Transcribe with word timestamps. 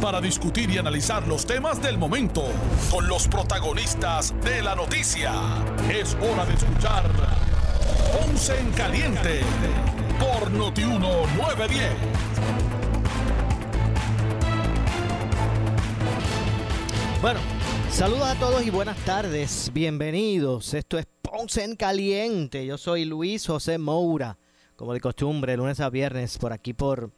para 0.00 0.20
discutir 0.20 0.70
y 0.70 0.78
analizar 0.78 1.26
los 1.26 1.44
temas 1.44 1.82
del 1.82 1.98
momento 1.98 2.44
con 2.90 3.08
los 3.08 3.26
protagonistas 3.26 4.34
de 4.42 4.62
la 4.62 4.74
noticia. 4.74 5.32
Es 5.90 6.16
hora 6.20 6.44
de 6.46 6.54
escuchar 6.54 7.04
Ponce 8.12 8.58
en 8.58 8.70
Caliente 8.72 9.40
por 10.18 10.50
Notiuno 10.50 11.26
910. 11.36 11.92
Bueno, 17.20 17.40
saludos 17.90 18.28
a 18.28 18.34
todos 18.36 18.64
y 18.64 18.70
buenas 18.70 18.98
tardes. 18.98 19.70
Bienvenidos. 19.72 20.74
Esto 20.74 20.98
es 20.98 21.06
Ponce 21.22 21.64
en 21.64 21.74
Caliente. 21.74 22.64
Yo 22.64 22.78
soy 22.78 23.04
Luis 23.04 23.46
José 23.46 23.78
Moura, 23.78 24.38
como 24.76 24.92
de 24.92 25.00
costumbre, 25.00 25.56
lunes 25.56 25.80
a 25.80 25.90
viernes 25.90 26.38
por 26.38 26.52
aquí 26.52 26.72
por 26.72 27.10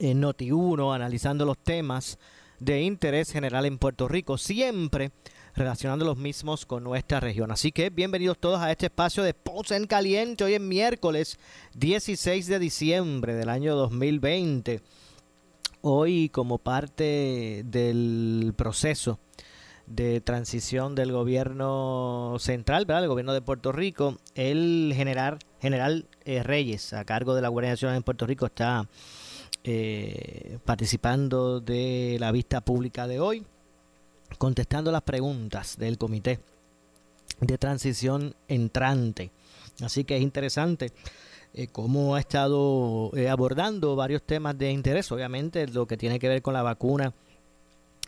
en 0.00 0.22
Noti1 0.22 0.94
analizando 0.94 1.44
los 1.44 1.58
temas 1.58 2.18
de 2.58 2.82
interés 2.82 3.30
general 3.30 3.66
en 3.66 3.78
Puerto 3.78 4.08
Rico, 4.08 4.38
siempre 4.38 5.12
relacionando 5.54 6.04
los 6.04 6.16
mismos 6.16 6.66
con 6.66 6.82
nuestra 6.84 7.20
región. 7.20 7.50
Así 7.50 7.70
que 7.70 7.90
bienvenidos 7.90 8.38
todos 8.38 8.60
a 8.60 8.70
este 8.70 8.86
espacio 8.86 9.22
de 9.22 9.34
Ponce 9.34 9.76
en 9.76 9.86
Caliente. 9.86 10.44
Hoy 10.44 10.54
es 10.54 10.60
miércoles 10.60 11.38
16 11.74 12.46
de 12.46 12.58
diciembre 12.58 13.34
del 13.34 13.48
año 13.48 13.76
2020. 13.76 14.80
Hoy 15.82 16.28
como 16.30 16.58
parte 16.58 17.62
del 17.66 18.52
proceso 18.56 19.18
de 19.86 20.20
transición 20.20 20.94
del 20.94 21.12
gobierno 21.12 22.36
central, 22.38 22.86
¿verdad? 22.86 23.02
El 23.04 23.08
gobierno 23.08 23.32
de 23.32 23.42
Puerto 23.42 23.72
Rico, 23.72 24.18
el 24.34 24.92
general, 24.94 25.38
general 25.60 26.06
eh, 26.24 26.42
Reyes, 26.42 26.92
a 26.92 27.04
cargo 27.04 27.34
de 27.34 27.42
la 27.42 27.48
Guardia 27.48 27.72
Nacional 27.72 27.96
en 27.96 28.02
Puerto 28.02 28.26
Rico, 28.26 28.46
está 28.46 28.88
eh, 29.64 30.58
participando 30.64 31.60
de 31.60 32.16
la 32.18 32.32
vista 32.32 32.60
pública 32.60 33.06
de 33.06 33.20
hoy, 33.20 33.44
contestando 34.38 34.90
las 34.90 35.02
preguntas 35.02 35.76
del 35.76 35.98
comité 35.98 36.40
de 37.40 37.58
transición 37.58 38.34
entrante. 38.48 39.30
Así 39.82 40.04
que 40.04 40.16
es 40.16 40.22
interesante 40.22 40.92
eh, 41.54 41.68
cómo 41.68 42.14
ha 42.14 42.20
estado 42.20 43.10
eh, 43.16 43.28
abordando 43.28 43.96
varios 43.96 44.22
temas 44.22 44.56
de 44.56 44.70
interés, 44.70 45.10
obviamente 45.10 45.66
lo 45.66 45.86
que 45.86 45.96
tiene 45.96 46.18
que 46.18 46.28
ver 46.28 46.42
con 46.42 46.54
la 46.54 46.62
vacuna 46.62 47.12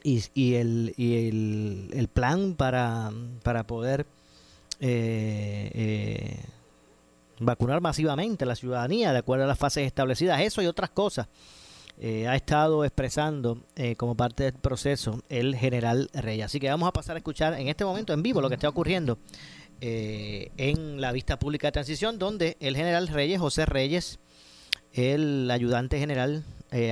y, 0.05 0.23
y, 0.35 0.55
el, 0.55 0.95
y 0.97 1.29
el, 1.29 1.91
el, 1.93 2.09
plan 2.09 2.55
para, 2.55 3.11
para 3.43 3.67
poder 3.67 4.07
eh, 4.81 6.39
vacunar 7.45 7.81
masivamente 7.81 8.45
a 8.45 8.47
la 8.47 8.57
ciudadanía 8.57 9.13
de 9.13 9.19
acuerdo 9.19 9.45
a 9.45 9.49
las 9.49 9.59
fases 9.59 9.87
establecidas, 9.87 10.41
eso 10.41 10.63
y 10.63 10.67
otras 10.67 10.91
cosas. 10.91 11.29
Eh, 11.99 12.27
ha 12.27 12.35
estado 12.35 12.85
expresando 12.85 13.65
eh, 13.77 13.97
como 13.97 14.17
parte 14.17 14.45
del 14.45 14.55
proceso 14.55 15.23
el 15.29 15.55
general 15.55 16.11
Reyes. 16.13 16.47
Así 16.47 16.59
que 16.59 16.69
vamos 16.69 16.89
a 16.89 16.93
pasar 16.93 17.17
a 17.17 17.19
escuchar 17.19 17.55
en 17.55 17.69
este 17.69 17.85
momento 17.85 18.13
en 18.13 18.23
vivo 18.23 18.41
lo 18.41 18.49
que 18.49 18.55
está 18.55 18.69
ocurriendo 18.69 19.19
eh, 19.81 20.51
en 20.57 21.01
la 21.01 21.13
vista 21.13 21.39
pública 21.39 21.69
de 21.69 21.73
transición, 21.73 22.19
donde 22.19 22.57
el 22.61 22.77
general 22.77 23.09
Reyes, 23.09 23.41
José 23.41 23.67
Reyes, 23.67 24.19
el 24.93 25.51
ayudante 25.51 25.99
general 25.99 26.45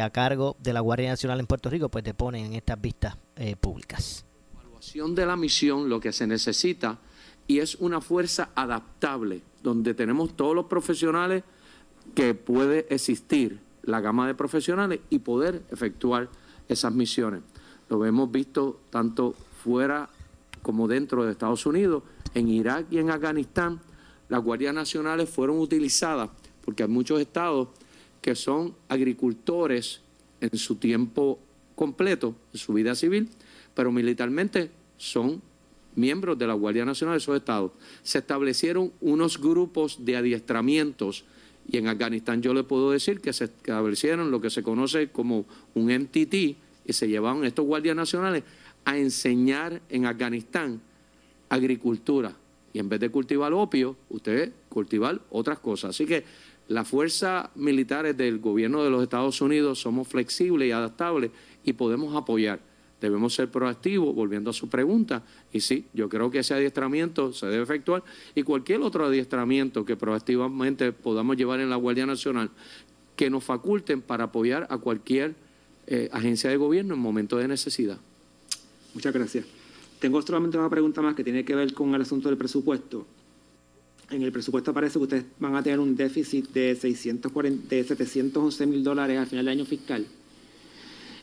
a 0.03 0.11
cargo 0.11 0.57
de 0.61 0.75
la 0.75 0.81
Guardia 0.81 1.09
Nacional 1.09 1.41
en 1.41 1.47
Puerto 1.47 1.71
Rico, 1.71 1.89
pues 1.89 2.05
depone 2.05 2.45
en 2.45 2.53
estas 2.53 2.79
vistas 2.79 3.17
públicas. 3.61 4.27
Evaluación 4.53 5.15
de 5.15 5.25
la 5.25 5.37
misión, 5.37 5.89
lo 5.89 5.99
que 6.01 6.13
se 6.13 6.27
necesita, 6.27 6.99
y 7.51 7.59
es 7.59 7.75
una 7.81 8.01
fuerza 8.01 8.51
adaptable 8.55 9.43
donde 9.61 9.93
tenemos 9.93 10.37
todos 10.37 10.55
los 10.55 10.67
profesionales 10.67 11.43
que 12.15 12.33
puede 12.33 12.87
existir, 12.95 13.59
la 13.83 14.01
gama 14.01 14.29
de 14.29 14.37
profesionales 14.37 15.01
y 15.11 15.19
poder 15.19 15.65
efectuar 15.73 16.29
esas 16.69 16.95
misiones. 16.95 17.41
Lo 17.89 18.07
hemos 18.07 18.31
visto 18.31 18.79
tanto 18.91 19.35
fuera 19.65 20.09
como 20.63 20.87
dentro 20.87 21.25
de 21.25 21.33
Estados 21.33 21.67
Unidos, 21.67 22.05
en 22.35 22.47
Irak 22.47 22.87
y 22.89 22.99
en 22.99 23.11
Afganistán, 23.11 23.81
las 24.29 24.45
guardias 24.45 24.73
nacionales 24.73 25.29
fueron 25.29 25.59
utilizadas 25.59 26.31
porque 26.65 26.85
hay 26.85 26.89
muchos 26.89 27.21
estados 27.21 27.67
que 28.23 28.37
son 28.37 28.77
agricultores 28.89 30.03
en 30.41 30.57
su 30.57 30.77
tiempo 30.77 31.41
completo, 31.75 32.37
en 32.53 32.61
su 32.61 32.75
vida 32.75 32.95
civil, 32.95 33.29
pero 33.75 33.91
militarmente 33.91 34.71
son 34.99 35.43
miembros 35.97 36.39
de 36.39 36.47
la 36.47 36.55
Guardia 36.55 36.85
Nacional 36.85 37.15
de 37.15 37.19
esos 37.19 37.37
estados. 37.37 37.73
Se 38.03 38.19
establecieron 38.19 38.93
unos 39.01 39.41
grupos 39.41 40.05
de 40.05 40.17
adiestramientos 40.17 41.25
y 41.71 41.77
en 41.77 41.89
Afganistán 41.89 42.43
yo 42.43 42.55
le 42.55 42.65
puedo 42.65 42.91
decir 42.91 43.21
que 43.21 43.33
se 43.33 43.45
establecieron 43.45 44.31
lo 44.31 44.41
que 44.41 44.51
se 44.51 44.63
conoce 44.63 45.09
como 45.09 45.47
un 45.75 45.87
MTT 45.87 46.35
y 46.35 46.93
se 46.93 47.09
llevaban 47.09 47.45
estos 47.45 47.65
guardias 47.65 47.97
nacionales 47.97 48.43
a 48.85 48.99
enseñar 48.99 49.81
en 49.89 50.07
Afganistán 50.07 50.81
agricultura. 51.49 52.35
Y 52.73 52.79
en 52.79 52.89
vez 52.89 53.01
de 53.01 53.11
cultivar 53.11 53.53
opio, 53.53 53.97
usted 54.09 54.53
cultivar 54.69 55.21
otras 55.31 55.59
cosas. 55.59 55.91
Así 55.91 56.07
que 56.07 56.25
las 56.69 56.87
fuerzas 56.87 57.49
militares 57.57 58.17
del 58.17 58.39
gobierno 58.39 58.85
de 58.85 58.91
los 58.91 59.03
Estados 59.03 59.41
Unidos 59.41 59.81
somos 59.81 60.07
flexibles 60.07 60.69
y 60.69 60.73
adaptables 60.73 61.33
y 61.65 61.73
podemos 61.73 62.15
apoyar 62.15 62.61
debemos 63.01 63.35
ser 63.35 63.51
proactivos, 63.51 64.15
volviendo 64.15 64.51
a 64.51 64.53
su 64.53 64.69
pregunta. 64.69 65.25
Y 65.53 65.61
sí, 65.61 65.87
yo 65.93 66.09
creo 66.09 66.31
que 66.31 66.41
ese 66.41 66.55
adiestramiento 66.55 67.33
se 67.33 67.47
debe 67.47 67.63
efectuar 67.63 68.03
y 68.35 68.43
cualquier 68.43 68.81
otro 68.83 69.07
adiestramiento 69.07 69.85
que 69.85 69.97
proactivamente 69.97 70.93
podamos 70.93 71.37
llevar 71.37 71.61
en 71.61 71.71
la 71.71 71.77
Guardia 71.77 72.07
Nacional, 72.07 72.51
que 73.17 73.31
nos 73.31 73.45
faculten 73.45 74.03
para 74.03 74.25
apoyar 74.25 74.67
a 74.71 74.79
cualquier 74.79 75.35
eh, 75.87 76.09
agencia 76.13 76.51
de 76.51 76.57
gobierno 76.57 76.95
en 76.95 77.01
momentos 77.01 77.41
de 77.41 77.49
necesidad. 77.49 77.99
Muchas 78.95 79.13
gracias. 79.13 79.45
Tengo 79.99 80.23
solamente 80.23 80.57
una 80.57 80.71
pregunta 80.71 81.03
más 81.03 81.15
que 81.15 81.25
tiene 81.25 81.45
que 81.45 81.55
ver 81.55 81.75
con 81.75 81.95
el 81.95 82.03
asunto 82.03 82.29
del 82.29 82.39
presupuesto. 82.39 83.07
En 84.11 84.23
el 84.23 84.33
presupuesto 84.33 84.73
parece 84.75 84.95
que 84.95 85.05
ustedes 85.05 85.25
van 85.39 85.55
a 85.55 85.63
tener 85.63 85.79
un 85.79 85.95
déficit 85.95 86.49
de, 86.51 86.75
640, 86.75 87.69
de 87.69 87.85
711 87.85 88.67
mil 88.67 88.83
dólares 88.83 89.19
al 89.19 89.27
final 89.27 89.45
del 89.45 89.59
año 89.59 89.65
fiscal. 89.65 90.07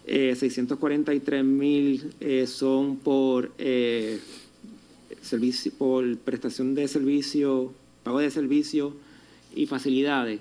643 0.07 1.39
eh, 1.39 1.43
mil 1.43 2.13
eh, 2.21 2.47
son 2.47 2.97
por, 2.97 3.51
eh, 3.57 4.19
por 5.77 6.17
prestación 6.19 6.75
de 6.75 6.87
servicio, 6.87 7.73
pago 8.03 8.19
de 8.19 8.31
servicio 8.31 8.93
y 9.53 9.65
facilidades. 9.65 10.39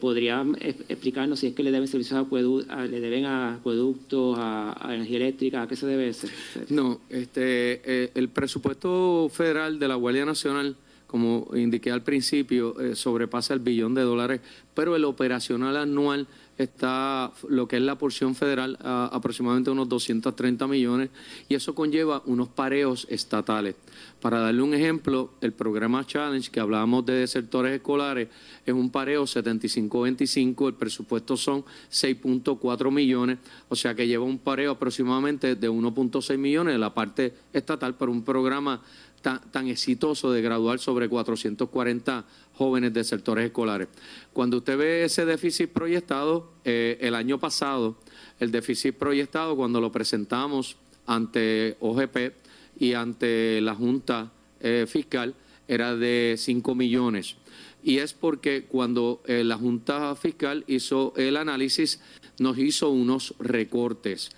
¿Podría 0.00 0.44
explicarnos 0.88 1.38
si 1.38 1.48
es 1.48 1.54
que 1.54 1.62
le 1.62 1.70
deben 1.70 1.86
servicios 1.86 2.26
a, 2.68 2.86
le 2.86 3.00
deben 3.00 3.24
a 3.26 3.54
acueductos, 3.54 4.36
a, 4.36 4.74
energía 4.94 5.18
eléctrica? 5.18 5.62
¿A 5.62 5.68
qué 5.68 5.76
se 5.76 5.86
debe 5.86 6.08
hacer? 6.08 6.30
No, 6.70 7.00
este, 7.08 8.18
el 8.18 8.28
presupuesto 8.30 9.30
federal 9.32 9.78
de 9.78 9.86
la 9.86 9.94
Guardia 9.94 10.24
Nacional 10.24 10.76
como 11.06 11.48
indiqué 11.54 11.90
al 11.90 12.02
principio, 12.02 12.74
sobrepasa 12.94 13.52
el 13.52 13.60
billón 13.60 13.94
de 13.94 14.02
dólares, 14.02 14.40
pero 14.74 14.94
el 14.94 15.04
operacional 15.04 15.76
anual 15.76 16.26
está 16.62 17.32
lo 17.48 17.66
que 17.66 17.76
es 17.76 17.82
la 17.82 17.96
porción 17.96 18.34
federal 18.34 18.78
aproximadamente 18.82 19.70
unos 19.70 19.88
230 19.88 20.66
millones 20.66 21.10
y 21.48 21.54
eso 21.54 21.74
conlleva 21.74 22.22
unos 22.26 22.48
pareos 22.48 23.06
estatales. 23.10 23.76
Para 24.20 24.40
darle 24.40 24.62
un 24.62 24.74
ejemplo, 24.74 25.30
el 25.40 25.52
programa 25.52 26.06
Challenge 26.06 26.50
que 26.50 26.60
hablábamos 26.60 27.06
de 27.06 27.26
sectores 27.26 27.72
escolares 27.74 28.28
es 28.66 28.74
un 28.74 28.90
pareo 28.90 29.24
75-25, 29.24 30.68
el 30.68 30.74
presupuesto 30.74 31.36
son 31.36 31.64
6.4 31.90 32.90
millones, 32.90 33.38
o 33.68 33.76
sea 33.76 33.94
que 33.94 34.06
lleva 34.06 34.24
un 34.24 34.38
pareo 34.38 34.72
aproximadamente 34.72 35.56
de 35.56 35.70
1.6 35.70 36.36
millones 36.36 36.74
de 36.74 36.78
la 36.78 36.92
parte 36.92 37.32
estatal 37.52 37.94
para 37.94 38.10
un 38.10 38.22
programa 38.22 38.82
tan, 39.20 39.68
exitoso 39.68 40.32
de 40.32 40.42
graduar 40.42 40.78
sobre 40.78 41.08
440 41.08 42.24
jóvenes 42.54 42.92
de 42.92 43.04
sectores 43.04 43.46
escolares. 43.46 43.88
Cuando 44.32 44.58
usted 44.58 44.76
ve 44.76 45.04
ese 45.04 45.24
déficit 45.24 45.70
proyectado, 45.70 46.52
eh, 46.64 46.98
el 47.00 47.14
año 47.14 47.38
pasado, 47.38 47.96
el 48.38 48.50
déficit 48.50 48.94
proyectado, 48.94 49.56
cuando 49.56 49.80
lo 49.80 49.92
presentamos 49.92 50.76
ante 51.06 51.76
OGP 51.80 52.32
y 52.78 52.94
ante 52.94 53.60
la 53.60 53.74
Junta 53.74 54.32
eh, 54.60 54.86
Fiscal, 54.88 55.34
era 55.68 55.94
de 55.96 56.34
5 56.36 56.74
millones. 56.74 57.36
Y 57.82 57.98
es 57.98 58.12
porque 58.12 58.64
cuando 58.64 59.22
eh, 59.26 59.44
la 59.44 59.56
Junta 59.56 60.14
Fiscal 60.16 60.64
hizo 60.66 61.14
el 61.16 61.36
análisis, 61.36 62.00
nos 62.38 62.58
hizo 62.58 62.90
unos 62.90 63.34
recortes. 63.38 64.30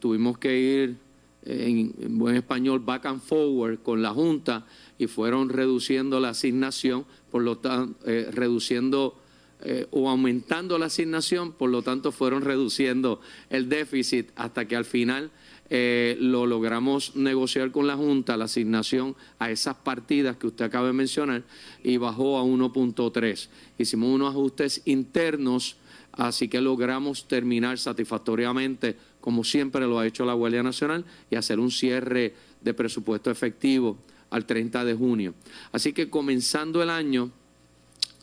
tuvimos 0.00 0.38
que 0.38 0.56
ir 0.56 0.96
en, 1.44 2.18
buen 2.18 2.36
español, 2.36 2.80
back 2.80 3.06
and 3.06 3.20
forward 3.20 3.80
con 3.82 4.02
la 4.02 4.10
Junta 4.10 4.66
y 4.98 5.06
fueron 5.06 5.48
reduciendo 5.48 6.20
la 6.20 6.30
asignación, 6.30 7.04
por 7.30 7.42
lo 7.42 7.58
tanto, 7.58 7.96
eh, 8.06 8.28
reduciendo 8.32 9.18
eh, 9.60 9.86
o 9.90 10.10
aumentando 10.10 10.78
la 10.78 10.86
asignación, 10.86 11.52
por 11.52 11.70
lo 11.70 11.82
tanto 11.82 12.12
fueron 12.12 12.42
reduciendo 12.42 13.20
el 13.48 13.68
déficit 13.68 14.28
hasta 14.36 14.66
que 14.66 14.76
al 14.76 14.84
final 14.84 15.30
eh, 15.70 16.18
lo 16.20 16.46
logramos 16.46 17.16
negociar 17.16 17.70
con 17.70 17.86
la 17.86 17.96
Junta, 17.96 18.36
la 18.36 18.44
asignación 18.44 19.16
a 19.38 19.50
esas 19.50 19.76
partidas 19.76 20.36
que 20.36 20.48
usted 20.48 20.66
acaba 20.66 20.88
de 20.88 20.92
mencionar, 20.92 21.44
y 21.82 21.96
bajó 21.96 22.38
a 22.38 22.42
1.3. 22.42 23.48
Hicimos 23.78 24.10
unos 24.10 24.30
ajustes 24.30 24.82
internos, 24.84 25.76
así 26.12 26.48
que 26.48 26.60
logramos 26.60 27.26
terminar 27.26 27.78
satisfactoriamente, 27.78 28.96
como 29.24 29.42
siempre 29.42 29.86
lo 29.86 29.98
ha 29.98 30.06
hecho 30.06 30.26
la 30.26 30.34
Guardia 30.34 30.62
Nacional, 30.62 31.02
y 31.30 31.36
hacer 31.36 31.58
un 31.58 31.70
cierre 31.70 32.34
de 32.60 32.74
presupuesto 32.74 33.30
efectivo 33.30 33.96
al 34.28 34.44
30 34.44 34.84
de 34.84 34.94
junio. 34.94 35.32
Así 35.72 35.94
que 35.94 36.10
comenzando 36.10 36.82
el 36.82 36.90
año, 36.90 37.30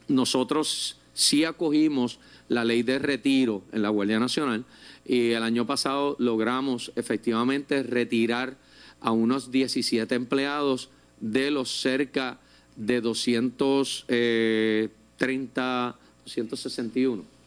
nosotros 0.07 0.99
sí 1.15 1.43
acogimos 1.43 2.19
la 2.49 2.63
ley 2.63 2.83
de 2.83 2.99
retiro 2.99 3.63
en 3.71 3.81
la 3.81 3.89
Guardia 3.89 4.19
Nacional 4.19 4.63
y 5.03 5.31
el 5.31 5.41
año 5.41 5.65
pasado 5.65 6.15
logramos 6.19 6.91
efectivamente 6.95 7.81
retirar 7.81 8.57
a 8.99 9.09
unos 9.09 9.49
17 9.49 10.13
empleados 10.13 10.91
de 11.19 11.49
los 11.49 11.81
cerca 11.81 12.39
de 12.75 13.01
230, 13.01 15.95
261, 16.25 17.40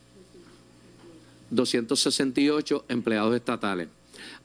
268 1.54 2.86
empleados 2.88 3.34
estatales. 3.34 3.88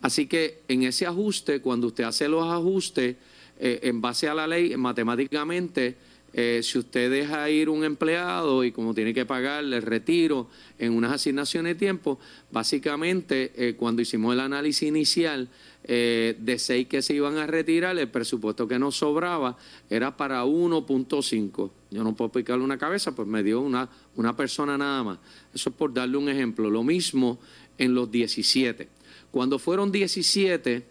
Así 0.01 0.27
que 0.27 0.61
en 0.67 0.83
ese 0.83 1.06
ajuste, 1.06 1.61
cuando 1.61 1.88
usted 1.88 2.03
hace 2.03 2.27
los 2.27 2.45
ajustes, 2.47 3.15
eh, 3.59 3.79
en 3.83 4.00
base 4.00 4.27
a 4.29 4.33
la 4.33 4.47
ley, 4.47 4.75
matemáticamente, 4.77 5.97
eh, 6.31 6.61
si 6.63 6.77
usted 6.77 7.11
deja 7.11 7.50
ir 7.50 7.69
un 7.69 7.83
empleado 7.83 8.63
y 8.63 8.71
como 8.71 8.94
tiene 8.94 9.13
que 9.13 9.25
pagarle 9.25 9.77
el 9.77 9.81
retiro 9.81 10.47
en 10.77 10.94
unas 10.94 11.11
asignaciones 11.11 11.73
de 11.73 11.79
tiempo, 11.79 12.19
básicamente 12.51 13.51
eh, 13.56 13.75
cuando 13.75 14.01
hicimos 14.01 14.33
el 14.33 14.39
análisis 14.39 14.88
inicial 14.88 15.50
de 15.81 16.56
seis 16.59 16.88
que 16.88 17.01
se 17.01 17.15
iban 17.15 17.38
a 17.38 17.47
retirar, 17.47 17.97
el 17.97 18.09
presupuesto 18.09 18.67
que 18.67 18.77
nos 18.77 18.97
sobraba 18.97 19.57
era 19.89 20.15
para 20.15 20.44
1.5. 20.44 21.71
Yo 21.89 22.03
no 22.03 22.15
puedo 22.15 22.31
picarle 22.31 22.63
una 22.63 22.77
cabeza, 22.77 23.15
pues 23.15 23.27
me 23.27 23.41
dio 23.41 23.59
una, 23.61 23.89
una 24.19 24.36
persona 24.36 24.77
nada 24.77 25.04
más. 25.04 25.19
Eso 25.54 25.69
es 25.69 25.75
por 25.75 25.94
darle 25.94 26.18
un 26.18 26.30
ejemplo. 26.30 26.69
Lo 26.69 26.83
mismo 26.83 27.39
en 27.77 27.94
los 27.94 28.12
17. 28.12 28.88
Cuando 29.31 29.60
fueron 29.60 29.92
17, 29.92 30.86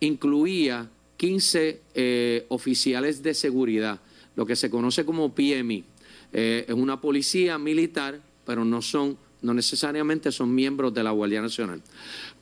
incluía 0.00 0.88
15 1.16 2.44
oficiales 2.48 3.22
de 3.22 3.34
seguridad 3.34 4.00
lo 4.36 4.46
que 4.46 4.56
se 4.56 4.70
conoce 4.70 5.04
como 5.04 5.34
PMI. 5.34 5.84
Eh, 6.32 6.64
es 6.68 6.74
una 6.74 7.00
policía 7.00 7.58
militar, 7.58 8.20
pero 8.44 8.64
no 8.64 8.82
son, 8.82 9.16
no 9.42 9.54
necesariamente 9.54 10.32
son 10.32 10.54
miembros 10.54 10.92
de 10.92 11.02
la 11.02 11.12
Guardia 11.12 11.40
Nacional. 11.40 11.82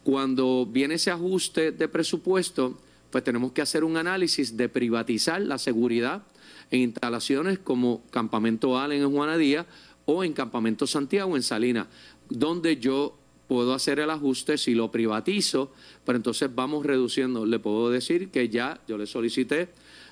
Cuando 0.02 0.66
viene 0.66 0.94
ese 0.94 1.10
ajuste 1.10 1.72
de 1.72 1.88
presupuesto, 1.88 2.78
pues 3.10 3.22
tenemos 3.22 3.52
que 3.52 3.62
hacer 3.62 3.84
un 3.84 3.96
análisis 3.96 4.56
de 4.56 4.68
privatizar 4.68 5.42
la 5.42 5.58
seguridad 5.58 6.22
en 6.70 6.80
instalaciones 6.80 7.58
como 7.58 8.02
Campamento 8.10 8.78
Allen 8.78 9.02
en 9.02 9.12
Juanadía 9.12 9.66
o 10.12 10.24
en 10.24 10.32
Campamento 10.32 10.86
Santiago 10.86 11.36
en 11.36 11.42
Salinas, 11.42 11.86
donde 12.28 12.76
yo 12.76 13.16
puedo 13.48 13.74
hacer 13.74 13.98
el 13.98 14.10
ajuste 14.10 14.56
si 14.56 14.74
lo 14.74 14.90
privatizo, 14.90 15.72
pero 16.04 16.16
entonces 16.16 16.54
vamos 16.54 16.86
reduciendo. 16.86 17.44
Le 17.44 17.58
puedo 17.58 17.90
decir 17.90 18.30
que 18.30 18.48
ya 18.48 18.80
yo 18.88 18.96
le 18.96 19.06
solicité 19.06 19.68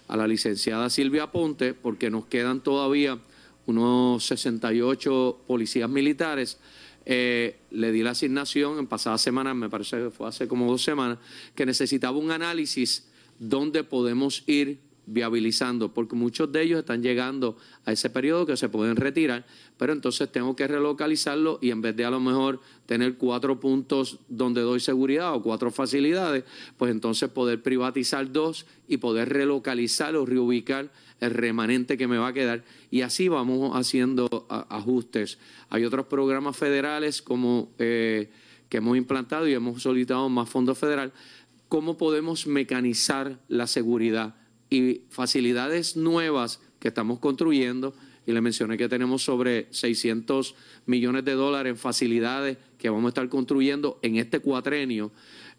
a 0.08 0.16
la 0.16 0.26
licenciada 0.26 0.90
Silvia 0.90 1.30
Ponte, 1.30 1.72
porque 1.72 2.10
nos 2.10 2.26
quedan 2.26 2.60
todavía 2.60 3.18
unos 3.66 4.24
68 4.24 5.40
policías 5.46 5.88
militares. 5.88 6.58
Eh, 7.06 7.56
le 7.70 7.92
di 7.92 8.02
la 8.02 8.10
asignación 8.10 8.78
en 8.78 8.86
pasadas 8.86 9.22
semanas, 9.22 9.56
me 9.56 9.70
parece 9.70 9.96
que 9.96 10.10
fue 10.10 10.28
hace 10.28 10.46
como 10.46 10.70
dos 10.70 10.82
semanas, 10.82 11.18
que 11.54 11.64
necesitaba 11.64 12.18
un 12.18 12.30
análisis 12.30 13.08
donde 13.38 13.84
podemos 13.84 14.42
ir 14.46 14.78
viabilizando, 15.06 15.92
porque 15.92 16.14
muchos 16.14 16.50
de 16.52 16.62
ellos 16.62 16.80
están 16.80 17.02
llegando 17.02 17.56
a 17.84 17.92
ese 17.92 18.10
periodo 18.10 18.46
que 18.46 18.56
se 18.56 18.68
pueden 18.68 18.96
retirar, 18.96 19.46
pero 19.76 19.92
entonces 19.92 20.30
tengo 20.30 20.54
que 20.54 20.66
relocalizarlo 20.66 21.58
y 21.60 21.70
en 21.70 21.80
vez 21.80 21.96
de 21.96 22.04
a 22.04 22.10
lo 22.10 22.20
mejor 22.20 22.60
tener 22.86 23.16
cuatro 23.16 23.58
puntos 23.60 24.18
donde 24.28 24.60
doy 24.60 24.80
seguridad 24.80 25.34
o 25.34 25.42
cuatro 25.42 25.70
facilidades, 25.70 26.44
pues 26.76 26.90
entonces 26.92 27.28
poder 27.28 27.62
privatizar 27.62 28.30
dos 28.30 28.66
y 28.88 28.98
poder 28.98 29.28
relocalizar 29.28 30.16
o 30.16 30.26
reubicar 30.26 30.90
el 31.20 31.30
remanente 31.32 31.98
que 31.98 32.08
me 32.08 32.18
va 32.18 32.28
a 32.28 32.32
quedar 32.32 32.64
y 32.90 33.02
así 33.02 33.28
vamos 33.28 33.76
haciendo 33.76 34.46
ajustes. 34.48 35.38
Hay 35.68 35.84
otros 35.84 36.06
programas 36.06 36.56
federales 36.56 37.22
como 37.22 37.72
eh, 37.78 38.30
que 38.68 38.78
hemos 38.78 38.96
implantado 38.96 39.46
y 39.46 39.54
hemos 39.54 39.82
solicitado 39.82 40.28
más 40.28 40.48
fondos 40.48 40.78
federales. 40.78 41.12
¿Cómo 41.68 41.98
podemos 41.98 42.46
mecanizar 42.46 43.38
la 43.48 43.66
seguridad? 43.66 44.39
Y 44.70 45.02
facilidades 45.10 45.96
nuevas 45.96 46.60
que 46.78 46.88
estamos 46.88 47.18
construyendo. 47.18 47.94
Y 48.26 48.32
le 48.32 48.40
mencioné 48.40 48.78
que 48.78 48.88
tenemos 48.88 49.24
sobre 49.24 49.66
600 49.70 50.54
millones 50.86 51.24
de 51.24 51.32
dólares 51.32 51.72
en 51.72 51.76
facilidades 51.76 52.58
que 52.78 52.88
vamos 52.88 53.06
a 53.06 53.08
estar 53.08 53.28
construyendo 53.28 53.98
en 54.02 54.16
este 54.16 54.38
cuatrenio. 54.38 55.10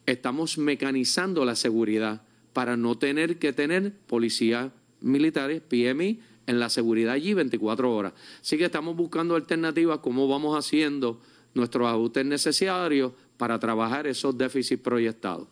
Estamos 0.06 0.58
mecanizando 0.58 1.44
la 1.44 1.56
seguridad 1.56 2.22
para 2.54 2.78
no 2.78 2.98
tener 2.98 3.38
que 3.38 3.54
tener 3.54 3.94
policías 4.08 4.72
militares, 5.02 5.62
PMI, 5.62 6.20
en 6.48 6.60
la 6.60 6.70
seguridad 6.70 7.14
allí 7.14 7.34
24 7.34 7.94
horas. 7.94 8.14
Así 8.42 8.58
que 8.58 8.66
estamos 8.66 8.96
buscando 8.96 9.36
alternativas, 9.36 10.00
cómo 10.00 10.28
vamos 10.28 10.58
haciendo 10.58 11.22
nuestros 11.54 11.88
ajustes 11.88 12.26
necesarios 12.26 13.12
para 13.38 13.60
trabajar 13.60 14.08
esos 14.08 14.38
déficits 14.38 14.82
proyectados. 14.82 15.48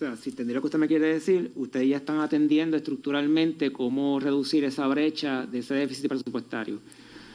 O 0.00 0.02
sea, 0.02 0.16
si 0.16 0.32
tendría 0.32 0.54
lo 0.54 0.62
que 0.62 0.68
usted 0.68 0.78
me 0.78 0.88
quiere 0.88 1.12
decir, 1.12 1.52
ustedes 1.56 1.86
ya 1.86 1.98
están 1.98 2.20
atendiendo 2.20 2.74
estructuralmente 2.74 3.70
cómo 3.70 4.18
reducir 4.18 4.64
esa 4.64 4.86
brecha 4.86 5.44
de 5.44 5.58
ese 5.58 5.74
déficit 5.74 6.08
presupuestario. 6.08 6.78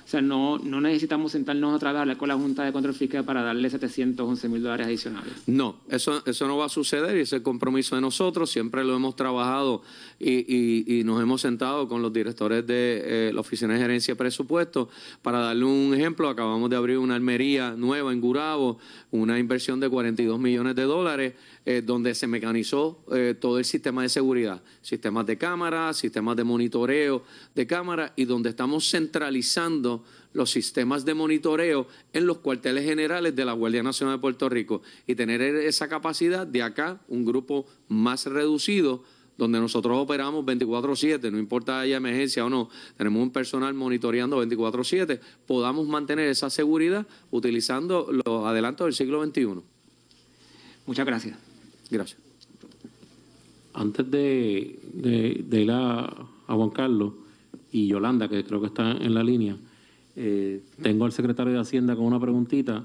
O 0.05 0.07
sea, 0.07 0.21
no, 0.21 0.59
no 0.59 0.79
necesitamos 0.81 1.31
sentarnos 1.31 1.75
otra 1.75 1.91
vez 1.91 1.97
a 1.97 2.01
hablar 2.01 2.17
con 2.17 2.29
la 2.29 2.35
Junta 2.35 2.63
de 2.63 2.71
Control 2.71 2.93
Fiscal 2.93 3.25
para 3.25 3.41
darle 3.41 3.71
711 3.71 4.49
mil 4.49 4.61
dólares 4.61 4.85
adicionales. 4.85 5.33
No, 5.47 5.77
eso, 5.89 6.21
eso 6.27 6.47
no 6.47 6.57
va 6.57 6.65
a 6.65 6.69
suceder 6.69 7.17
y 7.17 7.21
ese 7.21 7.41
compromiso 7.41 7.95
de 7.95 8.01
nosotros. 8.01 8.51
Siempre 8.51 8.83
lo 8.83 8.95
hemos 8.95 9.15
trabajado 9.15 9.81
y, 10.19 10.99
y, 10.99 11.03
nos 11.03 11.23
hemos 11.23 11.41
sentado 11.41 11.87
con 11.87 12.03
los 12.03 12.13
directores 12.13 12.67
de 12.67 13.29
eh, 13.29 13.33
la 13.33 13.41
Oficina 13.41 13.73
de 13.73 13.79
Gerencia 13.79 14.13
de 14.13 14.17
Presupuesto. 14.17 14.89
Para 15.23 15.39
darle 15.39 15.65
un 15.65 15.95
ejemplo, 15.95 16.29
acabamos 16.29 16.69
de 16.69 16.75
abrir 16.75 16.99
una 16.99 17.15
almería 17.15 17.71
nueva 17.71 18.13
en 18.13 18.21
Gurabo, 18.21 18.77
una 19.09 19.39
inversión 19.39 19.79
de 19.79 19.89
42 19.89 20.39
millones 20.39 20.75
de 20.75 20.83
dólares. 20.83 21.33
Eh, 21.67 21.81
donde 21.83 22.13
se 22.13 22.27
mecanizó 22.27 23.03
eh, 23.11 23.33
todo 23.39 23.57
el 23.57 23.65
sistema 23.65 24.03
de 24.03 24.09
seguridad, 24.09 24.61
sistemas 24.83 25.25
de 25.25 25.35
cámara, 25.35 25.91
sistemas 25.93 26.35
de 26.35 26.43
monitoreo 26.43 27.23
de 27.55 27.65
cámara 27.65 28.13
y 28.15 28.25
donde 28.25 28.51
estamos 28.51 28.87
centralizando 28.87 29.94
los 30.35 30.51
sistemas 30.51 31.05
de 31.05 31.13
monitoreo 31.13 31.87
en 32.13 32.27
los 32.27 32.39
cuarteles 32.39 32.83
generales 32.83 33.35
de 33.35 33.45
la 33.45 33.53
Guardia 33.53 33.81
Nacional 33.81 34.17
de 34.17 34.21
Puerto 34.21 34.49
Rico 34.49 34.81
y 35.07 35.15
tener 35.15 35.41
esa 35.41 35.87
capacidad 35.87 36.45
de 36.45 36.61
acá, 36.61 36.99
un 37.07 37.25
grupo 37.25 37.65
más 37.87 38.25
reducido 38.25 39.03
donde 39.37 39.59
nosotros 39.59 39.97
operamos 39.97 40.45
24/7, 40.45 41.31
no 41.31 41.39
importa 41.39 41.79
haya 41.79 41.97
emergencia 41.97 42.45
o 42.45 42.49
no, 42.49 42.69
tenemos 42.97 43.23
un 43.23 43.31
personal 43.31 43.73
monitoreando 43.73 44.37
24/7, 44.37 45.19
podamos 45.47 45.87
mantener 45.87 46.29
esa 46.29 46.49
seguridad 46.49 47.07
utilizando 47.31 48.09
los 48.11 48.45
adelantos 48.45 48.85
del 48.85 48.93
siglo 48.93 49.25
XXI. 49.25 49.61
Muchas 50.85 51.05
gracias. 51.05 51.37
Gracias. 51.89 52.19
Antes 53.73 54.09
de, 54.09 54.79
ir 55.51 55.71
a, 55.71 56.27
Juan 56.47 56.69
Carlos 56.69 57.13
y 57.71 57.87
Yolanda, 57.87 58.27
que 58.29 58.43
creo 58.43 58.61
que 58.61 58.67
está 58.67 58.91
en 58.91 59.13
la 59.13 59.23
línea, 59.23 59.57
eh, 60.15 60.63
tengo 60.81 61.05
al 61.05 61.11
secretario 61.11 61.53
de 61.53 61.59
Hacienda 61.59 61.95
con 61.95 62.05
una 62.05 62.19
preguntita 62.19 62.83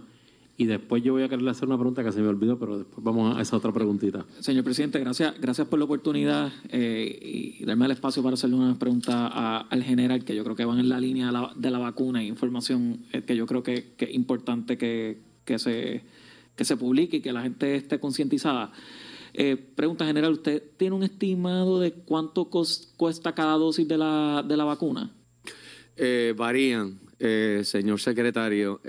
y 0.57 0.67
después 0.67 1.03
yo 1.03 1.15
voy 1.15 1.23
a 1.23 1.29
quererle 1.29 1.51
hacer 1.51 1.67
una 1.67 1.79
pregunta 1.79 2.05
que 2.05 2.13
se 2.13 2.21
me 2.21 2.29
olvidó, 2.29 2.59
pero 2.59 2.79
después 2.79 3.03
vamos 3.03 3.37
a 3.37 3.41
esa 3.41 3.57
otra 3.57 3.73
preguntita. 3.73 4.27
Señor 4.41 4.63
presidente, 4.63 4.99
gracias, 4.99 5.41
gracias 5.41 5.67
por 5.67 5.79
la 5.79 5.87
oportunidad 5.87 6.53
eh, 6.69 7.57
y 7.59 7.65
darme 7.65 7.87
el 7.87 7.93
espacio 7.93 8.23
para 8.23 8.35
hacerle 8.35 8.57
una 8.57 8.79
pregunta 8.79 9.59
al 9.59 9.83
general, 9.83 10.25
que 10.25 10.35
yo 10.35 10.45
creo 10.45 10.57
que 10.57 10.65
van 10.65 10.79
en 10.79 10.89
la 10.89 11.01
línea 11.01 11.33
de 11.57 11.71
la, 11.71 11.79
vacuna 11.79 12.21
e 12.21 12.27
información 12.27 13.07
eh, 13.13 13.23
que 13.23 13.37
yo 13.37 13.47
creo 13.47 13.63
que, 13.63 13.95
es 13.99 14.15
importante 14.15 14.77
que, 14.77 15.23
que 15.45 15.59
se 15.59 16.03
que 16.61 16.67
se 16.67 16.77
publique 16.77 17.17
y 17.17 17.21
que 17.23 17.33
la 17.33 17.41
gente 17.41 17.75
esté 17.75 17.99
concientizada. 17.99 18.71
Eh, 19.33 19.57
pregunta 19.57 20.05
general, 20.05 20.33
¿usted 20.33 20.63
tiene 20.77 20.95
un 20.95 21.03
estimado 21.03 21.81
de 21.81 21.93
cuánto 21.93 22.51
cuesta 22.51 23.35
cada 23.35 23.55
dosis 23.55 23.89
de 23.89 23.97
la, 23.97 24.45
de 24.47 24.59
la 24.59 24.65
vacuna? 24.65 25.11
Eh, 25.97 26.35
varían, 26.37 27.01
eh, 27.21 27.61
señor 27.65 28.01
secretario. 28.01 28.81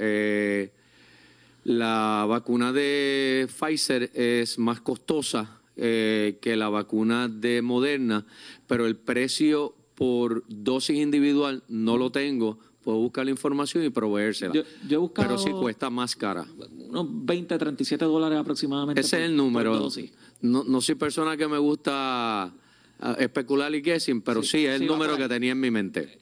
la 1.64 2.26
vacuna 2.28 2.72
de 2.74 3.48
Pfizer 3.48 4.10
es 4.16 4.58
más 4.58 4.82
costosa 4.82 5.60
eh, 5.76 6.38
que 6.42 6.56
la 6.56 6.70
vacuna 6.70 7.28
de 7.28 7.62
Moderna, 7.62 8.26
pero 8.68 8.88
el 8.88 8.96
precio 8.96 9.76
por 9.96 10.44
dosis 10.48 10.98
individual 10.98 11.64
no 11.70 11.98
lo 11.98 12.12
tengo. 12.12 12.58
Puedo 12.84 12.98
buscar 12.98 13.26
la 13.26 13.32
información 13.32 13.84
y 13.86 13.92
proveérsela. 13.92 14.54
Yo, 14.56 14.64
yo 14.88 14.96
he 14.96 14.98
buscado 14.98 15.28
pero 15.28 15.38
sí 15.38 15.52
cuesta 15.52 15.92
más 15.92 16.16
cara. 16.16 16.46
unos 16.90 17.06
20, 17.26 17.56
37 17.60 18.06
dólares 18.06 18.40
aproximadamente. 18.40 19.02
Ese 19.02 19.18
por- 19.18 19.24
es 19.24 19.30
el 19.30 19.36
número. 19.38 19.78
dosis. 19.78 20.12
No, 20.42 20.64
no 20.64 20.82
soy 20.82 20.96
persona 20.96 21.38
que 21.38 21.48
me 21.48 21.60
gusta 21.60 22.46
ah, 22.46 23.16
especular 23.20 23.74
y 23.76 23.82
guessing, 23.82 24.22
pero 24.22 24.42
sí, 24.42 24.50
Sí, 24.50 24.66
es 24.66 24.74
el 24.74 24.82
sí, 24.82 24.86
número 24.88 25.16
que 25.16 25.28
tenía 25.30 25.52
en 25.52 25.60
mi 25.60 25.70
mente. 25.70 26.18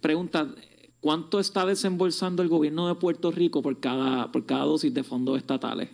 Pregunta, 0.00 0.52
¿cuánto 1.00 1.40
está 1.40 1.64
desembolsando 1.66 2.42
el 2.42 2.48
gobierno 2.48 2.88
de 2.88 2.94
Puerto 2.94 3.30
Rico 3.30 3.62
por 3.62 3.80
cada, 3.80 4.30
por 4.32 4.46
cada 4.46 4.64
dosis 4.64 4.92
de 4.92 5.02
fondos 5.02 5.38
estatales? 5.38 5.88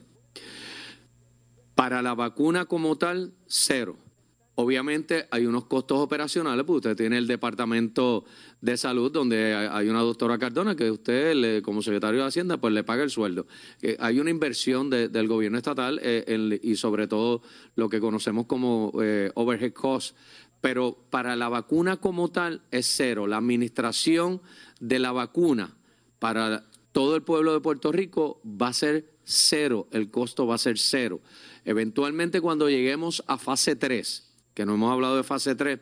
Para 1.75 2.03
la 2.03 2.15
vacuna 2.15 2.65
como 2.65 2.97
tal, 2.97 3.33
cero. 3.47 3.97
Obviamente 4.59 5.27
hay 5.31 5.45
unos 5.45 5.67
costos 5.67 5.99
operacionales, 5.99 6.65
porque 6.65 6.89
usted 6.89 6.97
tiene 6.97 7.19
el 7.19 7.27
Departamento 7.27 8.25
de 8.63 8.79
Salud, 8.79 9.13
donde 9.13 9.55
hay 9.55 9.87
una 9.91 10.01
doctora 10.01 10.39
Cardona 10.39 10.75
que 10.75 10.91
usted, 10.91 11.63
como 11.63 11.83
secretario 11.83 12.21
de 12.23 12.27
Hacienda, 12.27 12.57
pues 12.57 12.73
le 12.73 12.83
paga 12.83 13.03
el 13.03 13.11
sueldo. 13.11 13.47
Eh, 13.83 13.99
hay 14.01 14.19
una 14.19 14.31
inversión 14.31 14.89
de- 14.89 15.11
del 15.11 15.29
gobierno 15.29 15.59
estatal 15.59 16.01
eh, 16.03 16.59
y 16.63 16.77
sobre 16.77 17.07
todo 17.07 17.43
lo 17.75 17.91
que 17.91 18.01
conocemos 18.01 18.47
como 18.47 18.93
eh, 19.03 19.31
overhead 19.35 19.75
cost. 19.75 20.17
Pero 20.63 20.97
para 21.11 21.37
la 21.37 21.51
vacuna 21.51 21.99
como 21.99 22.31
tal 22.31 22.63
es 22.71 22.87
cero. 22.87 23.27
La 23.27 23.37
administración 23.37 24.41
de 24.81 24.99
la 24.99 25.13
vacuna 25.13 25.75
para 26.19 26.65
todo 26.93 27.17
el 27.17 27.23
pueblo 27.23 27.53
de 27.53 27.61
Puerto 27.61 27.93
Rico 27.93 28.41
va 28.45 28.69
a 28.69 28.73
ser 28.73 29.17
cero, 29.25 29.87
el 29.91 30.11
costo 30.11 30.47
va 30.47 30.55
a 30.55 30.59
ser 30.59 30.79
cero. 30.79 31.21
Eventualmente 31.65 32.41
cuando 32.41 32.71
lleguemos 32.71 33.23
a 33.27 33.39
fase 33.39 33.77
3, 33.77 34.31
que 34.55 34.65
no 34.65 34.75
hemos 34.75 34.93
hablado 34.93 35.17
de 35.17 35.25
fase 35.25 35.55
3, 35.55 35.81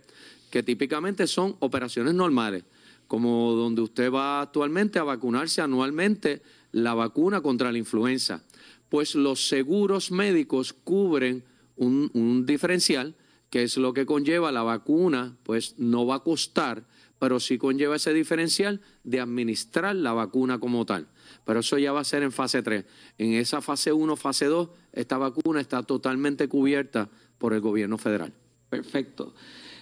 que 0.51 0.63
típicamente 0.63 1.27
son 1.27 1.57
operaciones 1.61 2.15
normales, 2.15 2.65
como 3.07 3.53
donde 3.53 3.83
usted 3.83 4.11
va 4.11 4.41
actualmente 4.41 4.99
a 4.99 5.05
vacunarse 5.05 5.61
anualmente 5.61 6.43
la 6.73 6.95
vacuna 6.95 7.43
contra 7.43 7.71
la 7.71 7.79
influenza, 7.79 8.43
pues 8.89 9.15
los 9.15 9.47
seguros 9.47 10.11
médicos 10.11 10.73
cubren 10.73 11.45
un, 11.77 12.11
un 12.15 12.47
diferencial, 12.47 13.15
que 13.51 13.63
es 13.63 13.77
lo 13.77 13.93
que 13.93 14.07
conlleva 14.07 14.51
la 14.51 14.63
vacuna, 14.63 15.37
pues 15.45 15.75
no 15.79 16.07
va 16.07 16.17
a 16.17 16.25
costar 16.25 16.85
pero 17.25 17.41
sí 17.41 17.57
conlleva 17.57 17.97
ese 17.97 18.13
diferencial 18.13 18.83
de 19.03 19.19
administrar 19.19 19.97
la 19.97 20.13
vacuna 20.13 20.59
como 20.59 20.85
tal. 20.85 21.07
Pero 21.47 21.61
eso 21.61 21.79
ya 21.79 21.91
va 21.91 22.01
a 22.01 22.05
ser 22.05 22.23
en 22.23 22.33
fase 22.33 22.63
3. 22.63 22.85
En 23.17 23.33
esa 23.33 23.63
fase 23.63 23.95
1, 23.95 24.15
fase 24.17 24.45
2, 24.45 24.69
esta 24.93 25.17
vacuna 25.17 25.63
está 25.63 25.83
totalmente 25.83 26.49
cubierta 26.49 27.09
por 27.39 27.55
el 27.55 27.63
gobierno 27.63 27.97
federal. 27.97 28.35
Perfecto. 28.69 29.35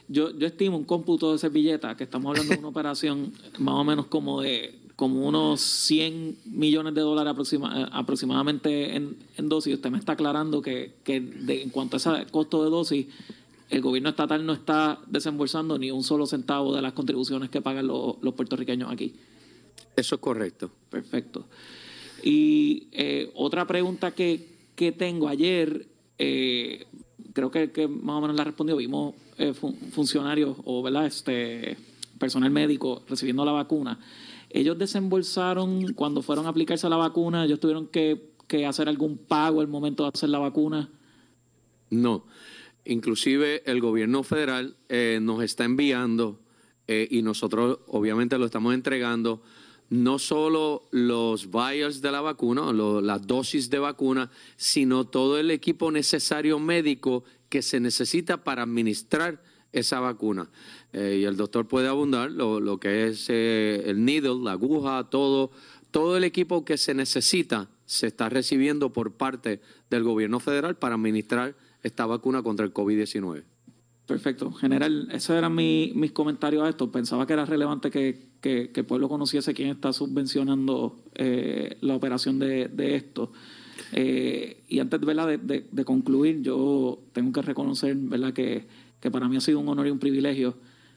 Yo, 0.06 0.30
yo 0.38 0.46
estimo 0.46 0.76
un 0.76 0.84
cómputo 0.84 1.32
de 1.32 1.38
servilleta, 1.40 1.96
que 1.96 2.04
estamos 2.04 2.30
hablando 2.30 2.52
de 2.54 2.60
una 2.60 2.68
operación 2.76 3.32
más 3.58 3.74
o 3.74 3.82
menos 3.82 4.06
como 4.06 4.40
de 4.40 4.78
como 4.94 5.26
unos 5.26 5.60
100 5.60 6.36
millones 6.44 6.94
de 6.94 7.00
dólares 7.00 7.32
aproxima- 7.34 7.82
eh, 7.82 7.88
aproximadamente 7.90 8.94
en, 8.94 9.16
en 9.36 9.48
dosis. 9.48 9.74
Usted 9.74 9.90
me 9.90 9.98
está 9.98 10.12
aclarando 10.12 10.62
que, 10.62 10.94
que 11.02 11.18
de- 11.20 11.62
en 11.62 11.70
cuanto 11.70 11.96
a 11.96 11.98
ese 11.98 12.10
costo 12.30 12.62
de 12.62 12.70
dosis, 12.70 13.06
el 13.72 13.80
gobierno 13.80 14.10
estatal 14.10 14.44
no 14.44 14.52
está 14.52 15.00
desembolsando 15.06 15.78
ni 15.78 15.90
un 15.90 16.04
solo 16.04 16.26
centavo 16.26 16.74
de 16.76 16.82
las 16.82 16.92
contribuciones 16.92 17.48
que 17.48 17.62
pagan 17.62 17.86
los, 17.86 18.16
los 18.20 18.34
puertorriqueños 18.34 18.92
aquí. 18.92 19.16
Eso 19.96 20.14
es 20.16 20.20
correcto. 20.20 20.70
Perfecto. 20.90 21.48
Y 22.22 22.88
eh, 22.92 23.32
otra 23.34 23.66
pregunta 23.66 24.12
que, 24.12 24.68
que 24.76 24.92
tengo 24.92 25.26
ayer, 25.26 25.88
eh, 26.18 26.86
creo 27.32 27.50
que, 27.50 27.72
que 27.72 27.88
más 27.88 28.16
o 28.16 28.20
menos 28.20 28.36
la 28.36 28.44
respondió, 28.44 28.76
vimos 28.76 29.14
eh, 29.38 29.54
fun- 29.54 29.74
funcionarios 29.90 30.56
o 30.64 30.82
¿verdad? 30.82 31.06
Este, 31.06 31.76
personal 32.18 32.50
médico 32.50 33.02
recibiendo 33.08 33.44
la 33.44 33.52
vacuna. 33.52 33.98
Ellos 34.50 34.76
desembolsaron 34.78 35.94
cuando 35.94 36.20
fueron 36.20 36.44
a 36.44 36.50
aplicarse 36.50 36.88
la 36.88 36.96
vacuna, 36.96 37.44
ellos 37.46 37.58
tuvieron 37.58 37.86
que, 37.88 38.34
que 38.46 38.66
hacer 38.66 38.88
algún 38.88 39.16
pago 39.16 39.62
al 39.62 39.68
momento 39.68 40.02
de 40.02 40.10
hacer 40.14 40.28
la 40.28 40.38
vacuna. 40.38 40.90
No. 41.90 42.26
Inclusive 42.84 43.62
el 43.70 43.80
gobierno 43.80 44.22
federal 44.22 44.76
eh, 44.88 45.18
nos 45.22 45.42
está 45.42 45.64
enviando 45.64 46.40
eh, 46.88 47.06
y 47.10 47.22
nosotros 47.22 47.78
obviamente 47.86 48.38
lo 48.38 48.46
estamos 48.46 48.74
entregando 48.74 49.42
no 49.88 50.18
solo 50.18 50.88
los 50.90 51.50
vials 51.50 52.00
de 52.00 52.10
la 52.10 52.20
vacuna, 52.22 52.72
lo- 52.72 53.00
las 53.02 53.26
dosis 53.26 53.68
de 53.68 53.78
vacuna, 53.78 54.30
sino 54.56 55.04
todo 55.06 55.38
el 55.38 55.50
equipo 55.50 55.90
necesario 55.92 56.58
médico 56.58 57.24
que 57.50 57.60
se 57.62 57.78
necesita 57.78 58.42
para 58.42 58.62
administrar 58.62 59.42
esa 59.70 60.00
vacuna. 60.00 60.50
Eh, 60.94 61.18
y 61.20 61.24
el 61.24 61.36
doctor 61.36 61.68
puede 61.68 61.88
abundar 61.88 62.30
lo, 62.32 62.58
lo 62.58 62.80
que 62.80 63.06
es 63.08 63.28
el 63.28 64.04
needle, 64.04 64.42
la 64.42 64.52
aguja, 64.52 65.08
todo, 65.10 65.50
todo 65.90 66.16
el 66.16 66.24
equipo 66.24 66.64
que 66.64 66.78
se 66.78 66.94
necesita 66.94 67.68
se 67.84 68.06
está 68.06 68.30
recibiendo 68.30 68.92
por 68.94 69.12
parte 69.12 69.60
del 69.90 70.02
gobierno 70.04 70.40
federal 70.40 70.76
para 70.78 70.94
administrar 70.94 71.54
esta 71.82 72.06
vacuna 72.06 72.42
contra 72.42 72.64
el 72.66 72.72
COVID-19. 72.72 73.42
Perfecto. 74.06 74.50
General, 74.52 75.08
esos 75.12 75.36
eran 75.36 75.54
mi- 75.54 75.92
mis 75.94 76.12
comentarios 76.12 76.64
a 76.64 76.68
esto. 76.68 76.90
Pensaba 76.90 77.26
que 77.26 77.32
era 77.34 77.44
relevante 77.46 77.90
que, 77.90 78.28
que- 78.40 78.70
que 78.72 78.80
el 78.80 78.86
pueblo 78.86 79.08
conociese 79.08 79.54
quién 79.54 79.68
está 79.68 79.92
subvencionando 79.92 81.02
eh, 81.14 81.76
la 81.80 81.94
operación 81.94 82.38
de, 82.38 82.68
de 82.68 82.96
esto. 82.96 83.32
Eh, 83.92 84.62
y 84.68 84.80
antes 84.80 85.00
de- 85.00 85.66
de 85.70 85.84
concluir, 85.84 86.42
yo 86.42 86.98
tengo 87.12 87.32
que 87.32 87.42
reconocer 87.42 87.96
¿verdad? 87.96 88.32
Que, 88.32 88.66
que 89.00 89.10
para 89.10 89.28
mí 89.28 89.36
ha 89.36 89.40
sido 89.40 89.60
un 89.60 89.68
honor 89.68 89.86
y 89.86 89.90
un 89.90 89.98
privilegio 89.98 90.56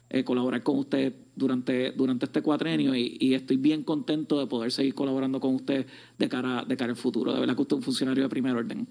eh, 0.09 0.23
colaborar 0.23 0.61
con 0.63 0.77
usted 0.79 1.13
durante, 1.35 1.91
durante 1.91 2.25
este 2.25 2.41
cuatrenio 2.41 2.95
y, 2.95 3.17
y 3.19 3.33
estoy 3.33 3.57
bien 3.57 3.83
contento 3.83 4.39
de 4.39 4.47
poder 4.47 4.71
seguir 4.71 4.93
colaborando 4.93 5.39
con 5.39 5.55
usted 5.55 5.85
de 6.17 6.29
cara, 6.29 6.63
de 6.65 6.77
cara 6.77 6.91
al 6.91 6.97
futuro. 6.97 7.33
De 7.33 7.39
verdad 7.39 7.55
que 7.55 7.61
usted 7.63 7.75
es 7.75 7.79
un 7.79 7.83
funcionario 7.83 8.23
de 8.23 8.29
primer 8.29 8.55
orden. 8.55 8.87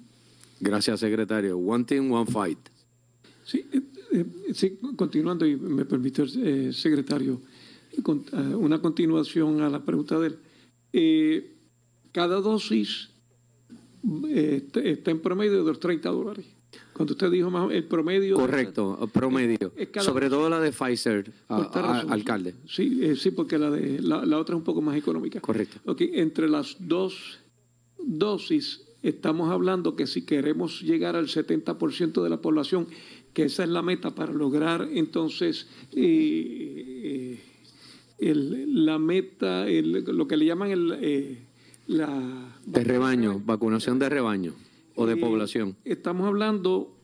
Gracias, 0.61 1.00
secretario. 1.00 1.58
One 1.58 1.84
team, 1.84 2.11
one 2.12 2.30
fight. 2.30 2.58
Sí, 3.44 3.66
eh, 3.73 3.80
eh, 4.12 4.25
sí, 4.54 4.78
continuando, 4.96 5.44
y 5.46 5.56
me 5.56 5.84
permite 5.84 6.25
eh, 6.37 6.73
secretario, 6.73 7.40
con- 8.02 8.25
eh, 8.32 8.54
una 8.54 8.80
continuación 8.80 9.61
a 9.61 9.68
la 9.68 9.84
pregunta 9.84 10.18
de 10.18 10.28
él. 10.28 10.38
Eh, 10.92 11.52
cada 12.12 12.40
dosis 12.40 13.11
está- 14.30 15.11
en 15.11 15.20
promedio 15.20 15.58
de 15.64 15.70
los 15.70 15.80
30 15.80 16.08
dólares. 16.11 16.46
Cuando 16.92 17.12
usted 17.12 17.30
dijo 17.30 17.50
más, 17.50 17.70
el 17.73 17.84
promedio... 17.84 18.37
Correcto, 18.37 19.08
promedio. 19.12 19.73
es 19.76 19.88
Sobre 20.04 20.28
todo 20.28 20.49
la 20.49 20.61
de 20.61 20.73
Pfizer, 20.73 21.30
a- 21.49 21.56
a- 21.62 22.00
alcalde. 22.12 22.54
Sí, 22.68 22.99
eh, 23.02 23.16
sí, 23.16 23.30
porque 23.30 23.58
la, 23.58 23.70
de, 23.70 24.00
la, 24.00 24.25
la 24.25 24.38
otra 24.38 24.54
es 24.54 24.58
un 24.58 24.64
poco 24.64 24.80
más 24.80 24.96
económica. 24.96 25.40
Correcto. 25.40 25.78
Ok, 25.87 26.00
entre 26.12 26.49
las 26.49 26.76
dos 26.80 27.38
dosis, 27.99 28.82
estamos 29.04 29.50
hablando 29.50 29.94
que 29.96 30.06
si 30.06 30.23
queremos 30.23 30.80
llegar 30.82 31.14
al 31.14 31.26
70% 31.28 32.23
de 32.23 32.30
la 32.30 32.40
población, 32.40 32.87
que 33.32 33.44
esa 33.44 33.64
es 33.64 33.68
la 33.70 33.82
meta 33.82 34.14
para 34.14 34.32
lograr 34.32 34.88
entonces 34.92 35.68
eh, 35.92 37.02
eh, 37.04 37.40
el- 38.18 38.84
la 38.84 38.99
meta, 38.99 39.68
el- 39.68 40.04
lo 40.04 40.26
que 40.26 40.37
le 40.37 40.46
llaman 40.46 40.70
el, 40.70 40.96
eh, 41.00 41.38
la... 41.87 42.56
De 42.66 42.82
rebaño, 42.84 43.40
vacunación 43.44 43.99
de 43.99 44.08
rebaño 44.08 44.54
o 44.96 45.06
de 45.06 45.16
población. 45.16 45.76
Estamos 45.84 46.26
hablando 46.26 46.96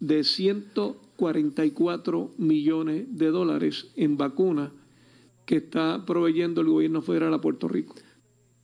de 0.00 0.24
144 0.24 2.32
millones 2.38 3.06
de 3.16 3.26
dólares 3.28 3.88
en 3.96 4.16
vacunas 4.16 4.70
que 5.46 5.56
está 5.56 6.04
proveyendo 6.04 6.60
el 6.60 6.68
gobierno 6.68 7.00
federal 7.02 7.32
a 7.34 7.40
Puerto 7.40 7.68
Rico. 7.68 7.94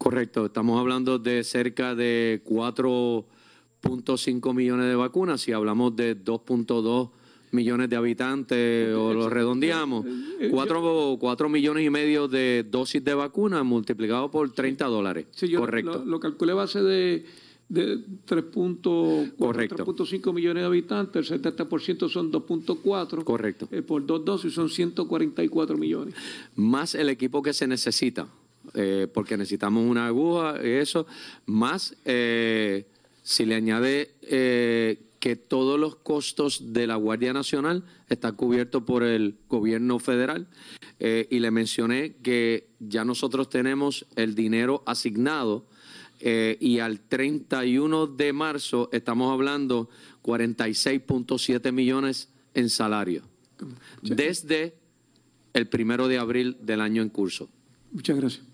Correcto, 0.04 0.44
estamos 0.44 0.78
hablando 0.78 1.18
de 1.18 1.42
cerca 1.44 1.94
de 1.94 2.42
4.5 2.44 4.54
millones 4.54 4.86
de 4.86 4.96
vacunas. 4.96 5.40
Si 5.40 5.50
hablamos 5.50 5.96
de 5.96 6.22
2.2 6.22 7.08
millones 7.52 7.88
de 7.88 7.96
habitantes 7.96 8.94
o 8.94 9.14
lo 9.14 9.30
redondeamos, 9.30 10.04
4, 10.50 11.16
4 11.18 11.48
millones 11.48 11.86
y 11.86 11.88
medio 11.88 12.28
de 12.28 12.66
dosis 12.70 13.02
de 13.02 13.14
vacuna 13.14 13.62
multiplicado 13.62 14.30
por 14.30 14.52
30 14.52 14.84
dólares. 14.84 15.24
Sí, 15.30 15.48
yo 15.48 15.60
Correcto. 15.60 16.00
Lo, 16.00 16.04
lo 16.04 16.20
calculé 16.20 16.52
base 16.52 16.82
de, 16.82 17.24
de 17.70 17.96
3.4, 18.26 19.36
Correcto. 19.38 19.86
3.5 19.86 20.34
millones 20.34 20.64
de 20.64 20.66
habitantes, 20.66 21.30
el 21.30 21.40
70% 21.40 22.10
son 22.10 22.30
2.4. 22.30 23.24
Correcto. 23.24 23.68
Eh, 23.70 23.80
por 23.80 24.04
dos 24.04 24.22
dosis 24.22 24.52
son 24.52 24.68
144 24.68 25.78
millones. 25.78 26.14
más 26.56 26.94
el 26.94 27.08
equipo 27.08 27.42
que 27.42 27.54
se 27.54 27.66
necesita, 27.66 28.28
eh, 28.74 29.08
porque 29.12 29.36
necesitamos 29.36 29.84
una 29.88 30.06
aguja, 30.06 30.60
eso, 30.60 31.06
más 31.46 31.96
eh, 32.04 32.86
si 33.22 33.46
le 33.46 33.54
añade 33.54 34.14
eh, 34.22 35.00
que 35.18 35.36
todos 35.36 35.80
los 35.80 35.96
costos 35.96 36.72
de 36.74 36.86
la 36.86 36.96
Guardia 36.96 37.32
Nacional 37.32 37.82
están 38.08 38.36
cubiertos 38.36 38.82
por 38.82 39.02
el 39.02 39.36
gobierno 39.48 39.98
federal, 39.98 40.46
eh, 41.00 41.26
y 41.30 41.38
le 41.38 41.50
mencioné 41.50 42.16
que 42.22 42.68
ya 42.78 43.04
nosotros 43.04 43.48
tenemos 43.48 44.06
el 44.16 44.34
dinero 44.34 44.82
asignado. 44.86 45.66
eh, 46.20 46.56
y 46.60 46.78
al 46.78 47.00
31 47.00 48.06
de 48.06 48.32
marzo 48.32 48.88
estamos 48.92 49.32
hablando 49.32 49.90
46.7 50.22 51.72
millones 51.72 52.28
en 52.54 52.70
salario 52.70 53.22
desde 54.00 54.74
el 55.52 55.66
primero 55.68 56.08
de 56.08 56.18
abril 56.18 56.56
del 56.62 56.80
año 56.80 57.02
en 57.02 57.08
curso. 57.10 57.48
Muchas 57.92 58.16
gracias. 58.16 58.53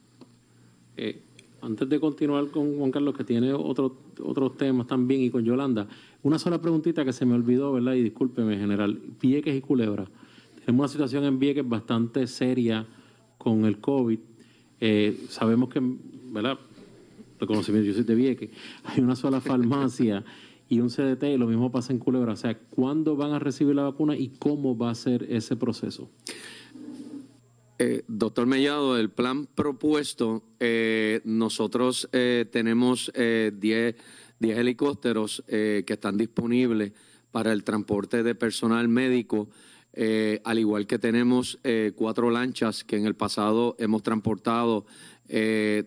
Eh, 0.97 1.21
antes 1.63 1.89
de 1.89 2.01
continuar 2.01 2.49
con 2.49 2.79
Juan 2.79 2.91
Carlos, 2.91 3.15
que 3.15 3.25
tiene 3.25 3.53
otro, 3.53 3.97
otros 4.23 4.57
temas 4.57 4.87
también, 4.87 5.23
y 5.23 5.31
con 5.31 5.45
Yolanda, 5.45 5.87
una 6.23 6.39
sola 6.39 6.61
preguntita 6.61 7.05
que 7.05 7.13
se 7.13 7.27
me 7.27 7.35
olvidó, 7.35 7.73
¿verdad? 7.73 7.95
Y 7.95 8.03
discúlpeme, 8.03 8.59
general. 8.59 8.99
Vieques 9.21 9.57
y 9.57 9.61
Culebra. 9.61 10.07
Tenemos 10.65 10.85
una 10.85 10.89
situación 10.89 11.25
en 11.25 11.39
Vieques 11.39 11.69
bastante 11.69 12.27
seria 12.27 12.87
con 13.39 13.65
el 13.65 13.79
COVID. 13.79 14.19
Eh, 14.81 15.27
sabemos 15.29 15.69
que, 15.69 15.81
¿verdad? 16.33 16.59
Reconocimiento, 17.39 17.89
yo 17.89 17.95
soy 17.95 18.05
de 18.05 18.15
Vieques. 18.15 18.51
Hay 18.85 19.03
una 19.03 19.17
sola 19.17 19.41
farmacia 19.41 20.25
y 20.69 20.81
un 20.81 20.89
CDT, 20.89 21.25
y 21.25 21.37
lo 21.37 21.47
mismo 21.47 21.71
pasa 21.71 21.93
en 21.93 21.99
Culebra. 21.99 22.33
O 22.33 22.37
sea, 22.37 22.57
¿cuándo 22.57 23.17
van 23.17 23.33
a 23.33 23.39
recibir 23.39 23.75
la 23.75 23.83
vacuna 23.83 24.17
y 24.17 24.29
cómo 24.39 24.77
va 24.77 24.91
a 24.91 24.95
ser 24.95 25.27
ese 25.29 25.57
proceso? 25.57 26.09
Eh, 27.83 28.05
doctor 28.09 28.47
Mellado, 28.47 28.99
el 28.99 29.09
plan 29.09 29.47
propuesto, 29.47 30.43
eh, 30.61 31.23
nosotros 31.25 32.11
eh, 32.13 32.45
tenemos 32.53 33.11
10 33.15 33.97
helicópteros 34.39 35.43
que 35.49 35.85
están 35.89 36.19
disponibles 36.19 36.93
para 37.31 37.53
el 37.53 37.65
transporte 37.65 38.23
de 38.23 38.35
personal 38.35 38.87
médico, 38.89 39.49
al 40.45 40.59
igual 40.59 40.87
que 40.87 40.99
tenemos 40.99 41.59
cuatro 41.95 42.31
lanchas 42.31 42.85
que 42.85 42.97
en 42.97 43.07
el 43.07 43.15
pasado 43.15 43.77
hemos 43.79 44.03
transportado 44.03 44.85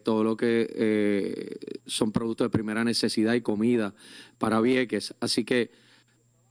todo 0.03 0.23
lo 0.23 0.37
que 0.37 1.79
son 1.85 2.11
productos 2.11 2.45
de 2.45 2.49
primera 2.49 2.83
necesidad 2.83 3.33
y 3.33 3.41
comida 3.41 3.93
para 4.37 4.61
Vieques. 4.61 5.13
Así 5.19 5.43
que 5.43 5.71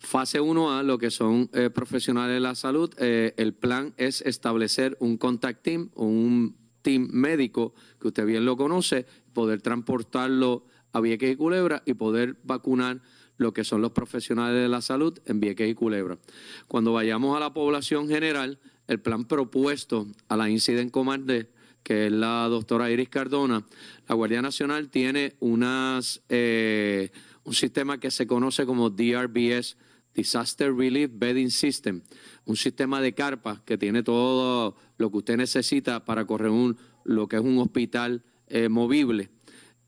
Fase 0.03 0.41
1A, 0.41 0.83
lo 0.83 0.99
que 0.99 1.11
son 1.11 1.49
eh, 1.53 1.71
profesionales 1.71 2.35
de 2.35 2.41
la 2.41 2.55
salud, 2.55 2.93
eh, 2.99 3.35
el 3.37 3.55
plan 3.55 3.95
es 3.97 4.21
establecer 4.23 4.97
un 5.01 5.17
contact 5.17 5.63
team 5.63 5.91
un 5.95 6.57
team 6.83 7.09
médico, 7.13 7.73
que 8.01 8.09
usted 8.09 8.27
bien 8.27 8.45
lo 8.45 8.57
conoce, 8.57 9.07
poder 9.33 9.63
transportarlo 9.63 10.67
a 10.93 11.01
Vieques 11.01 11.33
y 11.33 11.37
Culebra 11.37 11.83
y 11.87 11.95
poder 11.95 12.37
vacunar 12.43 13.01
lo 13.37 13.55
que 13.55 13.65
son 13.65 13.81
los 13.81 13.93
profesionales 13.93 14.61
de 14.61 14.69
la 14.69 14.83
salud 14.83 15.19
en 15.25 15.41
Vieques 15.41 15.71
y 15.71 15.75
Culebra. 15.75 16.19
Cuando 16.69 16.93
vayamos 16.93 17.37
a 17.37 17.41
la 17.41 17.55
población 17.55 18.09
general, 18.09 18.59
el 18.89 19.01
plan 19.01 19.25
propuesto 19.25 20.09
a 20.29 20.37
la 20.37 20.51
Incident 20.51 20.91
Command, 20.91 21.47
que 21.83 22.07
es 22.07 22.13
la 22.13 22.49
doctora 22.49 22.91
Iris 22.91 23.09
Cardona, 23.09 23.65
la 24.09 24.15
Guardia 24.15 24.43
Nacional 24.43 24.91
tiene 24.91 25.37
unas, 25.39 26.23
eh, 26.29 27.11
un 27.45 27.55
sistema 27.55 27.99
que 27.99 28.11
se 28.11 28.27
conoce 28.27 28.67
como 28.67 28.91
DRBS, 28.91 29.77
Disaster 30.15 30.75
Relief 30.75 31.11
Bedding 31.13 31.51
System, 31.51 32.03
un 32.45 32.57
sistema 32.57 33.01
de 33.01 33.15
carpas 33.15 33.61
que 33.61 33.79
tiene 33.79 34.03
todo 34.03 34.77
lo 34.99 35.11
que 35.11 35.17
usted 35.19 35.37
necesita 35.37 36.05
para 36.05 36.27
correr 36.27 36.51
un, 36.51 36.77
lo 37.05 37.29
que 37.29 37.37
es 37.37 37.43
un 37.43 37.59
hospital 37.59 38.23
eh, 38.49 38.69
movible. 38.69 39.31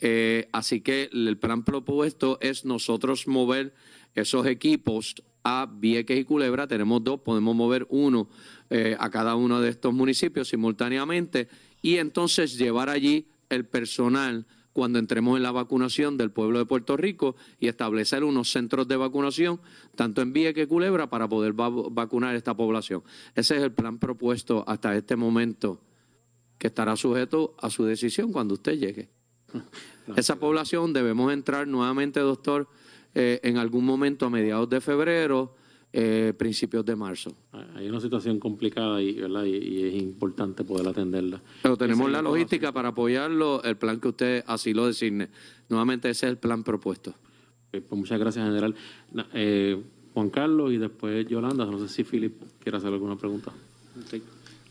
Eh, 0.00 0.48
así 0.52 0.80
que 0.80 1.08
el 1.12 1.38
plan 1.38 1.64
propuesto 1.64 2.38
es 2.40 2.64
nosotros 2.64 3.26
mover 3.26 3.74
esos 4.14 4.46
equipos 4.46 5.14
a 5.44 5.68
Vieques 5.70 6.18
y 6.18 6.24
Culebra. 6.24 6.66
Tenemos 6.66 7.04
dos, 7.04 7.20
podemos 7.20 7.54
mover 7.54 7.86
uno 7.90 8.28
eh, 8.70 8.96
a 8.98 9.10
cada 9.10 9.36
uno 9.36 9.60
de 9.60 9.70
estos 9.70 9.92
municipios 9.92 10.48
simultáneamente 10.48 11.48
y 11.82 11.98
entonces 11.98 12.56
llevar 12.56 12.88
allí 12.88 13.28
el 13.50 13.66
personal 13.66 14.46
cuando 14.74 14.98
entremos 14.98 15.36
en 15.36 15.44
la 15.44 15.52
vacunación 15.52 16.18
del 16.18 16.32
pueblo 16.32 16.58
de 16.58 16.66
Puerto 16.66 16.96
Rico 16.96 17.36
y 17.60 17.68
establecer 17.68 18.24
unos 18.24 18.50
centros 18.50 18.88
de 18.88 18.96
vacunación, 18.96 19.60
tanto 19.94 20.20
en 20.20 20.32
Vía 20.32 20.52
que 20.52 20.66
Culebra, 20.66 21.08
para 21.08 21.28
poder 21.28 21.52
vacunar 21.54 22.34
a 22.34 22.36
esta 22.36 22.54
población. 22.54 23.04
Ese 23.36 23.56
es 23.56 23.62
el 23.62 23.72
plan 23.72 23.98
propuesto 23.98 24.64
hasta 24.66 24.94
este 24.96 25.14
momento, 25.14 25.80
que 26.58 26.66
estará 26.66 26.96
sujeto 26.96 27.54
a 27.62 27.70
su 27.70 27.84
decisión 27.84 28.32
cuando 28.32 28.54
usted 28.54 28.72
llegue. 28.76 29.08
Esa 30.16 30.40
población 30.40 30.92
debemos 30.92 31.32
entrar 31.32 31.68
nuevamente, 31.68 32.18
doctor, 32.18 32.68
eh, 33.14 33.38
en 33.44 33.58
algún 33.58 33.84
momento 33.84 34.26
a 34.26 34.30
mediados 34.30 34.68
de 34.68 34.80
febrero 34.80 35.54
eh, 35.96 36.32
principios 36.36 36.84
de 36.84 36.96
marzo. 36.96 37.36
Hay 37.76 37.88
una 37.88 38.00
situación 38.00 38.40
complicada 38.40 39.00
y, 39.00 39.10
y, 39.10 39.82
es 39.84 39.94
importante 39.94 40.64
poder 40.64 40.88
atenderla. 40.88 41.40
Pero 41.62 41.76
tenemos 41.76 42.10
la 42.10 42.20
logística 42.20 42.72
para 42.72 42.88
apoyarlo, 42.88 43.62
el 43.62 43.76
plan 43.76 44.00
que 44.00 44.08
usted 44.08 44.44
así 44.48 44.74
lo 44.74 44.88
designe. 44.88 45.28
Nuevamente 45.68 46.10
ese 46.10 46.26
es 46.26 46.30
el 46.30 46.38
plan 46.38 46.64
propuesto. 46.64 47.14
pues 47.70 47.92
muchas 47.92 48.18
gracias, 48.18 48.44
general. 48.44 48.74
Eh, 49.34 49.80
Juan 50.14 50.30
Carlos 50.30 50.72
y 50.72 50.78
después 50.78 51.28
Yolanda. 51.28 51.64
No 51.64 51.78
sé 51.78 51.88
si 51.88 52.02
Philip 52.02 52.42
quiere 52.58 52.78
hacer 52.78 52.92
alguna 52.92 53.14
pregunta. 53.16 53.52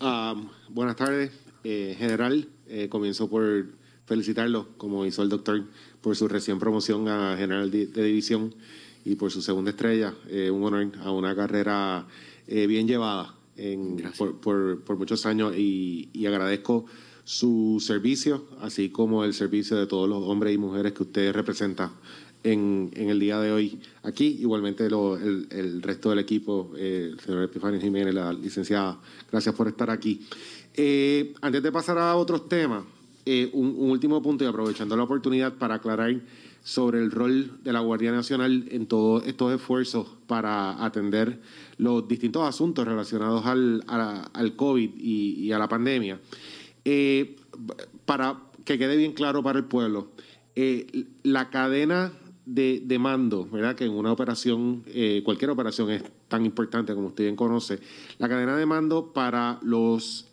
Ah, 0.02 0.36
buenas 0.68 0.98
tardes, 0.98 1.32
eh, 1.64 1.96
general. 1.98 2.50
comienzo 2.90 3.30
por 3.30 3.68
felicitarlo, 4.06 4.68
como 4.76 5.06
hizo 5.06 5.24
el 5.24 5.30
doctor, 5.30 5.64
por 6.02 6.18
su 6.18 6.28
recién 6.28 6.60
promoción 6.60 7.08
a 7.08 7.38
general 7.38 7.72
de 7.72 8.04
división 8.04 8.54
y 9.06 9.16
por 9.16 9.32
su 9.32 9.42
segunda 9.42 9.72
estrella, 9.72 10.14
eh, 10.30 10.50
un 10.50 10.64
honor 10.64 10.92
a 11.02 11.12
una 11.12 11.36
carrera 11.36 12.06
eh, 12.48 12.68
bien 12.68 12.88
llevada 12.88 13.36
por, 14.18 14.98
muchos 14.98 15.26
años 15.26 15.56
y, 15.56 16.26
agradezco 16.26 16.86
su 17.24 17.82
servicio, 17.86 18.48
así 18.62 18.90
como 18.90 19.24
el 19.24 19.34
servicio 19.34 19.78
de 19.78 19.88
todos 19.88 20.10
los 20.10 20.24
hombres 20.24 20.54
y 20.54 20.58
mujeres 20.58 20.94
que 20.94 21.04
usted 21.04 21.32
representa 21.32 21.92
en, 22.44 22.92
el 22.96 23.20
día 23.20 23.40
de 23.40 23.52
hoy 23.52 23.80
aquí. 24.04 24.38
Igualmente 24.40 24.86
el, 24.86 25.82
resto 25.82 26.10
del 26.10 26.20
equipo, 26.20 26.72
eh, 26.76 27.10
el 27.12 27.20
señor 27.20 27.44
Epifanio 27.44 27.80
Jiménez, 27.80 28.14
la 28.14 28.34
licenciada, 28.34 29.00
gracias 29.32 29.54
por 29.56 29.68
estar 29.68 29.90
aquí. 29.90 30.26
antes 31.42 31.64
de 31.64 31.72
pasar 31.72 31.98
a 31.98 32.16
otros 32.16 32.50
temas, 32.50 32.84
un 33.26 33.76
último 33.78 34.22
punto 34.22 34.44
y 34.44 34.48
aprovechando 34.48 34.98
la 34.98 35.04
oportunidad 35.04 35.54
para 35.54 35.76
aclarar 35.76 36.22
sobre 36.64 37.00
el 37.00 37.12
rol 37.12 37.60
de 37.62 37.74
la 37.74 37.82
Guardia 37.82 38.12
Nacional 38.12 38.66
en 38.72 38.88
todos 38.88 39.28
estos 39.28 39.54
esfuerzos 39.54 40.08
para 40.28 40.84
atender 40.84 41.42
los 41.78 42.08
distintos 42.08 42.48
asuntos 42.48 42.88
relacionados 42.88 43.46
al, 43.46 43.84
al 43.88 44.56
COVID 44.56 44.92
y, 44.96 45.52
a 45.52 45.60
la 45.60 45.68
pandemia. 45.68 46.20
Eh, 46.86 47.36
para 48.06 48.40
que 48.64 48.78
quede 48.78 48.96
bien 48.96 49.12
claro 49.12 49.44
para 49.44 49.60
el 49.60 49.66
pueblo, 49.66 50.12
eh, 50.56 51.06
la 51.24 51.50
cadena 51.50 52.14
de, 52.46 52.98
mando, 52.98 53.46
¿verdad? 53.46 53.76
que 53.76 53.86
en 53.86 53.92
una 53.92 54.12
operación, 54.12 54.84
eh, 54.88 55.22
cualquier 55.26 55.52
operación 55.52 55.92
es 55.92 56.04
tan 56.30 56.46
importante 56.46 56.96
como 56.96 57.08
usted 57.08 57.26
bien 57.26 57.36
conoce, 57.36 57.80
la 58.20 58.30
cadena 58.30 58.56
de 58.56 58.66
mando 58.66 59.12
para, 59.12 59.60
los, 59.64 60.30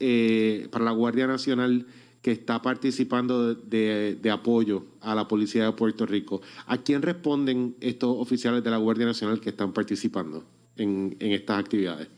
para 0.70 0.84
la 0.84 0.92
Guardia 0.92 1.26
Nacional 1.26 1.86
que 2.22 2.32
está 2.32 2.60
participando 2.60 3.54
de, 3.54 4.30
apoyo 4.30 4.84
a 5.00 5.14
la 5.14 5.26
Policía 5.26 5.64
de 5.64 5.72
Puerto 5.72 6.04
Rico. 6.06 6.42
¿A 6.66 6.78
quién 6.78 7.02
responden 7.02 7.76
estos 7.80 8.14
oficiales 8.18 8.62
de 8.62 8.70
la 8.70 8.76
Guardia 8.76 9.06
Nacional 9.06 9.40
que 9.40 9.50
están 9.50 9.72
participando 9.72 10.44
en, 10.76 11.16
estas 11.18 11.58
actividades? 11.58 12.08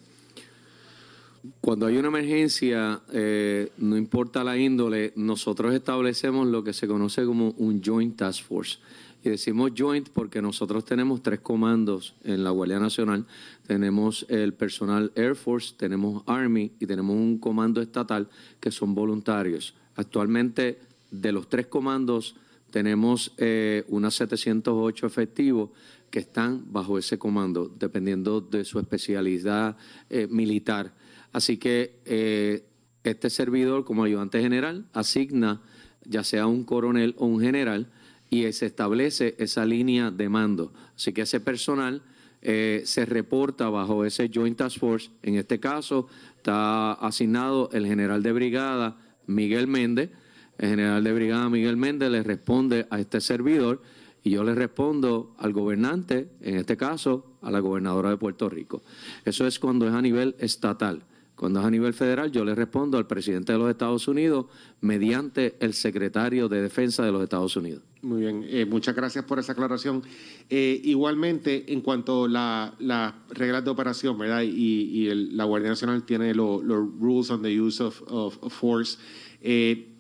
Cuando 1.61 1.87
hay 1.87 1.97
una 1.97 2.09
emergencia, 2.09 3.03
eh, 3.13 3.73
no 3.79 3.97
importa 3.97 4.45
la 4.45 4.57
índole, 4.57 5.13
nosotros 5.17 5.75
establecemos 5.75 6.47
lo 6.47 6.63
que 6.63 6.73
se 6.73 6.87
conoce 6.87 7.25
como 7.25 7.51
un 7.59 7.83
Joint 7.83 8.17
Task 8.17 8.45
Force. 8.45 8.79
Y 9.25 9.31
decimos 9.31 9.71
joint 9.77 10.09
porque 10.09 10.43
nosotros 10.43 10.85
tenemos 10.85 11.23
tres 11.23 11.39
comandos 11.39 12.17
en 12.25 12.43
la 12.43 12.51
Guardia 12.51 12.81
Nacional. 12.81 13.25
Tenemos 13.69 14.27
el 14.29 14.53
personal 14.53 15.13
Air 15.15 15.37
Force, 15.37 15.75
tenemos 15.77 16.25
Army 16.27 16.73
y 16.81 16.87
tenemos 16.87 17.15
un 17.15 17.39
comando 17.39 17.81
estatal 17.81 18.29
que 18.59 18.73
son 18.73 18.97
voluntarios. 18.97 19.77
Actualmente, 19.97 20.79
de 21.11 21.33
los 21.33 21.49
tres 21.49 21.67
comandos, 21.67 22.37
tenemos 22.73 23.33
eh, 23.37 23.85
unas 23.89 24.15
708 24.15 25.07
efectivos 25.07 25.71
que 26.11 26.19
están 26.19 26.73
bajo 26.73 26.99
ese 26.99 27.19
comando, 27.19 27.69
dependiendo 27.79 28.41
de 28.41 28.65
su 28.65 28.79
especialidad 28.81 29.77
eh, 30.11 30.27
militar. 30.29 30.95
Así 31.33 31.59
que 31.59 32.01
eh, 32.05 32.65
este 33.05 33.31
servidor, 33.31 33.85
como 33.85 34.05
ayudante 34.05 34.41
general, 34.41 34.87
asigna 34.93 35.63
ya 36.05 36.25
sea 36.25 36.47
un 36.47 36.65
coronel 36.65 37.15
o 37.19 37.27
un 37.27 37.41
general 37.41 37.93
y 38.29 38.51
se 38.53 38.67
establece 38.67 39.37
esa 39.39 39.65
línea 39.65 40.11
de 40.11 40.29
mando. 40.29 40.73
Así 40.97 41.13
que 41.13 41.23
ese 41.23 41.39
personal 41.39 42.03
se 42.43 43.07
reporta 43.07 43.71
bajo 43.71 44.05
ese 44.05 44.29
Joint 44.35 44.59
Task 44.59 44.81
Force. 44.81 45.11
En 45.23 45.37
este 45.37 45.61
caso 45.61 46.09
está 46.39 46.95
asignado 46.95 47.71
el 47.73 47.87
general 47.87 48.21
de 48.25 48.33
brigada 48.33 48.97
Miguel 49.35 49.67
Méndez, 49.67 50.11
el 50.59 50.69
general 50.69 51.03
de 51.05 51.13
brigada 51.13 51.49
Miguel 51.49 51.77
Méndez 51.77 52.11
le 52.11 52.23
responde 52.23 52.87
a 52.91 53.01
este 53.01 53.21
servidor 53.21 53.83
y 54.23 54.31
yo 54.31 54.45
le 54.45 54.55
respondo 54.55 55.35
al 55.39 55.53
gobernante, 55.53 56.29
en 56.41 56.57
este 56.57 56.77
caso 56.77 57.39
a 57.43 57.51
la 57.51 57.61
gobernadora 57.61 58.11
de 58.11 58.17
Puerto 58.17 58.49
Rico. 58.49 58.83
Eso 59.25 59.47
es 59.47 59.59
cuando 59.59 59.89
es 59.89 59.95
a 59.95 60.03
nivel 60.03 60.37
estatal. 60.39 61.03
Cuando 61.43 61.59
es 61.59 61.67
a 61.67 61.71
nivel 61.73 61.93
federal, 61.93 62.31
yo 62.31 62.45
le 62.45 62.55
respondo 62.55 62.97
al 62.99 63.09
presidente 63.09 63.53
de 63.53 63.59
los 63.59 63.69
Estados 63.69 64.07
Unidos 64.07 64.47
mediante 64.81 65.57
el 65.59 65.75
secretario 65.75 66.49
de 66.49 66.63
Defensa 66.63 67.05
de 67.05 67.11
los 67.11 67.21
Estados 67.21 67.57
Unidos. 67.57 67.83
Muy 68.01 68.21
bien, 68.21 68.45
eh, 68.47 68.65
muchas 68.65 68.95
gracias 68.95 69.25
por 69.25 69.41
esa 69.41 69.51
aclaración. 69.51 70.05
Eh, 70.49 70.81
igualmente, 70.85 71.73
en 71.73 71.81
cuanto 71.81 72.27
a 72.27 72.73
las 72.79 73.15
reglas 73.31 73.65
de 73.65 73.71
operación, 73.71 74.17
¿verdad? 74.19 74.43
Y, 74.45 75.13
la 75.33 75.43
Guardia 75.43 75.71
Nacional 75.71 76.05
tiene 76.05 76.33
los 76.33 76.63
rules 76.63 77.29
on 77.31 77.43
the 77.43 77.61
use 77.61 77.83
of, 77.83 78.39
force. 78.53 78.97
Eh, 79.41 79.97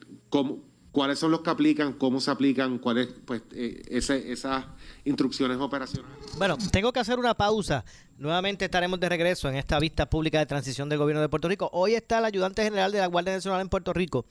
¿Cuáles 0.92 1.18
son 1.18 1.30
los 1.30 1.40
que 1.40 1.48
aplican? 1.48 1.94
¿Cómo 1.94 2.20
se 2.20 2.30
aplican? 2.30 2.78
¿Cuáles, 2.78 3.08
pues, 3.24 3.42
esas 3.50 4.64
instrucciones 5.04 5.56
operacionales? 5.58 6.18
Bueno, 6.36 6.58
tengo 6.70 6.92
que 6.92 7.00
hacer 7.00 7.18
una 7.18 7.34
pausa. 7.34 7.84
Nuevamente 8.18 8.66
estaremos 8.66 9.00
de 9.00 9.08
regreso 9.08 9.48
en 9.48 9.56
esta 9.56 9.80
vista 9.80 10.08
pública 10.08 10.38
de 10.38 10.46
transición 10.46 10.90
del 10.90 10.98
gobierno 10.98 11.22
de 11.22 11.30
Puerto 11.30 11.48
Rico. 11.48 11.70
Hoy 11.72 11.94
está 11.94 12.18
el 12.18 12.26
ayudante 12.26 12.62
general 12.62 12.92
de 12.92 12.98
la 12.98 13.06
Guardia 13.06 13.32
Nacional 13.32 13.62
en 13.62 13.70
Puerto 13.70 13.94
Rico, 13.94 14.26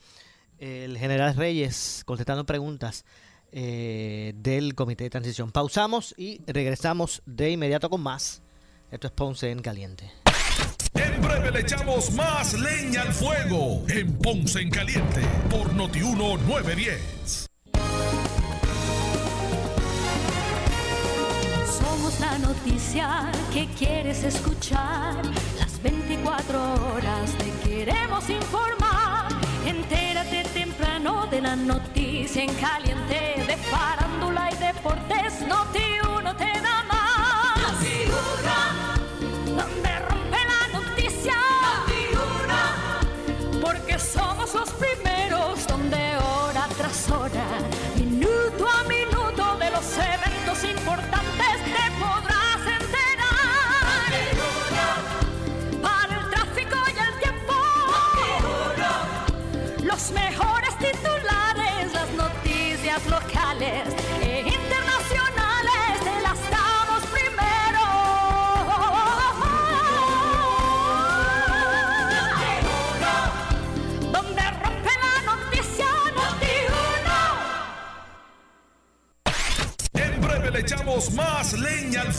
el 0.60 1.00
general 1.00 1.36
Reyes, 1.36 2.04
contestando 2.06 2.45
preguntas. 2.45 3.06
Eh, 3.54 4.32
del 4.38 4.76
Comité 4.76 5.04
de 5.04 5.10
Transición. 5.10 5.52
Pausamos 5.52 6.15
y 6.17 6.39
regresamos 6.47 7.21
de 7.26 7.52
inmediato 7.52 7.89
con 7.89 8.02
más. 8.02 8.41
Esto 8.91 9.08
es 9.08 9.13
Ponce 9.13 9.52
en 9.52 9.62
Caliente. 9.62 10.10
En 11.13 11.21
breve 11.21 11.52
le 11.52 11.60
echamos 11.62 12.12
más 12.13 12.54
leña 12.54 13.02
al 13.02 13.13
fuego 13.13 13.84
en 13.89 14.13
Ponce 14.17 14.62
en 14.62 14.69
Caliente 14.69 15.21
por 15.50 15.74
Notiuno 15.74 16.38
910. 16.38 17.47
Somos 21.65 22.19
la 22.19 22.38
noticia 22.38 23.32
que 23.54 23.67
quieres 23.78 24.24
escuchar. 24.24 25.15
Las 25.60 25.82
24 25.84 26.74
horas 26.93 27.32
te 27.38 27.69
queremos 27.69 28.30
informar. 28.30 29.28
Entérate 29.65 30.43
temprano 30.54 31.28
de 31.28 31.41
la 31.41 31.56
noticia 31.56 32.43
en 32.43 32.54
caliente 32.56 33.43
de 33.47 33.58
farándula 33.69 34.50
y 34.52 34.56
deportes. 34.56 35.20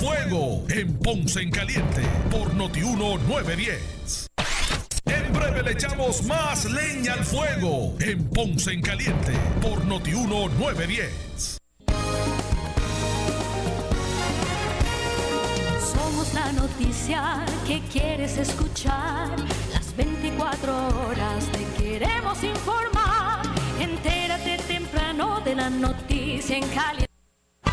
Fuego 0.02 0.64
en 0.68 0.98
Ponce 0.98 1.42
en 1.42 1.50
Caliente 1.52 2.02
por 2.28 2.52
Notiuno 2.54 3.18
910. 3.18 4.26
En 5.04 5.32
breve 5.32 5.62
le 5.62 5.72
echamos 5.74 6.24
más 6.24 6.64
leña 6.64 7.12
al 7.12 7.24
fuego 7.24 7.94
en 8.00 8.28
Ponce 8.30 8.72
en 8.72 8.82
Caliente 8.82 9.32
por 9.60 9.84
Notiuno 9.84 10.48
910. 10.58 11.58
Somos 15.94 16.34
la 16.34 16.50
noticia 16.50 17.46
que 17.64 17.80
quieres 17.92 18.38
escuchar. 18.38 19.28
Las 19.72 19.96
24 19.96 21.06
horas 21.06 21.46
te 21.52 21.80
queremos 21.80 22.42
informar. 22.42 23.42
Entérate 23.78 24.58
temprano 24.66 25.40
de 25.44 25.54
la 25.54 25.70
noticia 25.70 26.56
en 26.56 26.66
caliente. 26.70 27.11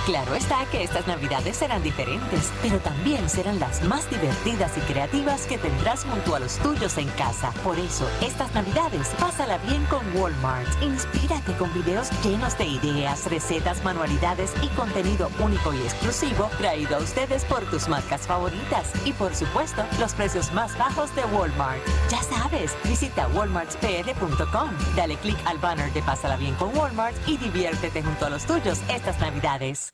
Claro 0.09 0.33
está 0.33 0.65
que 0.71 0.83
estas 0.83 1.05
navidades 1.05 1.57
serán 1.57 1.83
diferentes, 1.83 2.51
pero 2.63 2.79
también 2.79 3.29
serán 3.29 3.59
las 3.59 3.83
más 3.83 4.09
divertidas 4.09 4.75
y 4.75 4.81
creativas 4.91 5.45
que 5.45 5.59
tendrás 5.59 6.03
junto 6.03 6.33
a 6.33 6.39
los 6.39 6.57
tuyos 6.57 6.97
en 6.97 7.07
casa. 7.09 7.51
Por 7.63 7.77
eso, 7.77 8.09
estas 8.19 8.51
navidades, 8.55 9.09
pásala 9.19 9.59
bien 9.59 9.85
con 9.85 10.01
Walmart. 10.15 10.67
Inspírate 10.81 11.53
con 11.57 11.71
videos 11.75 12.09
llenos 12.23 12.57
de 12.57 12.65
ideas, 12.65 13.29
recetas, 13.29 13.83
manualidades 13.83 14.51
y 14.63 14.69
contenido 14.69 15.29
único 15.37 15.75
y 15.75 15.81
exclusivo 15.83 16.49
traído 16.57 16.95
a 16.95 17.01
ustedes 17.01 17.45
por 17.45 17.63
tus 17.69 17.87
marcas 17.87 18.25
favoritas. 18.25 18.91
Y 19.05 19.13
por 19.13 19.35
supuesto, 19.35 19.83
los 19.99 20.15
precios 20.15 20.51
más 20.53 20.75
bajos 20.79 21.15
de 21.15 21.23
Walmart. 21.25 21.81
Ya 22.09 22.23
sabes, 22.23 22.75
visita 22.83 23.27
walmartpr.com, 23.27 24.71
dale 24.95 25.17
clic 25.17 25.37
al 25.45 25.59
banner 25.59 25.93
de 25.93 26.01
Pásala 26.01 26.35
bien 26.37 26.55
con 26.55 26.75
Walmart 26.75 27.15
y 27.27 27.37
diviértete 27.37 28.01
junto 28.01 28.25
a 28.25 28.31
los 28.31 28.47
tuyos 28.47 28.79
estas 28.89 29.19
navidades. 29.19 29.93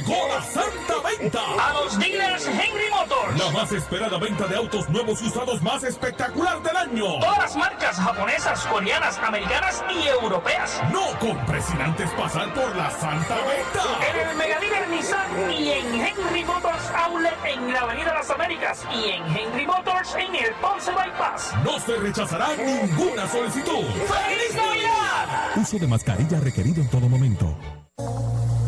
Llegó 0.00 0.28
la 0.28 0.42
santa 0.42 0.94
venta. 1.04 1.40
A 1.58 1.74
los 1.74 1.98
dealers 1.98 2.46
Henry 2.46 2.88
Motors. 2.90 3.38
La 3.38 3.50
más 3.50 3.70
esperada 3.70 4.16
venta 4.18 4.46
de 4.46 4.56
autos 4.56 4.88
nuevos 4.88 5.20
y 5.20 5.26
usados 5.26 5.60
más 5.60 5.82
espectacular 5.84 6.62
del 6.62 6.74
año. 6.74 7.20
Todas 7.20 7.38
las 7.38 7.56
marcas 7.56 7.96
japonesas, 7.96 8.64
coreanas, 8.66 9.18
americanas 9.18 9.84
y 9.94 10.08
europeas. 10.08 10.80
No 10.90 11.02
compres 11.18 11.66
sin 11.66 11.82
antes 11.82 12.10
pasar 12.12 12.52
por 12.54 12.74
la 12.76 12.90
santa 12.92 13.36
venta. 13.36 13.82
En 14.10 14.28
el 14.28 14.36
Mega 14.36 14.58
Dealer 14.58 14.88
Nissan 14.88 15.52
y 15.52 15.70
en 15.70 15.94
Henry 15.94 16.44
Motors 16.46 16.90
Outlet 16.94 17.36
en 17.44 17.70
la 17.70 17.80
Avenida 17.80 18.14
Las 18.14 18.30
Américas 18.30 18.86
y 18.94 19.10
en 19.10 19.36
Henry 19.36 19.66
Motors 19.66 20.14
en 20.14 20.34
el 20.34 20.54
Ponce 20.62 20.92
Bypass. 20.92 21.52
No 21.62 21.78
se 21.78 21.96
rechazará 21.96 22.48
ninguna 22.56 23.28
solicitud. 23.28 23.84
¡Feliz 23.84 24.54
Navidad! 24.56 25.56
Uso 25.56 25.78
de 25.78 25.86
mascarilla 25.86 26.40
requerido 26.40 26.80
en 26.80 26.88
todo 26.88 27.06
momento. 27.06 27.54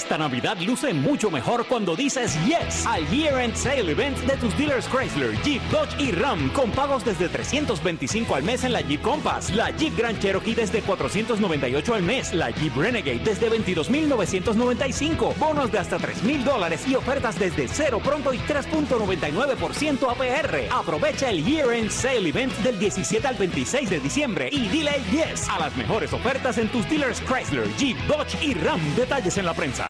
Esta 0.00 0.16
Navidad 0.16 0.56
luce 0.60 0.94
mucho 0.94 1.30
mejor 1.30 1.66
cuando 1.66 1.94
dices 1.94 2.34
yes 2.46 2.86
al 2.86 3.06
Year 3.10 3.38
End 3.38 3.54
Sale 3.54 3.92
Event 3.92 4.16
de 4.20 4.34
tus 4.38 4.56
dealers 4.56 4.88
Chrysler, 4.88 5.38
Jeep, 5.42 5.60
Dodge 5.64 5.94
y 6.00 6.10
Ram 6.10 6.48
con 6.54 6.70
pagos 6.70 7.04
desde 7.04 7.28
325 7.28 8.34
al 8.34 8.42
mes 8.42 8.64
en 8.64 8.72
la 8.72 8.80
Jeep 8.80 9.02
Compass, 9.02 9.50
la 9.54 9.70
Jeep 9.72 9.94
Grand 9.98 10.18
Cherokee 10.18 10.54
desde 10.54 10.80
498 10.80 11.94
al 11.94 12.02
mes, 12.02 12.32
la 12.32 12.48
Jeep 12.50 12.74
Renegade 12.74 13.18
desde 13.18 13.50
22.995, 13.50 15.36
bonos 15.36 15.70
de 15.70 15.78
hasta 15.78 15.98
3.000 15.98 16.44
dólares 16.44 16.88
y 16.88 16.94
ofertas 16.94 17.38
desde 17.38 17.68
cero 17.68 18.00
pronto 18.02 18.32
y 18.32 18.38
3.99% 18.38 20.10
APR. 20.10 20.72
Aprovecha 20.72 21.28
el 21.28 21.44
Year 21.44 21.74
End 21.74 21.90
Sale 21.90 22.30
Event 22.30 22.54
del 22.60 22.78
17 22.78 23.28
al 23.28 23.34
26 23.34 23.90
de 23.90 24.00
diciembre 24.00 24.48
y 24.50 24.66
dile 24.68 24.92
yes 25.12 25.46
a 25.50 25.58
las 25.58 25.76
mejores 25.76 26.14
ofertas 26.14 26.56
en 26.56 26.68
tus 26.68 26.88
dealers 26.88 27.20
Chrysler, 27.20 27.68
Jeep, 27.76 27.98
Dodge 28.06 28.42
y 28.42 28.54
Ram. 28.54 28.80
Detalles 28.96 29.36
en 29.36 29.44
la 29.44 29.52
prensa. 29.52 29.89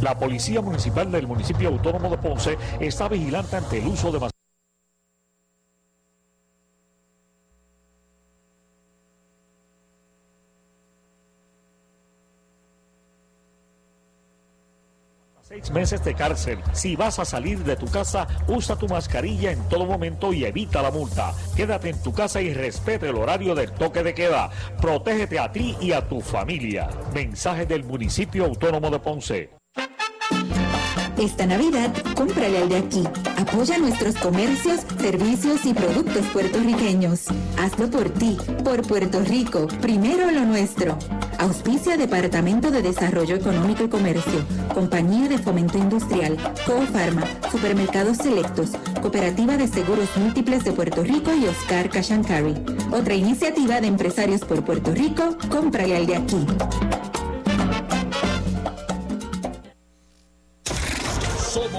La 0.00 0.18
Policía 0.18 0.60
Municipal 0.60 1.10
del 1.10 1.26
Municipio 1.26 1.68
Autónomo 1.68 2.08
de 2.10 2.18
Ponce 2.18 2.58
está 2.80 3.08
vigilante 3.08 3.56
ante 3.56 3.78
el 3.78 3.86
uso 3.88 4.10
de 4.12 4.20
mas- 4.20 4.30
Seis 15.42 15.63
meses 15.74 16.02
de 16.04 16.14
cárcel. 16.14 16.58
Si 16.72 16.96
vas 16.96 17.18
a 17.18 17.26
salir 17.26 17.58
de 17.64 17.76
tu 17.76 17.86
casa, 17.86 18.26
usa 18.48 18.76
tu 18.76 18.88
mascarilla 18.88 19.50
en 19.50 19.68
todo 19.68 19.84
momento 19.84 20.32
y 20.32 20.44
evita 20.44 20.80
la 20.80 20.90
multa. 20.90 21.34
Quédate 21.56 21.90
en 21.90 22.02
tu 22.02 22.14
casa 22.14 22.40
y 22.40 22.54
respete 22.54 23.10
el 23.10 23.16
horario 23.16 23.54
del 23.54 23.72
toque 23.72 24.02
de 24.02 24.14
queda. 24.14 24.50
Protégete 24.80 25.38
a 25.38 25.52
ti 25.52 25.76
y 25.80 25.92
a 25.92 26.08
tu 26.08 26.20
familia. 26.20 26.88
Mensaje 27.12 27.66
del 27.66 27.84
municipio 27.84 28.46
autónomo 28.46 28.88
de 28.90 28.98
Ponce. 29.00 29.50
Esta 31.24 31.46
Navidad, 31.46 31.90
cómprale 32.14 32.58
al 32.58 32.68
de 32.68 32.76
aquí. 32.76 33.02
Apoya 33.38 33.78
nuestros 33.78 34.14
comercios, 34.16 34.82
servicios 35.00 35.64
y 35.64 35.72
productos 35.72 36.26
puertorriqueños. 36.26 37.22
Hazlo 37.58 37.88
por 37.88 38.10
ti, 38.10 38.36
por 38.62 38.86
Puerto 38.86 39.20
Rico, 39.20 39.66
primero 39.80 40.30
lo 40.30 40.44
nuestro. 40.44 40.98
Auspicia 41.38 41.96
Departamento 41.96 42.70
de 42.70 42.82
Desarrollo 42.82 43.36
Económico 43.36 43.84
y 43.84 43.88
Comercio, 43.88 44.44
Compañía 44.74 45.26
de 45.30 45.38
Fomento 45.38 45.78
Industrial, 45.78 46.36
Cofarma, 46.66 47.24
Supermercados 47.50 48.18
Selectos, 48.18 48.72
Cooperativa 49.00 49.56
de 49.56 49.66
Seguros 49.66 50.10
Múltiples 50.18 50.62
de 50.62 50.72
Puerto 50.72 51.02
Rico 51.02 51.32
y 51.32 51.46
Oscar 51.46 51.88
Cashancari. 51.88 52.54
Otra 52.92 53.14
iniciativa 53.14 53.80
de 53.80 53.86
empresarios 53.86 54.42
por 54.42 54.62
Puerto 54.62 54.92
Rico, 54.92 55.38
cómprale 55.48 55.96
al 55.96 56.06
de 56.06 56.16
aquí. 56.16 56.46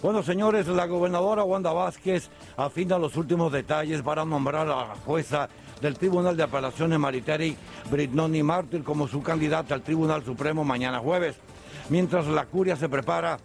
Bueno, 0.00 0.22
señores, 0.22 0.68
la 0.68 0.86
gobernadora 0.86 1.42
Wanda 1.42 1.72
Vázquez 1.72 2.30
afina 2.56 2.98
los 2.98 3.16
últimos 3.16 3.50
detalles 3.50 4.00
para 4.02 4.24
nombrar 4.24 4.68
a 4.68 4.76
la 4.76 4.94
jueza 5.04 5.48
del 5.80 5.98
Tribunal 5.98 6.36
de 6.36 6.44
Apelaciones 6.44 7.00
Mariteri, 7.00 7.56
Britnoni 7.90 8.44
Martyr, 8.44 8.84
como 8.84 9.08
su 9.08 9.24
candidata 9.24 9.74
al 9.74 9.82
Tribunal 9.82 10.24
Supremo 10.24 10.62
mañana 10.62 11.00
jueves. 11.00 11.34
Mientras 11.88 12.28
la 12.28 12.46
curia 12.46 12.76
se 12.76 12.88
prepara 12.88 13.38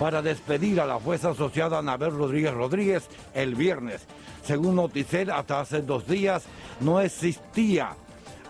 para 0.00 0.22
despedir 0.22 0.80
a 0.80 0.86
la 0.86 0.98
jueza 0.98 1.30
asociada 1.30 1.78
Anabel 1.78 2.16
Rodríguez 2.16 2.52
Rodríguez 2.52 3.08
el 3.32 3.54
viernes. 3.54 4.08
Según 4.42 4.74
Noticel, 4.74 5.30
hasta 5.30 5.60
hace 5.60 5.82
dos 5.82 6.04
días 6.04 6.42
no 6.80 7.00
existía 7.00 7.90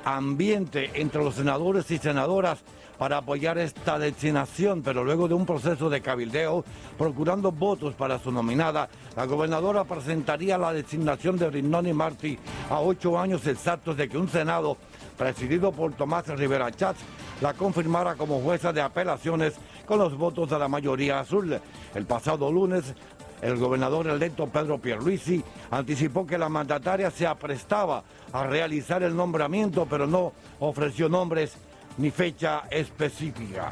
ambiente 0.06 0.90
entre 0.94 1.22
los 1.22 1.35
senadores 1.35 1.90
y 1.90 1.98
senadoras 1.98 2.61
para 3.01 3.17
apoyar 3.17 3.57
esta 3.57 3.99
designación, 3.99 4.83
pero 4.83 5.03
luego 5.03 5.27
de 5.27 5.33
un 5.33 5.47
proceso 5.47 5.89
de 5.89 6.03
cabildeo, 6.03 6.63
procurando 6.99 7.51
votos 7.51 7.95
para 7.95 8.19
su 8.19 8.31
nominada, 8.31 8.91
la 9.17 9.25
gobernadora 9.25 9.85
presentaría 9.85 10.59
la 10.59 10.75
designación 10.75 11.39
de 11.39 11.49
Brignoni 11.49 11.95
Martí 11.95 12.39
a 12.69 12.79
ocho 12.81 13.19
años 13.19 13.47
exactos 13.47 13.97
de 13.97 14.07
que 14.07 14.19
un 14.19 14.29
Senado, 14.29 14.77
presidido 15.17 15.73
por 15.73 15.95
Tomás 15.95 16.27
Rivera 16.27 16.71
Chats, 16.73 17.01
la 17.41 17.55
confirmara 17.55 18.17
como 18.17 18.43
jueza 18.43 18.71
de 18.71 18.83
apelaciones 18.83 19.55
con 19.87 19.99
los 19.99 20.15
votos 20.15 20.51
de 20.51 20.59
la 20.59 20.69
mayoría 20.69 21.21
azul. 21.21 21.59
El 21.95 22.05
pasado 22.05 22.53
lunes, 22.53 22.95
el 23.41 23.57
gobernador 23.57 24.09
electo 24.09 24.47
Pedro 24.47 24.77
Pierluisi 24.77 25.43
anticipó 25.71 26.27
que 26.27 26.37
la 26.37 26.51
mandataria 26.51 27.11
se 27.11 27.27
aprestaba 27.27 28.05
a 28.31 28.45
realizar 28.45 29.03
el 29.03 29.17
nombramiento, 29.17 29.87
pero 29.89 30.07
no 30.07 30.35
ofreció 30.59 31.09
nombres 31.09 31.57
ni 31.98 32.11
fecha 32.11 32.64
específica. 32.70 33.70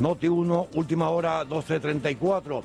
Noti 0.00 0.26
1, 0.26 0.68
última 0.74 1.10
hora 1.10 1.44
12.34. 1.44 2.62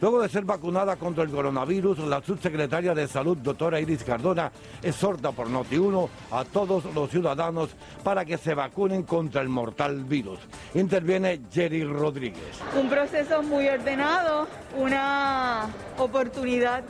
Luego 0.00 0.22
de 0.22 0.28
ser 0.28 0.44
vacunada 0.44 0.94
contra 0.94 1.24
el 1.24 1.30
coronavirus, 1.30 1.98
la 2.00 2.22
subsecretaria 2.22 2.94
de 2.94 3.08
Salud, 3.08 3.36
doctora 3.36 3.80
Iris 3.80 4.04
Cardona, 4.04 4.52
exhorta 4.80 5.32
por 5.32 5.50
Noti 5.50 5.76
1 5.76 6.08
a 6.30 6.44
todos 6.44 6.84
los 6.94 7.10
ciudadanos 7.10 7.70
para 8.04 8.24
que 8.24 8.38
se 8.38 8.54
vacunen 8.54 9.02
contra 9.02 9.42
el 9.42 9.48
mortal 9.48 10.04
virus. 10.04 10.38
Interviene 10.74 11.40
Jerry 11.50 11.82
Rodríguez. 11.82 12.60
Un 12.80 12.88
proceso 12.88 13.42
muy 13.42 13.66
ordenado, 13.66 14.46
una 14.76 15.66
oportunidad 15.98 16.84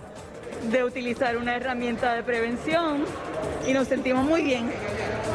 de 0.65 0.85
utilizar 0.85 1.37
una 1.37 1.57
herramienta 1.57 2.15
de 2.15 2.23
prevención 2.23 3.05
y 3.67 3.73
nos 3.73 3.89
sentimos 3.89 4.25
muy 4.25 4.43
bien. 4.43 4.71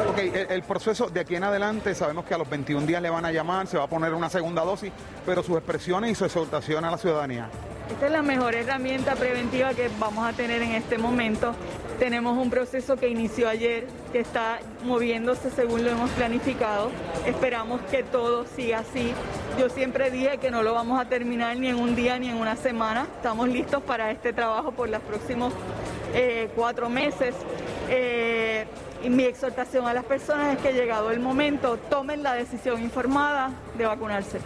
Ok, 0.08 0.18
el, 0.18 0.50
el 0.50 0.62
proceso 0.62 1.08
de 1.08 1.20
aquí 1.20 1.36
en 1.36 1.44
adelante, 1.44 1.94
sabemos 1.94 2.24
que 2.24 2.34
a 2.34 2.38
los 2.38 2.48
21 2.48 2.86
días 2.86 3.00
le 3.02 3.10
van 3.10 3.24
a 3.24 3.32
llamar, 3.32 3.66
se 3.66 3.78
va 3.78 3.84
a 3.84 3.88
poner 3.88 4.12
una 4.14 4.28
segunda 4.28 4.62
dosis, 4.62 4.92
pero 5.24 5.42
sus 5.42 5.56
expresiones 5.56 6.10
y 6.10 6.14
su 6.14 6.24
exhortación 6.24 6.84
a 6.84 6.90
la 6.90 6.98
ciudadanía. 6.98 7.48
Esta 7.90 8.06
es 8.06 8.12
la 8.12 8.22
mejor 8.22 8.54
herramienta 8.54 9.14
preventiva 9.14 9.74
que 9.74 9.90
vamos 9.98 10.26
a 10.26 10.32
tener 10.32 10.62
en 10.62 10.72
este 10.72 10.96
momento. 10.96 11.54
Tenemos 11.98 12.36
un 12.38 12.50
proceso 12.50 12.96
que 12.96 13.08
inició 13.08 13.48
ayer, 13.48 13.86
que 14.10 14.20
está 14.20 14.58
moviéndose 14.84 15.50
según 15.50 15.84
lo 15.84 15.90
hemos 15.90 16.10
planificado. 16.12 16.90
Esperamos 17.26 17.80
que 17.90 18.02
todo 18.02 18.46
siga 18.56 18.78
así. 18.78 19.12
Yo 19.58 19.68
siempre 19.68 20.10
dije 20.10 20.38
que 20.38 20.50
no 20.50 20.64
lo 20.64 20.74
vamos 20.74 21.00
a 21.00 21.04
terminar 21.04 21.56
ni 21.56 21.68
en 21.68 21.76
un 21.76 21.94
día 21.94 22.18
ni 22.18 22.28
en 22.28 22.36
una 22.36 22.56
semana. 22.56 23.06
Estamos 23.16 23.48
listos 23.48 23.82
para 23.84 24.10
este 24.10 24.32
trabajo 24.32 24.72
por 24.72 24.88
los 24.88 25.00
próximos 25.02 25.52
eh, 26.12 26.50
cuatro 26.56 26.88
meses. 26.88 27.36
Eh, 27.88 28.66
y 29.04 29.10
mi 29.10 29.22
exhortación 29.22 29.86
a 29.86 29.94
las 29.94 30.04
personas 30.04 30.56
es 30.56 30.62
que 30.62 30.72
llegado 30.72 31.12
el 31.12 31.20
momento 31.20 31.76
tomen 31.88 32.24
la 32.24 32.34
decisión 32.34 32.82
informada 32.82 33.50
de 33.78 33.86
vacunarse. 33.86 34.40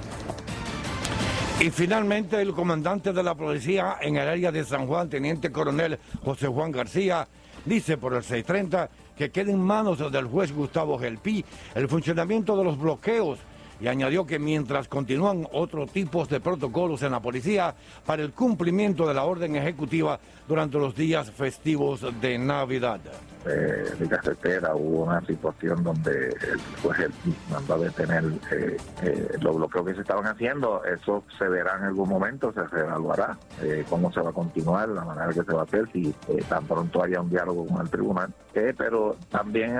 Y 1.60 1.70
finalmente 1.70 2.40
el 2.42 2.52
comandante 2.52 3.12
de 3.12 3.22
la 3.22 3.34
policía 3.34 3.96
en 4.02 4.16
el 4.16 4.28
área 4.28 4.52
de 4.52 4.62
San 4.62 4.86
Juan, 4.86 5.08
teniente 5.08 5.50
coronel 5.50 5.98
José 6.22 6.48
Juan 6.48 6.70
García, 6.70 7.26
dice 7.64 7.96
por 7.96 8.12
el 8.12 8.22
630 8.22 8.90
que 9.16 9.30
quede 9.30 9.52
en 9.52 9.60
manos 9.60 10.12
del 10.12 10.26
juez 10.26 10.52
Gustavo 10.52 10.98
Gelpi 10.98 11.44
el 11.74 11.88
funcionamiento 11.88 12.56
de 12.56 12.64
los 12.64 12.78
bloqueos 12.78 13.38
y 13.80 13.86
añadió 13.86 14.26
que 14.26 14.38
mientras 14.38 14.88
continúan 14.88 15.46
otros 15.52 15.90
tipos 15.90 16.28
de 16.28 16.40
protocolos 16.40 17.02
en 17.02 17.12
la 17.12 17.20
policía 17.20 17.74
para 18.04 18.22
el 18.22 18.32
cumplimiento 18.32 19.06
de 19.06 19.14
la 19.14 19.24
orden 19.24 19.56
ejecutiva 19.56 20.18
durante 20.46 20.78
los 20.78 20.94
días 20.94 21.30
festivos 21.30 22.04
de 22.20 22.38
Navidad 22.38 23.00
eh, 23.46 23.94
de 23.98 24.08
carretera 24.08 24.74
hubo 24.74 25.04
una 25.04 25.20
situación 25.24 25.82
donde 25.82 26.28
el 26.28 26.60
juez 26.82 27.10
mandó 27.50 27.74
a 27.74 27.78
detener 27.78 28.24
eh, 28.50 28.76
eh, 29.02 29.28
los 29.40 29.56
bloqueos 29.56 29.86
que 29.86 29.94
se 29.94 30.00
estaban 30.02 30.26
haciendo. 30.26 30.82
Eso 30.84 31.24
se 31.38 31.48
verá 31.48 31.76
en 31.76 31.84
algún 31.84 32.08
momento, 32.08 32.52
se 32.52 32.60
evaluará 32.60 33.38
eh, 33.62 33.84
cómo 33.88 34.12
se 34.12 34.20
va 34.20 34.30
a 34.30 34.32
continuar, 34.32 34.88
la 34.88 35.04
manera 35.04 35.28
que 35.28 35.42
se 35.42 35.52
va 35.52 35.60
a 35.60 35.64
hacer, 35.64 35.88
si 35.92 36.12
tan 36.48 36.64
pronto 36.66 37.02
haya 37.02 37.20
un 37.20 37.30
diálogo 37.30 37.66
con 37.66 37.80
el 37.80 37.90
tribunal. 37.90 38.32
pero 38.52 39.16
también 39.30 39.76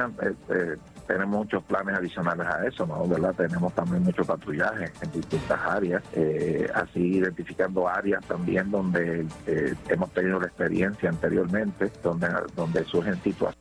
tenemos 1.09 1.39
muchos 1.39 1.65
planes 1.65 1.97
adicionales 1.97 2.47
a 2.47 2.67
eso, 2.67 2.87
¿no? 2.87 3.05
¿verdad? 3.09 3.35
Tenemos 3.35 3.73
también 3.75 4.05
mucho 4.05 4.25
patrullaje 4.25 4.93
en 5.03 5.11
distintas 5.11 5.59
áreas, 5.61 6.03
así 6.75 7.17
identificando 7.17 7.89
áreas 7.89 8.25
también 8.27 8.71
donde 8.71 9.27
hemos 9.89 10.11
tenido 10.13 10.39
la 10.39 10.47
experiencia 10.47 11.09
anteriormente, 11.09 11.91
donde, 12.03 12.29
donde 12.55 12.85
surgen 12.85 13.21
situaciones 13.23 13.59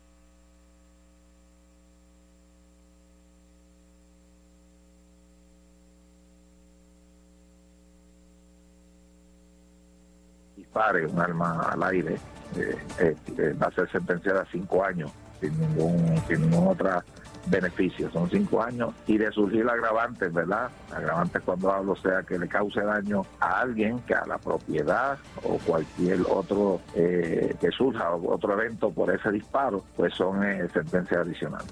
un 11.10 11.19
arma 11.19 11.69
al 11.71 11.83
aire, 11.83 12.15
eh, 12.55 12.77
eh, 12.99 13.15
eh, 13.38 13.53
va 13.62 13.67
a 13.67 13.71
ser 13.71 13.91
sentenciada 13.91 14.41
a 14.41 14.45
cinco 14.51 14.83
años 14.83 15.12
sin 15.41 15.60
ningún, 15.60 16.21
sin 16.27 16.41
ningún 16.41 16.67
otro 16.67 17.03
beneficio. 17.49 18.10
Son 18.12 18.29
cinco 18.29 18.62
años 18.62 18.93
y 19.05 19.17
de 19.17 19.31
surgir 19.31 19.67
agravantes, 19.67 20.31
¿verdad? 20.33 20.69
Agravantes 20.93 21.41
cuando 21.43 21.71
hablo, 21.71 21.95
sea 21.95 22.23
que 22.23 22.38
le 22.38 22.47
cause 22.47 22.81
daño 22.81 23.25
a 23.39 23.62
alguien, 23.62 23.99
que 24.01 24.13
a 24.13 24.25
la 24.25 24.38
propiedad 24.38 25.17
o 25.43 25.57
cualquier 25.60 26.19
otro 26.29 26.81
que 26.93 27.69
surja, 27.75 28.12
otro 28.15 28.53
evento 28.53 28.91
por 28.91 29.13
ese 29.13 29.31
disparo, 29.31 29.83
pues 29.95 30.13
son 30.13 30.41
sentencias 30.73 31.21
adicionales. 31.21 31.71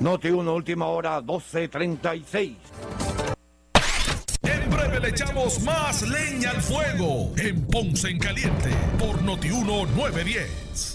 Noti 0.00 0.30
una 0.30 0.52
última 0.52 0.86
hora, 0.86 1.20
12.36 1.20 2.56
le 5.02 5.08
echamos 5.08 5.60
más 5.62 6.02
leña 6.02 6.50
al 6.50 6.62
fuego 6.62 7.32
en 7.36 7.66
Ponce 7.66 8.08
en 8.08 8.20
Caliente 8.20 8.70
por 9.00 9.20
Notiuno 9.22 9.84
910. 9.96 10.94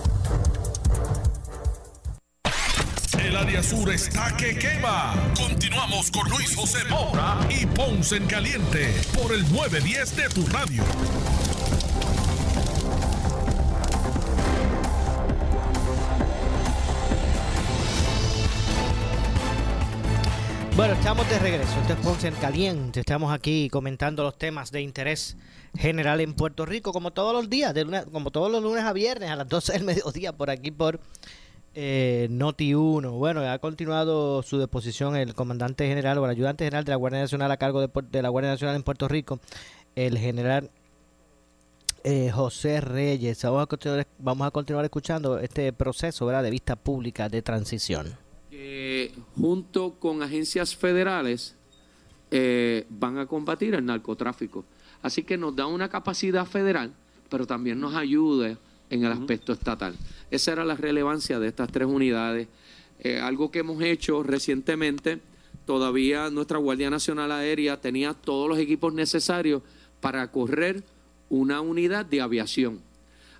El 3.31 3.37
área 3.37 3.63
sur 3.63 3.89
está 3.89 4.35
que 4.35 4.57
quema. 4.57 5.13
Continuamos 5.37 6.11
con 6.11 6.29
Luis 6.29 6.53
José 6.53 6.79
Moura 6.89 7.39
y 7.49 7.65
Ponce 7.65 8.17
en 8.17 8.25
Caliente 8.27 8.93
por 9.17 9.31
el 9.31 9.49
910 9.53 10.15
de 10.17 10.29
tu 10.29 10.45
radio. 10.47 10.83
Bueno, 20.75 20.93
estamos 20.95 21.29
de 21.29 21.39
regreso. 21.39 21.79
Esto 21.79 21.93
es 21.93 21.99
Ponce 21.99 22.27
en 22.27 22.35
Caliente. 22.35 22.99
Estamos 22.99 23.31
aquí 23.33 23.69
comentando 23.69 24.23
los 24.23 24.37
temas 24.37 24.71
de 24.71 24.81
interés 24.81 25.37
general 25.77 26.19
en 26.19 26.33
Puerto 26.33 26.65
Rico, 26.65 26.91
como 26.91 27.11
todos 27.11 27.33
los 27.33 27.49
días, 27.49 27.73
como 28.11 28.29
todos 28.31 28.51
los 28.51 28.61
lunes 28.61 28.83
a 28.83 28.91
viernes 28.91 29.29
a 29.29 29.37
las 29.37 29.47
12 29.47 29.71
del 29.71 29.83
mediodía, 29.85 30.33
por 30.33 30.49
aquí 30.49 30.71
por 30.71 30.99
eh, 31.73 32.27
Noti 32.29 32.73
1. 32.73 33.11
Bueno, 33.11 33.41
ha 33.49 33.59
continuado 33.59 34.43
su 34.43 34.57
deposición 34.57 35.15
el 35.15 35.33
comandante 35.33 35.87
general 35.87 36.17
o 36.17 36.25
el 36.25 36.31
ayudante 36.31 36.65
general 36.65 36.83
de 36.83 36.91
la 36.91 36.97
Guardia 36.97 37.21
Nacional 37.21 37.51
a 37.51 37.57
cargo 37.57 37.81
de, 37.87 38.21
la 38.21 38.29
Guardia 38.29 38.51
Nacional 38.51 38.75
en 38.75 38.83
Puerto 38.83 39.07
Rico, 39.07 39.39
el 39.95 40.17
general 40.17 40.69
eh, 42.03 42.31
José 42.31 42.81
Reyes. 42.81 43.41
Vamos 43.43 43.63
a, 43.63 43.65
continuar, 43.67 44.07
vamos 44.19 44.47
a 44.47 44.51
continuar 44.51 44.85
escuchando 44.85 45.39
este 45.39 45.71
proceso 45.73 46.27
de 46.27 46.49
vista 46.49 46.75
pública 46.75 47.29
de 47.29 47.41
transición. 47.41 48.17
junto 49.35 49.93
con 49.99 50.21
agencias 50.21 50.75
federales 50.75 51.55
eh, 52.33 52.85
van 52.89 53.17
a 53.17 53.25
combatir 53.25 53.75
el 53.75 53.85
narcotráfico. 53.85 54.63
Así 55.01 55.23
que 55.23 55.37
nos 55.37 55.55
da 55.55 55.65
una 55.65 55.89
capacidad 55.89 56.45
federal, 56.45 56.93
pero 57.29 57.45
también 57.45 57.79
nos 57.79 57.93
ayuda 57.95 58.57
en 58.91 59.03
el 59.03 59.11
aspecto 59.11 59.53
estatal. 59.53 59.95
Esa 60.29 60.51
era 60.51 60.63
la 60.63 60.75
relevancia 60.75 61.39
de 61.39 61.47
estas 61.47 61.71
tres 61.71 61.87
unidades. 61.87 62.47
Eh, 62.99 63.19
algo 63.19 63.49
que 63.49 63.59
hemos 63.59 63.81
hecho 63.81 64.21
recientemente, 64.21 65.19
todavía 65.65 66.29
nuestra 66.29 66.59
Guardia 66.59 66.91
Nacional 66.91 67.31
Aérea 67.31 67.81
tenía 67.81 68.13
todos 68.13 68.47
los 68.47 68.59
equipos 68.59 68.93
necesarios 68.93 69.63
para 69.99 70.29
correr 70.29 70.83
una 71.29 71.61
unidad 71.61 72.05
de 72.05 72.21
aviación. 72.21 72.81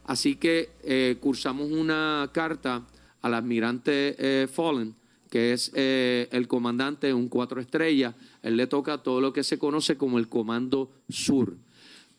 Así 0.05 0.35
que 0.35 0.71
eh, 0.83 1.17
cursamos 1.19 1.69
una 1.71 2.29
carta 2.33 2.87
al 3.21 3.33
almirante 3.33 4.15
eh, 4.17 4.47
Fallen, 4.47 4.95
que 5.29 5.53
es 5.53 5.71
eh, 5.75 6.27
el 6.31 6.47
comandante 6.47 7.07
de 7.07 7.13
un 7.13 7.29
cuatro 7.29 7.61
estrellas. 7.61 8.15
Él 8.41 8.57
le 8.57 8.67
toca 8.67 8.97
todo 8.97 9.21
lo 9.21 9.31
que 9.31 9.43
se 9.43 9.59
conoce 9.59 9.97
como 9.97 10.17
el 10.17 10.27
Comando 10.27 10.91
Sur, 11.09 11.55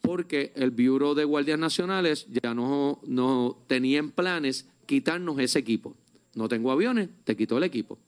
porque 0.03 0.53
el 0.57 0.71
Bureau 0.73 1.15
de 1.15 1.25
Guardias 1.25 1.59
Nacionales 1.59 2.27
ya 2.29 2.53
no, 2.53 3.01
no 3.07 3.57
tenía 3.69 3.99
en 3.99 4.11
planes 4.11 4.69
quitarnos 4.85 5.39
ese 5.39 5.61
equipo. 5.61 5.95
No 6.35 6.49
tengo 6.49 6.71
aviones, 6.71 7.09
te 7.25 7.37
quito 7.37 7.57
el 7.57 7.65
equipo. 7.65 7.99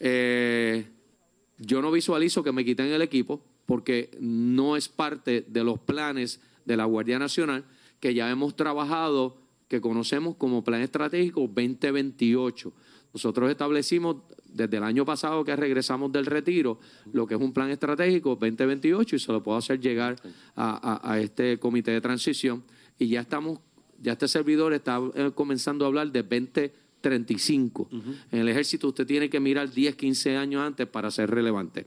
Eh, 0.00 0.86
yo 1.58 1.82
no 1.82 1.90
visualizo 1.90 2.42
que 2.42 2.52
me 2.52 2.64
quiten 2.64 2.86
el 2.86 3.02
equipo 3.02 3.42
porque 3.66 4.10
no 4.20 4.76
es 4.76 4.88
parte 4.88 5.44
de 5.46 5.64
los 5.64 5.78
planes 5.78 6.40
de 6.64 6.76
la 6.76 6.84
Guardia 6.84 7.18
Nacional 7.18 7.64
que 8.00 8.14
ya 8.14 8.30
hemos 8.30 8.54
trabajado, 8.54 9.36
que 9.66 9.80
conocemos 9.80 10.36
como 10.36 10.62
Plan 10.62 10.80
Estratégico 10.82 11.40
2028. 11.42 12.72
Nosotros 13.14 13.50
establecimos 13.50 14.16
desde 14.52 14.76
el 14.76 14.82
año 14.82 15.04
pasado 15.04 15.44
que 15.44 15.54
regresamos 15.56 16.12
del 16.12 16.26
retiro 16.26 16.78
lo 17.12 17.26
que 17.26 17.34
es 17.34 17.40
un 17.40 17.52
plan 17.52 17.70
estratégico 17.70 18.30
2028 18.36 19.16
y 19.16 19.18
se 19.18 19.32
lo 19.32 19.42
puedo 19.42 19.56
hacer 19.58 19.80
llegar 19.80 20.16
a, 20.54 21.00
a- 21.04 21.12
a 21.12 21.20
este 21.20 21.58
comité 21.58 21.90
de 21.92 22.00
transición 22.00 22.62
y 22.98 23.08
ya 23.08 23.20
estamos, 23.22 23.60
ya 24.00 24.12
este 24.12 24.28
servidor 24.28 24.72
está 24.74 25.00
eh, 25.14 25.30
comenzando 25.34 25.84
a 25.84 25.88
hablar 25.88 26.10
de 26.12 26.22
2035. 26.22 27.88
En 28.32 28.38
el 28.40 28.48
ejército 28.48 28.88
usted 28.88 29.06
tiene 29.06 29.30
que 29.30 29.40
mirar 29.40 29.70
10, 29.70 29.94
15 29.96 30.36
años 30.36 30.62
antes 30.62 30.86
para 30.86 31.10
ser 31.10 31.30
relevante. 31.30 31.86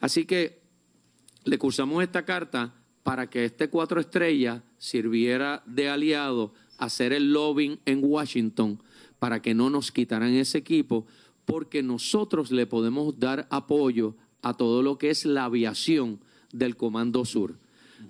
Así 0.00 0.24
que 0.24 0.60
le 1.44 1.58
cursamos 1.58 2.02
esta 2.02 2.24
carta 2.24 2.74
para 3.02 3.28
que 3.30 3.44
este 3.44 3.68
cuatro 3.68 4.00
estrellas 4.00 4.62
sirviera 4.78 5.62
de 5.66 5.88
aliado 5.88 6.52
a 6.78 6.86
hacer 6.86 7.12
el 7.12 7.32
lobbying 7.32 7.78
en 7.84 8.00
Washington 8.02 8.82
para 9.18 9.40
que 9.42 9.54
no 9.54 9.70
nos 9.70 9.92
quitaran 9.92 10.34
ese 10.34 10.58
equipo, 10.58 11.06
porque 11.44 11.82
nosotros 11.82 12.50
le 12.50 12.66
podemos 12.66 13.18
dar 13.18 13.46
apoyo 13.50 14.16
a 14.42 14.54
todo 14.54 14.82
lo 14.82 14.98
que 14.98 15.10
es 15.10 15.24
la 15.24 15.44
aviación 15.44 16.20
del 16.52 16.76
Comando 16.76 17.24
Sur. 17.24 17.58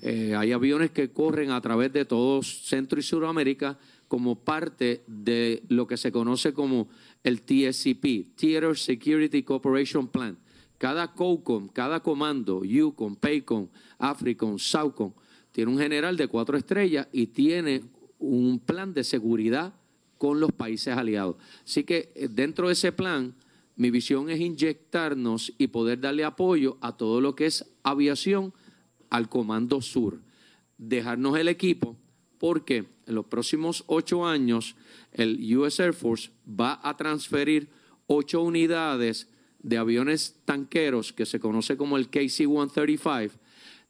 Eh, 0.02 0.34
hay 0.36 0.52
aviones 0.52 0.90
que 0.90 1.10
corren 1.10 1.50
a 1.50 1.60
través 1.60 1.92
de 1.92 2.04
todo 2.04 2.42
Centro 2.42 2.98
y 2.98 3.02
Suramérica 3.02 3.78
como 4.08 4.36
parte 4.36 5.02
de 5.06 5.62
lo 5.68 5.86
que 5.86 5.96
se 5.96 6.12
conoce 6.12 6.52
como 6.52 6.88
el 7.22 7.42
TSCP, 7.42 8.36
Theater 8.36 8.76
Security 8.76 9.42
Cooperation 9.42 10.08
Plan. 10.08 10.36
Cada 10.78 11.14
COCOM, 11.14 11.68
cada 11.68 12.00
comando, 12.00 12.60
UCOM, 12.60 13.16
PACOM, 13.16 13.68
AFRICOM, 13.98 14.58
SAUCOM, 14.58 15.12
tiene 15.52 15.70
un 15.70 15.78
general 15.78 16.16
de 16.18 16.28
cuatro 16.28 16.58
estrellas 16.58 17.08
y 17.12 17.28
tiene 17.28 17.82
un 18.18 18.58
plan 18.58 18.92
de 18.92 19.02
seguridad 19.02 19.72
con 20.18 20.40
los 20.40 20.52
países 20.52 20.96
aliados. 20.96 21.36
Así 21.64 21.84
que 21.84 22.12
eh, 22.14 22.28
dentro 22.30 22.68
de 22.68 22.74
ese 22.74 22.92
plan, 22.92 23.34
mi 23.76 23.90
visión 23.90 24.30
es 24.30 24.40
inyectarnos 24.40 25.52
y 25.58 25.68
poder 25.68 26.00
darle 26.00 26.24
apoyo 26.24 26.78
a 26.80 26.96
todo 26.96 27.20
lo 27.20 27.34
que 27.34 27.46
es 27.46 27.66
aviación 27.82 28.54
al 29.10 29.28
Comando 29.28 29.82
Sur. 29.82 30.20
Dejarnos 30.78 31.38
el 31.38 31.48
equipo 31.48 31.96
porque 32.38 32.86
en 33.06 33.14
los 33.14 33.26
próximos 33.26 33.84
ocho 33.86 34.26
años 34.26 34.76
el 35.12 35.56
US 35.56 35.80
Air 35.80 35.94
Force 35.94 36.30
va 36.48 36.80
a 36.82 36.96
transferir 36.96 37.68
ocho 38.06 38.42
unidades 38.42 39.28
de 39.58 39.78
aviones 39.78 40.36
tanqueros 40.44 41.12
que 41.12 41.26
se 41.26 41.40
conoce 41.40 41.76
como 41.76 41.96
el 41.96 42.10
KC-135 42.10 43.32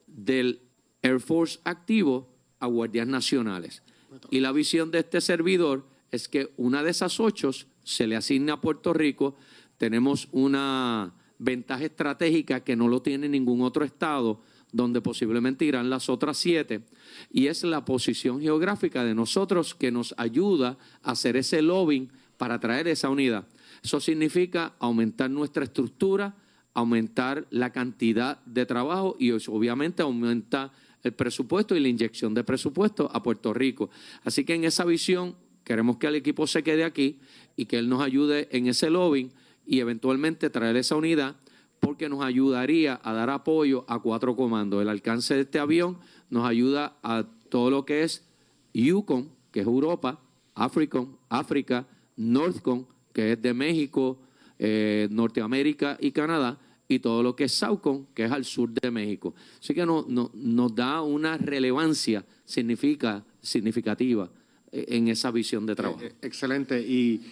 del 0.06 0.60
Air 1.02 1.20
Force 1.20 1.58
activo 1.64 2.32
a 2.60 2.66
guardias 2.66 3.06
nacionales. 3.06 3.82
Y 4.30 4.40
la 4.40 4.52
visión 4.52 4.90
de 4.90 5.00
este 5.00 5.20
servidor 5.20 5.86
es 6.16 6.28
que 6.28 6.50
una 6.56 6.82
de 6.82 6.90
esas 6.90 7.20
ocho 7.20 7.50
se 7.84 8.06
le 8.06 8.16
asigna 8.16 8.54
a 8.54 8.60
Puerto 8.60 8.92
Rico. 8.92 9.36
Tenemos 9.78 10.28
una 10.32 11.14
ventaja 11.38 11.84
estratégica 11.84 12.64
que 12.64 12.74
no 12.74 12.88
lo 12.88 13.02
tiene 13.02 13.28
ningún 13.28 13.62
otro 13.62 13.84
estado, 13.84 14.40
donde 14.72 15.00
posiblemente 15.00 15.64
irán 15.64 15.88
las 15.88 16.08
otras 16.08 16.36
siete, 16.36 16.82
y 17.30 17.46
es 17.46 17.62
la 17.62 17.84
posición 17.84 18.40
geográfica 18.40 19.04
de 19.04 19.14
nosotros 19.14 19.74
que 19.74 19.92
nos 19.92 20.14
ayuda 20.18 20.76
a 21.02 21.12
hacer 21.12 21.36
ese 21.36 21.62
lobbying 21.62 22.10
para 22.36 22.58
traer 22.58 22.88
esa 22.88 23.08
unidad. 23.08 23.46
Eso 23.82 24.00
significa 24.00 24.74
aumentar 24.78 25.30
nuestra 25.30 25.64
estructura, 25.64 26.34
aumentar 26.74 27.46
la 27.50 27.72
cantidad 27.72 28.44
de 28.44 28.66
trabajo 28.66 29.16
y 29.18 29.30
obviamente 29.30 30.02
aumenta 30.02 30.72
el 31.02 31.12
presupuesto 31.12 31.76
y 31.76 31.80
la 31.80 31.88
inyección 31.88 32.34
de 32.34 32.44
presupuesto 32.44 33.08
a 33.12 33.22
Puerto 33.22 33.54
Rico. 33.54 33.90
Así 34.24 34.44
que 34.44 34.54
en 34.54 34.64
esa 34.64 34.84
visión 34.84 35.36
queremos 35.66 35.96
que 35.96 36.06
el 36.06 36.14
equipo 36.14 36.46
se 36.46 36.62
quede 36.62 36.84
aquí 36.84 37.18
y 37.56 37.64
que 37.66 37.76
él 37.78 37.88
nos 37.88 38.00
ayude 38.00 38.46
en 38.56 38.68
ese 38.68 38.88
lobbying 38.88 39.32
y 39.66 39.80
eventualmente 39.80 40.48
traer 40.48 40.76
esa 40.76 40.94
unidad 40.94 41.34
porque 41.80 42.08
nos 42.08 42.22
ayudaría 42.22 43.00
a 43.02 43.12
dar 43.12 43.30
apoyo 43.30 43.84
a 43.88 43.98
cuatro 43.98 44.36
comandos. 44.36 44.80
El 44.80 44.88
alcance 44.88 45.34
de 45.34 45.40
este 45.40 45.58
avión 45.58 45.98
nos 46.30 46.46
ayuda 46.46 46.96
a 47.02 47.26
todo 47.50 47.70
lo 47.70 47.84
que 47.84 48.04
es 48.04 48.24
Yukon, 48.72 49.28
que 49.50 49.60
es 49.60 49.66
Europa, 49.66 50.20
Africom, 50.54 51.16
África, 51.28 51.84
Northcom, 52.16 52.86
que 53.12 53.32
es 53.32 53.42
de 53.42 53.52
México, 53.52 54.20
eh, 54.60 55.08
Norteamérica 55.10 55.98
y 56.00 56.12
Canadá, 56.12 56.58
y 56.88 57.00
todo 57.00 57.22
lo 57.24 57.34
que 57.34 57.44
es 57.44 57.52
Saucon, 57.52 58.06
que 58.14 58.24
es 58.24 58.30
al 58.30 58.44
sur 58.44 58.70
de 58.70 58.90
México. 58.92 59.34
Así 59.60 59.74
que 59.74 59.84
no- 59.84 60.04
no- 60.08 60.30
nos 60.32 60.72
da 60.74 61.02
una 61.02 61.36
relevancia 61.36 62.24
significa, 62.44 63.24
significativa 63.42 64.30
en 64.72 65.08
esa 65.08 65.30
visión 65.30 65.66
de 65.66 65.74
trabajo. 65.76 66.02
Eh, 66.02 66.12
Excelente. 66.22 66.80
Y 66.80 67.22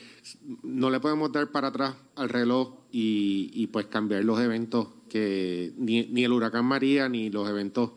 no 0.63 0.91
le 0.91 1.01
podemos 1.01 1.31
dar 1.33 1.51
para 1.51 1.69
atrás 1.69 1.95
al 2.17 2.29
reloj 2.29 2.75
y, 2.93 3.51
y, 3.53 3.67
pues 3.67 3.87
cambiar 3.87 4.25
los 4.25 4.41
eventos 4.41 4.89
que 5.09 5.73
ni, 5.77 6.07
ni 6.07 6.25
el 6.25 6.33
huracán 6.33 6.65
María 6.65 7.09
ni 7.09 7.31
los 7.31 7.49
eventos 7.49 7.91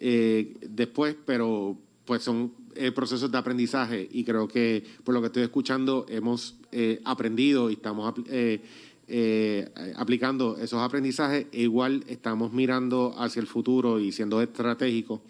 eh, 0.00 0.56
después, 0.68 1.16
pero 1.24 1.78
pues 2.04 2.22
son 2.22 2.52
eh, 2.74 2.90
procesos 2.92 3.30
de 3.30 3.38
aprendizaje 3.38 4.08
y 4.10 4.24
creo 4.24 4.48
que 4.48 4.82
por 5.04 5.14
lo 5.14 5.20
que 5.20 5.26
estoy 5.28 5.42
escuchando 5.44 6.06
hemos 6.08 6.56
eh, 6.72 7.00
aprendido 7.04 7.70
y 7.70 7.74
estamos 7.74 8.12
apl- 8.14 8.26
eh, 8.28 8.60
eh, 9.08 9.70
aplicando 9.96 10.56
esos 10.58 10.80
aprendizajes 10.80 11.46
e 11.52 11.62
igual 11.62 12.02
estamos 12.08 12.52
mirando 12.52 13.14
hacia 13.18 13.40
el 13.40 13.46
futuro 13.46 14.00
y 14.00 14.10
siendo 14.12 14.40
estratégicos 14.40 15.20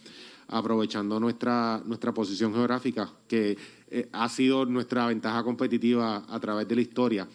aprovechando 0.52 1.18
nuestra, 1.18 1.82
nuestra 1.86 2.12
posición 2.12 2.52
geográfica, 2.52 3.10
que 3.26 3.56
eh, 3.90 4.08
ha 4.12 4.28
sido 4.28 4.66
nuestra 4.66 5.06
ventaja 5.06 5.42
competitiva 5.42 6.24
a 6.28 6.40
través 6.40 6.68
de 6.68 6.76
la 6.76 6.82
historia. 6.82 7.28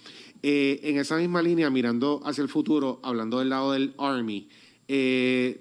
Eh, 0.44 0.80
en 0.84 0.98
esa 0.98 1.18
misma 1.18 1.42
línea, 1.42 1.70
mirando 1.72 2.22
hacia 2.24 2.44
el 2.44 2.48
futuro, 2.48 3.00
hablando 3.02 3.40
del 3.40 3.50
lado 3.50 3.72
del 3.72 3.96
Army, 3.98 4.48
eh, 4.88 5.60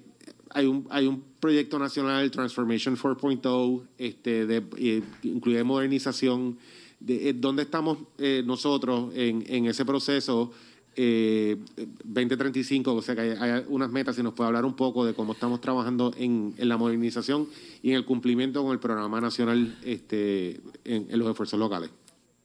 hay, 0.51 0.67
un, 0.67 0.87
hay 0.91 1.07
un 1.07 1.23
proyecto 1.39 1.79
nacional, 1.79 2.29
Transformation 2.29 2.95
4.0, 2.95 3.81
este, 3.97 4.45
de, 4.45 5.03
incluye 5.23 5.63
modernización 5.63 6.57
de, 6.99 7.33
¿Dónde 7.33 7.63
estamos 7.63 7.99
nosotros 8.45 9.11
en, 9.13 9.43
en 9.47 9.65
ese 9.67 9.85
proceso? 9.85 10.51
Eh, 10.97 11.57
2035, 12.03 12.93
o 12.93 13.01
sea 13.01 13.15
que 13.15 13.21
hay, 13.39 13.63
unas 13.69 13.91
metas, 13.91 14.17
y 14.17 14.23
nos 14.23 14.33
puede 14.33 14.47
hablar 14.47 14.65
un 14.65 14.75
poco 14.75 15.05
de 15.05 15.13
cómo 15.13 15.33
estamos 15.33 15.61
trabajando 15.61 16.11
en, 16.17 16.53
en 16.57 16.67
la 16.67 16.75
modernización 16.77 17.47
y 17.83 17.91
en 17.91 17.95
el 17.97 18.05
cumplimiento 18.05 18.63
con 18.63 18.71
el 18.73 18.79
programa 18.79 19.21
nacional 19.21 19.77
este, 19.85 20.59
en, 20.83 21.07
los 21.17 21.29
esfuerzos 21.29 21.59
locales. 21.59 21.91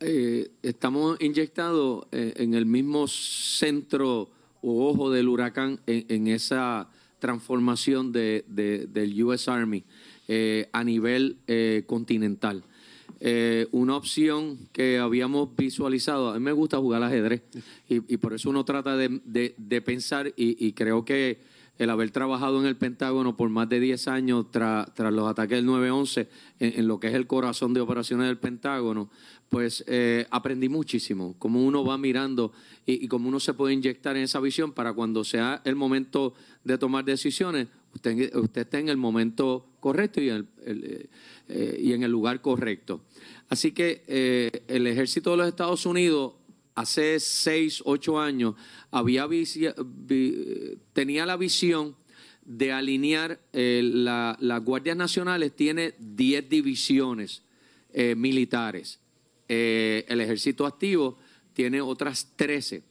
Eh, 0.01 0.51
estamos 0.63 1.17
inyectados 1.21 2.07
eh, 2.13 2.35
en 2.37 2.55
el 2.55 2.67
mismo 2.67 3.07
centro 3.09 4.29
o 4.61 4.89
ojo 4.89 5.11
del 5.11 5.29
huracán 5.29 5.81
en, 5.87 6.29
esa 6.29 6.89
transformación 7.21 8.13
de, 8.13 8.45
de- 8.49 8.87
del 8.87 9.23
US 9.25 9.49
Army 9.49 9.85
eh, 10.29 10.69
a 10.73 10.85
nivel 10.85 11.37
eh, 11.47 11.85
continental. 11.87 12.65
Eh, 13.25 13.69
una 13.71 13.95
opción 13.95 14.59
que 14.73 14.99
habíamos 14.99 15.55
visualizado, 15.55 16.31
a 16.31 16.35
mí 16.35 16.41
me 16.41 16.51
gusta 16.51 16.79
jugar 16.79 17.05
ajedrez 17.05 17.43
y, 17.89 18.13
y 18.13 18.17
por 18.17 18.35
eso 18.35 18.51
uno 18.51 18.65
trata 18.65 18.97
de, 18.97 19.21
de- 19.25 19.81
pensar 19.81 20.27
y, 20.37 20.67
y 20.67 20.73
creo 20.73 21.05
que 21.05 21.39
el 21.79 21.89
haber 21.91 22.11
trabajado 22.11 22.61
en 22.61 22.67
el 22.67 22.77
Pentágono 22.77 23.37
por 23.37 23.49
más 23.49 23.69
de 23.69 23.79
10 23.79 24.09
años 24.09 24.47
tra- 24.53 24.93
tras 24.93 25.13
los 25.13 25.29
ataques 25.29 25.57
del 25.57 25.67
9-11 25.67 26.27
en, 26.59 26.81
en 26.81 26.89
lo 26.89 26.99
que 26.99 27.09
es 27.09 27.15
el 27.15 27.29
corazón 27.29 27.73
de 27.75 27.81
operaciones 27.81 28.27
del 28.27 28.39
Pentágono, 28.39 29.09
pues 29.49 29.85
eh, 29.87 30.27
aprendí 30.31 30.69
muchísimo, 30.69 31.37
cómo 31.39 31.65
uno 31.65 31.85
va 31.85 31.97
mirando 31.99 32.53
y, 32.87 33.05
y 33.05 33.09
cómo 33.09 33.29
uno 33.29 33.39
se 33.39 33.55
puede 33.55 33.75
inyectar 33.75 34.17
en 34.17 34.25
esa 34.25 34.41
visión 34.41 34.73
para 34.73 34.93
cuando 34.95 35.23
sea 35.23 35.63
el 35.65 35.77
momento 35.77 36.35
de 36.65 36.77
tomar 36.77 37.05
decisiones, 37.05 37.69
usted, 37.95 38.35
usted 38.35 38.63
esté 38.63 38.79
en 38.81 38.89
el 38.89 38.97
momento 38.97 39.67
correcto 39.81 40.21
y, 40.21 40.29
el- 40.29 40.47
el, 40.65 40.85
eh, 40.85 41.07
eh, 41.49 41.81
y 41.83 41.93
en 41.93 42.03
el 42.03 42.11
lugar 42.11 42.41
correcto. 42.41 43.03
Así 43.53 43.73
que 43.73 44.03
eh, 44.07 44.51
el 44.67 44.87
ejército 44.87 45.33
de 45.33 45.37
los 45.37 45.47
Estados 45.47 45.85
Unidos 45.85 46.33
hace 46.75 47.21
seis, 47.21 47.83
ocho 47.85 48.19
años 48.19 48.55
tenía 50.95 51.27
la 51.27 51.37
visión 51.37 51.95
de 52.47 52.73
alinear 52.73 53.39
eh, 53.53 53.83
la- 53.85 54.39
las 54.41 54.65
guardias 54.65 54.97
nacionales 54.97 55.55
tiene 55.55 55.93
10 55.99 56.49
divisiones 56.49 57.43
eh, 57.93 58.15
militares. 58.15 59.01
El 59.49 60.19
ejército 60.23 60.65
activo 60.65 61.19
tiene 61.53 61.83
otras 61.83 62.33
13. 62.37 62.83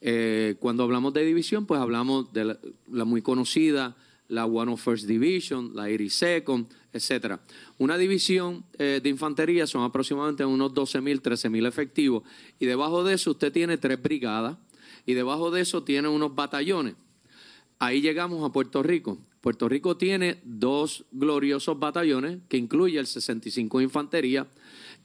Eh, 0.00 0.54
cuando 0.60 0.82
hablamos 0.84 1.12
de 1.12 1.26
división, 1.26 1.66
pues 1.66 1.78
hablamos 1.78 2.32
de 2.32 2.46
la, 2.46 2.58
la 2.90 3.04
muy 3.04 3.20
conocida, 3.20 3.94
la 4.28 4.46
101st 4.46 5.02
Division, 5.02 5.72
la 5.76 5.90
82nd, 5.90 6.68
etcétera. 6.96 7.40
Una 7.78 7.96
división 7.96 8.64
eh, 8.78 9.00
de 9.02 9.08
infantería 9.08 9.66
son 9.66 9.82
aproximadamente 9.82 10.44
unos 10.44 10.72
12.000, 10.72 11.22
13.000 11.22 11.68
efectivos 11.68 12.22
y 12.58 12.66
debajo 12.66 13.04
de 13.04 13.14
eso 13.14 13.30
usted 13.30 13.52
tiene 13.52 13.78
tres 13.78 14.02
brigadas 14.02 14.56
y 15.06 15.14
debajo 15.14 15.50
de 15.50 15.60
eso 15.60 15.82
tiene 15.84 16.08
unos 16.08 16.34
batallones. 16.34 16.94
Ahí 17.78 18.00
llegamos 18.00 18.42
a 18.44 18.52
Puerto 18.52 18.82
Rico. 18.82 19.18
Puerto 19.40 19.68
Rico 19.68 19.96
tiene 19.96 20.40
dos 20.44 21.04
gloriosos 21.12 21.78
batallones 21.78 22.40
que 22.48 22.56
incluye 22.56 22.98
el 22.98 23.06
65 23.06 23.78
de 23.78 23.84
Infantería 23.84 24.48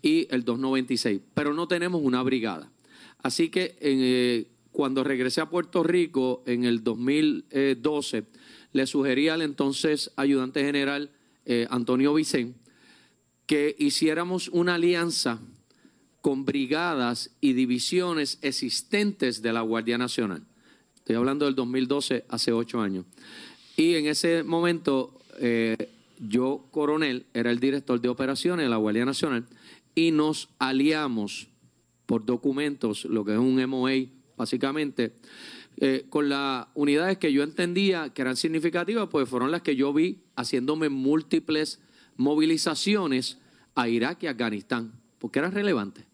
y 0.02 0.28
el 0.34 0.44
296, 0.44 1.22
pero 1.34 1.54
no 1.54 1.68
tenemos 1.68 2.02
una 2.02 2.24
brigada. 2.24 2.72
Así 3.22 3.50
que 3.50 3.76
eh, 3.80 4.48
cuando 4.72 5.04
regresé 5.04 5.42
a 5.42 5.50
Puerto 5.50 5.84
Rico 5.84 6.44
en 6.48 6.64
el 6.64 6.84
2012, 6.84 8.24
le 8.74 8.88
sugerí 8.88 9.28
al 9.30 9.42
entonces 9.42 10.12
ayudante 10.16 10.64
general 10.64 11.12
eh, 11.46 11.68
Antonio 11.70 12.14
Vicén 12.14 12.56
que 13.52 13.76
hiciéramos 13.78 14.48
una 14.48 14.76
alianza 14.76 15.42
con 16.22 16.46
brigadas 16.46 17.32
y 17.42 17.52
divisiones 17.52 18.40
existentes 18.42 19.42
de 19.42 19.52
la 19.52 19.60
Guardia 19.60 19.98
Nacional. 19.98 20.46
Estoy 20.96 21.18
hablando 21.18 21.44
del 21.44 21.56
2012, 21.56 22.24
hace 22.30 22.54
ocho 22.54 22.80
años. 22.80 23.06
Y 23.76 23.96
en 23.96 24.06
ese 24.06 24.44
momento, 24.44 25.20
eh, 25.40 25.76
yo, 26.18 26.66
coronel, 26.72 27.26
era 27.34 27.52
el 27.52 27.60
director 27.60 28.00
de 28.00 28.08
operaciones 28.08 28.66
de 28.66 28.70
la 28.70 28.78
Guardia 28.78 29.04
Nacional 29.04 29.46
y 29.96 30.12
nos 30.12 30.48
aliamos 30.58 31.50
por 32.06 32.24
documentos, 32.26 33.04
lo 33.04 33.26
que 33.26 33.34
es 33.34 33.40
un 33.40 33.62
MOA, 33.66 34.06
básicamente, 34.38 35.12
eh, 35.84 36.06
con 36.10 36.30
las 36.30 36.68
unidades 36.76 37.18
que 37.18 37.34
yo 37.34 37.42
entendía 37.42 38.14
que 38.14 38.22
eran 38.22 38.38
significativas, 38.38 39.10
pues 39.10 39.28
fueron 39.28 39.50
las 39.50 39.64
que 39.64 39.76
yo 39.76 39.92
vi 39.92 40.20
haciéndome 40.36 40.90
múltiples 40.90 41.82
movilizaciones 42.18 43.40
a 43.74 43.90
Irak 43.90 44.22
y 44.22 44.28
Afganistán, 44.28 44.92
porque 45.18 45.40
eran 45.40 45.54
relevantes. 45.54 46.06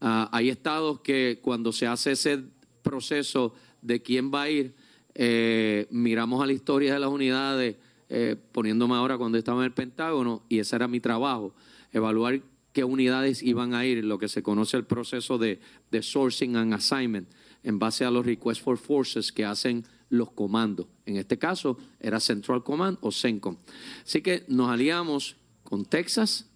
Ah, 0.00 0.28
hay 0.30 0.50
estados 0.50 1.00
que 1.00 1.40
cuando 1.42 1.72
se 1.72 1.88
hace 1.88 2.12
ese 2.12 2.44
proceso 2.84 3.54
de 3.82 4.00
quién 4.00 4.32
va 4.32 4.42
a 4.42 4.50
ir, 4.50 4.76
eh, 5.16 5.88
miramos 5.90 6.40
a 6.40 6.46
la 6.46 6.52
historia 6.52 6.94
de 6.94 7.00
las 7.00 7.10
unidades, 7.10 7.74
eh, 8.08 8.36
poniéndome 8.52 8.94
ahora 8.94 9.18
cuando 9.18 9.36
estaba 9.36 9.62
en 9.62 9.64
el 9.64 9.72
Pentágono, 9.72 10.44
y 10.48 10.60
ese 10.60 10.76
era 10.76 10.86
mi 10.86 11.00
trabajo, 11.00 11.56
evaluar 11.92 12.40
qué 12.72 12.84
unidades 12.84 13.42
iban 13.42 13.74
a 13.74 13.84
ir, 13.84 14.04
lo 14.04 14.16
que 14.20 14.28
se 14.28 14.44
conoce 14.44 14.76
el 14.76 14.84
proceso 14.84 15.38
de, 15.38 15.58
de 15.90 16.02
sourcing 16.02 16.54
and 16.54 16.72
assignment, 16.72 17.28
en 17.62 17.78
base 17.78 18.04
a 18.04 18.10
los 18.10 18.24
requests 18.24 18.62
for 18.62 18.78
forces 18.78 19.32
que 19.32 19.44
hacen 19.44 19.84
los 20.10 20.30
comandos. 20.30 20.86
En 21.06 21.16
este 21.16 21.38
caso 21.38 21.78
era 22.00 22.20
Central 22.20 22.62
Command 22.62 22.98
o 23.00 23.12
CENTCOM. 23.12 23.56
Así 24.04 24.22
que 24.22 24.44
nos 24.48 24.70
aliamos 24.70 25.36
con 25.64 25.84
Texas 25.84 26.46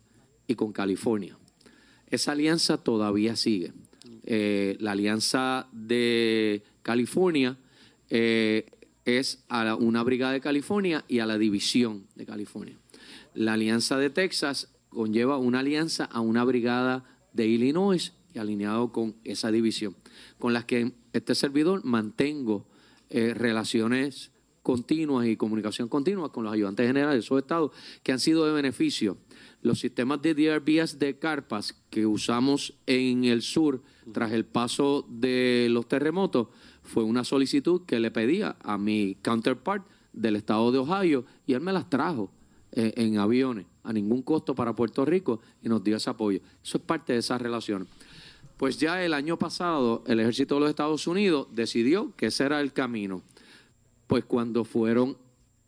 y 0.47 0.55
con 0.55 0.73
California. 0.73 1.37
Esa 2.09 2.33
alianza 2.33 2.79
todavía 2.79 3.37
sigue. 3.37 3.73
Eh, 4.25 4.77
la 4.81 4.93
alianza 4.93 5.67
de 5.73 6.63
California 6.83 7.57
eh, 8.11 8.67
es 9.05 9.45
a 9.49 9.75
una 9.75 10.03
brigada 10.03 10.33
de 10.33 10.41
California 10.41 11.05
y 11.09 11.19
a 11.19 11.27
la 11.27 11.39
división 11.39 12.07
de 12.15 12.27
California. 12.27 12.79
La 13.35 13.55
alianza 13.55 13.99
de 13.99 14.11
Texas 14.11 14.69
conlleva 14.91 15.39
una 15.39 15.61
alianza 15.61 16.05
a 16.05 16.21
una 16.21 16.45
brigada 16.45 17.05
de 17.33 17.47
Illinois 17.47 18.13
y 18.35 18.39
alineado 18.39 18.93
con 18.93 19.17
esa 19.25 19.51
división, 19.51 19.97
con 20.39 20.53
las 20.53 20.65
que 20.65 20.93
este 21.13 21.35
servidor 21.35 21.85
mantengo 21.85 22.67
eh, 23.11 23.35
relaciones 23.35 24.33
continuas 24.63 25.27
y 25.27 25.37
comunicación 25.37 25.89
continua 25.89 26.33
con 26.33 26.45
los 26.45 26.53
ayudantes 26.53 26.87
generales 26.87 27.15
de 27.15 27.21
esos 27.21 27.39
estados 27.39 27.73
que 28.03 28.13
han 28.13 28.21
sido 28.21 28.47
de 28.47 28.53
beneficio. 28.53 29.19
Los 29.61 29.81
sistemas 29.81 30.23
de 30.23 30.35
DRBS 30.35 30.99
de 30.99 31.19
carpas 31.19 31.75
que 31.91 32.07
usamos 32.07 32.75
en 32.87 33.25
el 33.25 33.43
sur 33.43 33.83
tras 34.13 34.33
el 34.33 34.45
paso 34.45 35.07
de 35.09 35.69
los 35.71 35.87
terremotos 35.89 36.49
fue 36.83 37.05
una 37.05 37.25
solicitud 37.25 37.83
que 37.87 38.01
le 38.01 38.11
pedía 38.11 38.57
a 38.63 38.79
mi 38.79 39.17
counterpart 39.23 39.87
del 40.13 40.37
estado 40.37 40.73
de 40.73 40.79
Ohio 40.79 41.25
y 41.47 41.55
él 41.55 41.61
me 41.61 41.73
las 41.73 41.89
trajo 41.89 42.31
eh, 42.73 42.93
en 42.97 43.19
aviones 43.19 43.67
a 43.85 43.93
ningún 43.93 44.23
costo 44.23 44.55
para 44.55 44.75
Puerto 44.75 45.05
Rico 45.05 45.41
y 45.63 45.69
nos 45.69 45.83
dio 45.83 45.97
ese 45.97 46.11
apoyo. 46.11 46.41
Eso 46.63 46.79
es 46.79 46.85
parte 46.85 47.13
de 47.13 47.19
esa 47.19 47.39
relación. 47.39 47.89
Pues 48.57 48.79
ya 48.79 49.05
el 49.05 49.15
año 49.15 49.39
pasado 49.39 50.05
el 50.07 50.21
ejército 50.21 50.55
de 50.55 50.61
los 50.61 50.71
Estados 50.71 51.07
Unidos 51.07 51.49
decidió 51.53 52.15
que 52.17 52.27
ese 52.27 52.45
era 52.45 52.61
el 52.61 52.73
camino. 52.73 53.23
Pues 54.07 54.25
cuando 54.25 54.65
fueron 54.65 55.17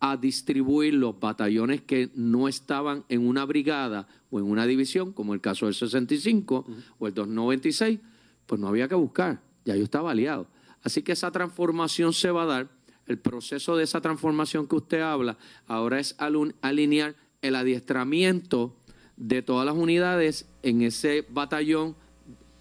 a 0.01 0.17
distribuir 0.17 0.95
los 0.95 1.19
batallones 1.19 1.81
que 1.81 2.11
no 2.15 2.47
estaban 2.47 3.05
en 3.09 3.27
una 3.27 3.47
brigada 3.47 4.07
o 4.31 4.39
en 4.39 4.45
una 4.45 4.67
división, 4.67 5.13
como 5.13 5.33
el 5.33 5.41
caso 5.41 5.65
del 5.65 5.75
65 5.75 6.67
o 6.99 7.07
el 7.07 7.15
296, 7.15 8.01
pues 8.47 8.61
no 8.61 8.69
había 8.69 8.87
que 8.87 8.95
buscar, 8.95 9.41
ya 9.65 9.75
yo 9.75 9.85
estaba 9.85 10.11
aliado. 10.11 10.47
Así 10.83 11.03
que 11.03 11.13
esa 11.13 11.31
transformación 11.31 12.13
se 12.13 12.31
va 12.31 12.43
a 12.43 12.47
dar. 12.47 12.69
El 13.07 13.19
proceso 13.19 13.77
de 13.77 13.85
esa 13.85 14.01
transformación 14.01 14.67
que 14.67 14.77
usted 14.77 15.01
habla 15.01 15.39
ahora 15.67 15.99
es 16.01 16.17
alinear 16.61 17.17
el 17.43 17.55
adiestramiento 17.55 18.77
de 19.17 19.43
todas 19.43 19.67
las 19.67 19.75
unidades 19.75 20.49
en 20.63 20.83
ese 20.83 21.27
batallón, 21.29 21.97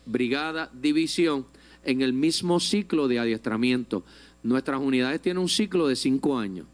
brigada, 0.05 0.69
división, 0.73 1.45
en 1.83 2.01
el 2.01 2.13
mismo 2.13 2.59
ciclo 2.59 3.07
de 3.07 3.19
adiestramiento. 3.19 4.03
Nuestras 4.41 4.81
unidades 4.81 5.21
tienen 5.21 5.41
un 5.41 5.49
ciclo 5.49 5.87
de 5.87 5.95
cinco 5.95 6.37
años, 6.37 6.65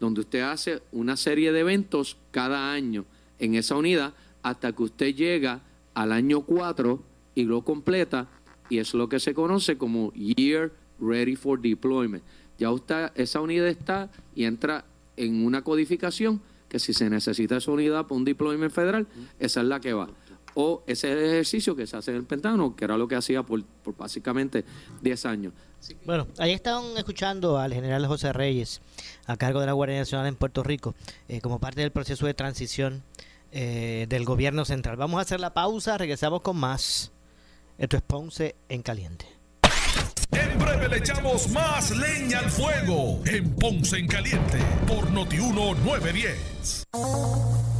donde 0.00 0.20
usted 0.20 0.40
hace 0.40 0.82
una 0.92 1.16
serie 1.16 1.52
de 1.52 1.60
eventos 1.60 2.16
cada 2.30 2.72
año 2.72 3.04
en 3.38 3.54
esa 3.54 3.76
unidad 3.76 4.14
hasta 4.42 4.72
que 4.72 4.82
usted 4.82 5.14
llega 5.14 5.60
al 5.94 6.12
año 6.12 6.42
cuatro 6.42 7.02
y 7.34 7.44
lo 7.44 7.62
completa, 7.62 8.28
y 8.68 8.78
es 8.78 8.94
lo 8.94 9.08
que 9.08 9.20
se 9.20 9.34
conoce 9.34 9.78
como 9.78 10.12
Year 10.12 10.72
Ready 11.00 11.36
for 11.36 11.60
Deployment. 11.60 12.22
Ya 12.58 12.70
usted, 12.70 13.10
esa 13.14 13.40
unidad 13.40 13.68
está 13.68 14.10
y 14.34 14.44
entra 14.44 14.84
en 15.16 15.44
una 15.44 15.62
codificación 15.62 16.40
que 16.68 16.78
si 16.78 16.92
se 16.92 17.08
necesita 17.08 17.56
esa 17.56 17.70
unidad 17.70 18.06
para 18.06 18.16
un 18.16 18.24
deployment 18.24 18.72
federal, 18.72 19.06
esa 19.38 19.60
es 19.60 19.66
la 19.66 19.80
que 19.80 19.92
va. 19.92 20.08
O 20.60 20.82
ese 20.88 21.12
ejercicio 21.12 21.76
que 21.76 21.86
se 21.86 21.96
hace 21.96 22.10
en 22.10 22.16
el 22.16 22.24
Pentágono, 22.24 22.74
que 22.74 22.84
era 22.84 22.96
lo 22.96 23.06
que 23.06 23.14
hacía 23.14 23.44
por, 23.44 23.62
por 23.64 23.96
básicamente 23.96 24.64
10 25.02 25.26
años. 25.26 25.52
Bueno, 26.04 26.26
ahí 26.38 26.50
están 26.50 26.82
escuchando 26.96 27.58
al 27.58 27.72
general 27.72 28.04
José 28.06 28.32
Reyes 28.32 28.80
a 29.26 29.36
cargo 29.36 29.60
de 29.60 29.66
la 29.66 29.72
Guardia 29.72 29.98
Nacional 29.98 30.26
en 30.26 30.34
Puerto 30.34 30.64
Rico 30.64 30.96
eh, 31.28 31.40
como 31.40 31.60
parte 31.60 31.80
del 31.80 31.92
proceso 31.92 32.26
de 32.26 32.34
transición 32.34 33.04
eh, 33.52 34.06
del 34.08 34.24
gobierno 34.24 34.64
central. 34.64 34.96
Vamos 34.96 35.18
a 35.18 35.22
hacer 35.22 35.38
la 35.38 35.54
pausa, 35.54 35.96
regresamos 35.96 36.40
con 36.40 36.56
más 36.56 37.12
Esto 37.78 37.96
es 37.96 38.02
Ponce 38.02 38.56
en 38.68 38.82
Caliente. 38.82 39.26
En 40.32 40.58
breve 40.58 40.88
le 40.88 40.98
echamos 40.98 41.48
más 41.50 41.96
leña 41.96 42.40
al 42.40 42.50
fuego 42.50 43.20
en 43.26 43.54
Ponce 43.54 43.96
en 43.96 44.08
Caliente 44.08 44.58
por 44.88 45.08
Notiuno 45.12 45.74
910. 45.76 47.57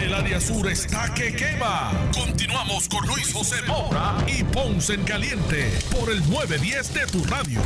El 0.00 0.12
área 0.12 0.40
sur 0.40 0.68
está 0.68 1.12
que 1.14 1.34
quema. 1.34 1.90
Continuamos 2.12 2.86
con 2.88 3.06
Luis 3.06 3.32
José 3.32 3.56
Moura 3.66 4.16
y 4.26 4.44
Ponce 4.44 4.94
en 4.94 5.04
Caliente 5.04 5.72
por 5.90 6.10
el 6.10 6.18
910 6.30 6.94
de 6.94 7.06
tu 7.06 7.24
radio. 7.24 7.60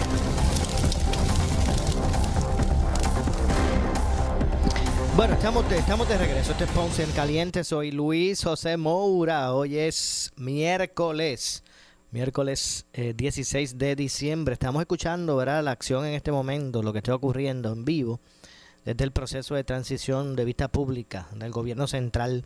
Bueno, 5.17 5.35
estamos 5.35 5.69
de, 5.69 5.79
estamos 5.79 6.09
de 6.09 6.19
regreso. 6.19 6.53
Este 6.53 6.65
es 6.65 6.71
Ponce 6.71 7.03
en 7.03 7.11
Caliente. 7.11 7.65
Soy 7.65 7.91
Luis 7.91 8.45
José 8.45 8.77
Moura. 8.77 9.53
Hoy 9.53 9.77
es 9.79 10.31
miércoles. 10.37 11.65
Miércoles 12.13 12.87
16 12.93 13.77
de 13.77 13.97
diciembre. 13.97 14.55
Estamos 14.55 14.81
escuchando 14.81 15.37
¿verdad? 15.37 15.65
la 15.65 15.73
acción 15.73 16.07
en 16.07 16.15
este 16.15 16.31
momento, 16.31 16.83
lo 16.83 16.93
que 16.93 16.99
está 16.99 17.15
ocurriendo 17.15 17.73
en 17.73 17.85
vivo 17.85 18.21
desde 18.85 19.05
el 19.05 19.13
proceso 19.13 19.55
de 19.55 19.65
transición 19.65 20.37
de 20.37 20.45
vista 20.45 20.69
pública 20.69 21.29
del 21.35 21.53
gobierno 21.53 21.87
central. 21.87 22.45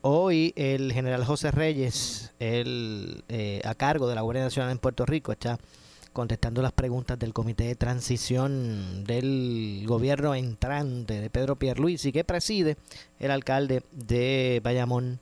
Hoy 0.00 0.52
el 0.56 0.92
general 0.92 1.24
José 1.24 1.50
Reyes, 1.50 2.32
el, 2.38 3.24
eh, 3.28 3.60
a 3.64 3.74
cargo 3.74 4.08
de 4.08 4.14
la 4.14 4.22
Guardia 4.22 4.44
Nacional 4.44 4.72
en 4.72 4.78
Puerto 4.78 5.06
Rico, 5.06 5.32
está 5.32 5.58
contestando 6.12 6.62
las 6.62 6.72
preguntas 6.72 7.18
del 7.18 7.32
comité 7.32 7.64
de 7.64 7.74
transición 7.74 9.04
del 9.04 9.84
gobierno 9.86 10.34
entrante 10.34 11.20
de 11.20 11.28
Pedro 11.28 11.56
Pierluisi, 11.56 12.12
que 12.12 12.24
preside 12.24 12.76
el 13.18 13.30
alcalde 13.30 13.82
de 13.90 14.60
Bayamón, 14.62 15.20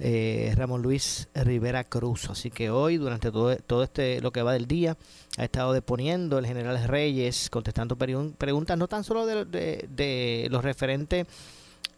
eh, 0.00 0.52
Ramón 0.56 0.82
Luis 0.82 1.28
Rivera 1.34 1.84
Cruz. 1.84 2.30
Así 2.30 2.50
que 2.50 2.70
hoy, 2.70 2.96
durante 2.96 3.30
todo, 3.30 3.56
todo 3.56 3.82
este 3.82 4.20
lo 4.20 4.32
que 4.32 4.42
va 4.42 4.52
del 4.52 4.66
día, 4.66 4.96
ha 5.36 5.44
estado 5.44 5.72
deponiendo 5.72 6.38
el 6.38 6.46
general 6.46 6.82
Reyes, 6.86 7.50
contestando 7.50 7.96
preguntas 7.96 8.78
no 8.78 8.88
tan 8.88 9.04
solo 9.04 9.26
de, 9.26 9.44
de, 9.44 10.48
los 10.50 10.64
referentes 10.64 11.26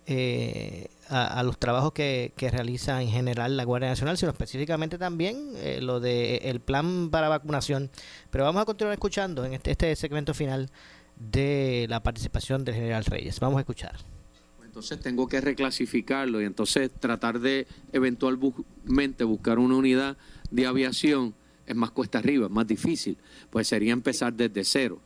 eh, 0.07 0.89
a, 1.09 1.43
los 1.43 1.59
trabajos 1.59 1.93
que, 1.93 2.33
que, 2.37 2.51
realiza 2.51 3.01
en 3.03 3.09
general 3.09 3.57
la 3.57 3.65
Guardia 3.65 3.89
Nacional, 3.89 4.17
sino 4.17 4.31
específicamente 4.31 4.99
también 4.99 5.53
eh, 5.57 5.81
lo 5.81 6.01
de 6.01 6.37
el 6.45 6.61
plan 6.61 7.11
para 7.11 7.29
vacunación. 7.29 7.91
Pero 8.31 8.45
vamos 8.45 8.63
a 8.63 8.67
continuar 8.67 8.95
escuchando 8.95 9.45
en 9.45 9.55
este, 9.55 9.73
este 9.73 9.97
segmento 9.97 10.35
final 10.35 10.71
de 11.17 11.87
la 11.89 12.03
participación 12.03 12.65
del 12.65 12.75
general 12.75 13.05
Reyes. 13.05 13.41
Vamos 13.41 13.59
a 13.59 13.61
escuchar 13.61 14.16
entonces 14.77 15.01
tengo 15.01 15.27
que 15.27 15.41
reclasificarlo 15.41 16.43
y 16.43 16.45
entonces 16.45 16.91
tratar 17.01 17.41
de 17.41 17.67
eventualmente 17.95 19.25
buscar 19.25 19.59
una 19.59 19.75
unidad 19.75 20.19
de 20.51 20.67
aviación 20.67 21.35
es 21.65 21.75
más 21.75 21.93
cuesta 21.93 22.19
arriba, 22.19 22.45
es 22.45 22.53
más 22.53 22.67
difícil, 22.67 23.17
pues 23.49 23.69
sería 23.69 23.95
empezar 23.95 24.35
desde 24.35 24.65
cero. 24.65 25.01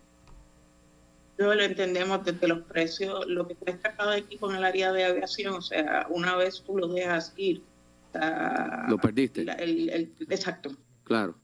Yo 1.39 1.55
lo 1.55 1.63
entendemos 1.63 2.25
desde 2.25 2.49
los 2.49 2.63
precios, 2.63 3.29
lo 3.29 3.47
que 3.47 3.53
está 3.53 3.71
destacado 3.71 4.11
aquí 4.11 4.39
con 4.39 4.57
el 4.57 4.65
área 4.65 4.93
de 4.93 5.05
aviación, 5.05 5.55
o 5.55 5.63
sea, 5.63 6.09
una 6.11 6.35
vez 6.35 6.65
tú 6.67 6.77
lo 6.77 6.89
dejas 6.89 7.33
ir. 7.37 7.63
lo 8.89 8.99
perdiste. 8.99 9.47
exacto. 10.29 10.73
Claro. 11.05 11.37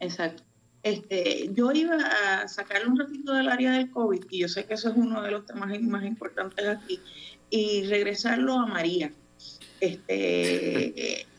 Exacto. 0.00 0.42
Este, 0.82 1.50
yo 1.52 1.72
iba 1.72 1.96
a 1.96 2.48
sacarle 2.48 2.88
un 2.88 2.98
ratito 2.98 3.34
del 3.34 3.50
área 3.50 3.72
del 3.72 3.90
COVID, 3.90 4.24
y 4.30 4.38
yo 4.40 4.48
sé 4.48 4.64
que 4.64 4.72
eso 4.72 4.88
es 4.88 4.96
uno 4.96 5.20
de 5.20 5.30
los 5.30 5.44
temas 5.44 5.78
más 5.82 6.04
importantes 6.04 6.66
aquí, 6.66 6.98
y 7.50 7.82
regresarlo 7.84 8.54
a 8.54 8.66
María. 8.66 9.12
Este, 9.80 11.26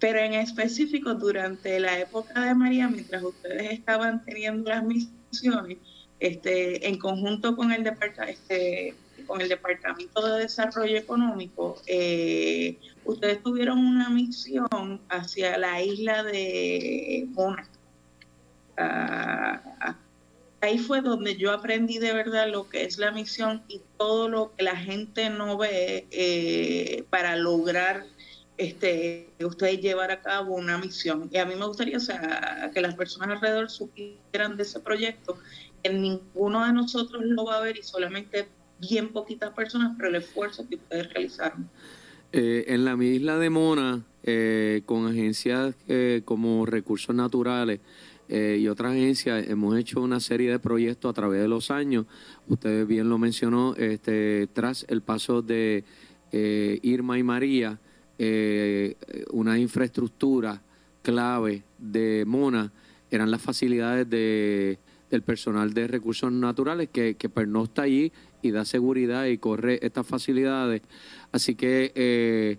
pero 0.00 0.18
en 0.18 0.34
específico, 0.34 1.14
durante 1.14 1.78
la 1.80 1.98
época 1.98 2.40
de 2.40 2.54
María, 2.54 2.88
mientras 2.88 3.22
ustedes 3.22 3.72
estaban 3.72 4.24
teniendo 4.24 4.70
las 4.70 4.82
misiones, 4.84 5.78
este, 6.18 6.88
en 6.88 6.98
conjunto 6.98 7.56
con 7.56 7.72
el, 7.72 7.84
departamento, 7.84 8.32
este, 8.32 8.94
con 9.26 9.40
el 9.40 9.48
Departamento 9.48 10.26
de 10.26 10.42
Desarrollo 10.42 10.96
Económico, 10.96 11.82
eh, 11.86 12.78
ustedes 13.04 13.42
tuvieron 13.42 13.78
una 13.78 14.08
misión 14.08 15.00
hacia 15.08 15.58
la 15.58 15.82
isla 15.82 16.22
de 16.22 17.26
Mona. 17.30 17.68
Ah, 18.78 19.96
ahí 20.60 20.78
fue 20.78 21.00
donde 21.00 21.36
yo 21.36 21.52
aprendí 21.52 21.98
de 21.98 22.12
verdad 22.12 22.50
lo 22.50 22.68
que 22.68 22.84
es 22.84 22.98
la 22.98 23.10
misión 23.10 23.62
y 23.68 23.80
todo 23.98 24.28
lo 24.28 24.54
que 24.56 24.64
la 24.64 24.76
gente 24.76 25.30
no 25.30 25.56
ve 25.56 26.06
eh, 26.10 27.04
para 27.10 27.36
lograr 27.36 28.04
este, 28.58 29.28
ustedes 29.44 29.80
llevar 29.80 30.10
a 30.10 30.22
cabo 30.22 30.54
una 30.54 30.78
misión. 30.78 31.28
Y 31.30 31.38
a 31.38 31.44
mí 31.44 31.54
me 31.54 31.66
gustaría 31.66 31.98
que 32.72 32.80
las 32.80 32.94
personas 32.94 33.30
alrededor 33.30 33.70
supieran 33.70 34.56
de 34.56 34.62
ese 34.62 34.80
proyecto, 34.80 35.38
que 35.82 35.92
ninguno 35.92 36.64
de 36.66 36.72
nosotros 36.72 37.22
lo 37.24 37.44
va 37.44 37.58
a 37.58 37.60
ver 37.60 37.76
y 37.76 37.82
solamente 37.82 38.48
bien 38.80 39.08
poquitas 39.08 39.52
personas, 39.52 39.92
pero 39.96 40.08
el 40.08 40.16
esfuerzo 40.16 40.66
que 40.68 40.76
ustedes 40.76 41.12
realizaron. 41.12 41.68
Eh, 42.32 42.64
en 42.68 42.84
la 42.84 43.02
isla 43.02 43.38
de 43.38 43.50
Mona, 43.50 44.04
eh, 44.22 44.82
con 44.84 45.06
agencias 45.06 45.74
eh, 45.88 46.22
como 46.24 46.66
Recursos 46.66 47.14
Naturales 47.14 47.80
y 48.28 48.66
otras 48.68 48.92
agencias, 48.92 49.48
hemos 49.48 49.76
hecho 49.78 50.00
una 50.00 50.20
serie 50.20 50.50
de 50.50 50.58
proyectos 50.58 51.10
a 51.10 51.12
través 51.12 51.40
de 51.40 51.48
los 51.48 51.70
años. 51.70 52.06
Usted 52.48 52.86
bien 52.86 53.08
lo 53.08 53.18
mencionó, 53.18 53.74
este, 53.76 54.48
tras 54.52 54.84
el 54.88 55.02
paso 55.02 55.42
de 55.42 55.84
Irma 56.82 57.18
y 57.18 57.22
María, 57.22 57.78
una 59.30 59.58
infraestructura 59.58 60.62
clave 61.02 61.62
de 61.78 62.24
Mona 62.26 62.72
eran 63.10 63.30
las 63.30 63.40
facilidades 63.40 64.08
de, 64.10 64.78
del 65.10 65.22
personal 65.22 65.72
de 65.72 65.86
recursos 65.86 66.32
naturales 66.32 66.88
que, 66.92 67.14
que 67.14 67.30
está 67.62 67.82
allí 67.82 68.12
y 68.42 68.50
da 68.50 68.64
seguridad 68.64 69.26
y 69.26 69.38
corre 69.38 69.78
estas 69.82 70.06
facilidades. 70.06 70.82
Así 71.32 71.54
que 71.54 71.92
eh, 71.94 72.58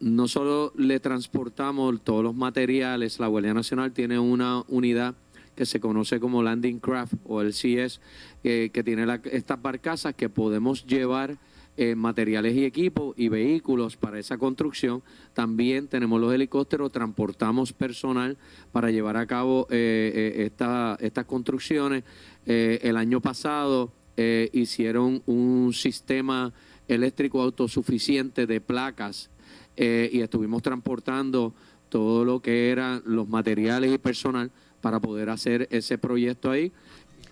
no 0.00 0.28
solo 0.28 0.72
le 0.76 1.00
transportamos 1.00 2.00
todos 2.02 2.22
los 2.22 2.34
materiales, 2.34 3.18
la 3.18 3.26
Guardia 3.28 3.54
Nacional 3.54 3.92
tiene 3.92 4.18
una 4.18 4.62
unidad 4.68 5.14
que 5.54 5.66
se 5.66 5.80
conoce 5.80 6.20
como 6.20 6.42
Landing 6.42 6.80
Craft 6.80 7.14
o 7.24 7.40
el 7.40 7.52
CS, 7.52 8.00
eh, 8.44 8.70
que 8.72 8.84
tiene 8.84 9.06
estas 9.32 9.60
barcazas 9.60 10.14
que 10.14 10.28
podemos 10.28 10.86
llevar 10.86 11.38
eh, 11.78 11.94
materiales 11.94 12.54
y 12.54 12.64
equipos 12.64 13.14
y 13.16 13.28
vehículos 13.28 13.96
para 13.96 14.18
esa 14.18 14.36
construcción. 14.36 15.02
También 15.32 15.88
tenemos 15.88 16.20
los 16.20 16.32
helicópteros, 16.32 16.92
transportamos 16.92 17.72
personal 17.72 18.36
para 18.72 18.90
llevar 18.90 19.16
a 19.16 19.26
cabo 19.26 19.66
estas 19.70 21.24
construcciones. 21.26 22.04
el 22.44 22.96
año 22.96 23.20
pasado 23.20 23.92
eh, 24.18 24.48
hicieron 24.54 25.22
un 25.26 25.74
sistema 25.74 26.50
eléctrico 26.88 27.42
autosuficiente 27.42 28.46
de 28.46 28.62
placas 28.62 29.28
eh, 29.76 30.08
y 30.12 30.20
estuvimos 30.20 30.62
transportando 30.62 31.54
todo 31.88 32.24
lo 32.24 32.40
que 32.40 32.70
eran 32.70 33.02
los 33.04 33.28
materiales 33.28 33.92
y 33.92 33.98
personal 33.98 34.50
para 34.80 35.00
poder 35.00 35.30
hacer 35.30 35.68
ese 35.70 35.98
proyecto 35.98 36.50
ahí. 36.50 36.72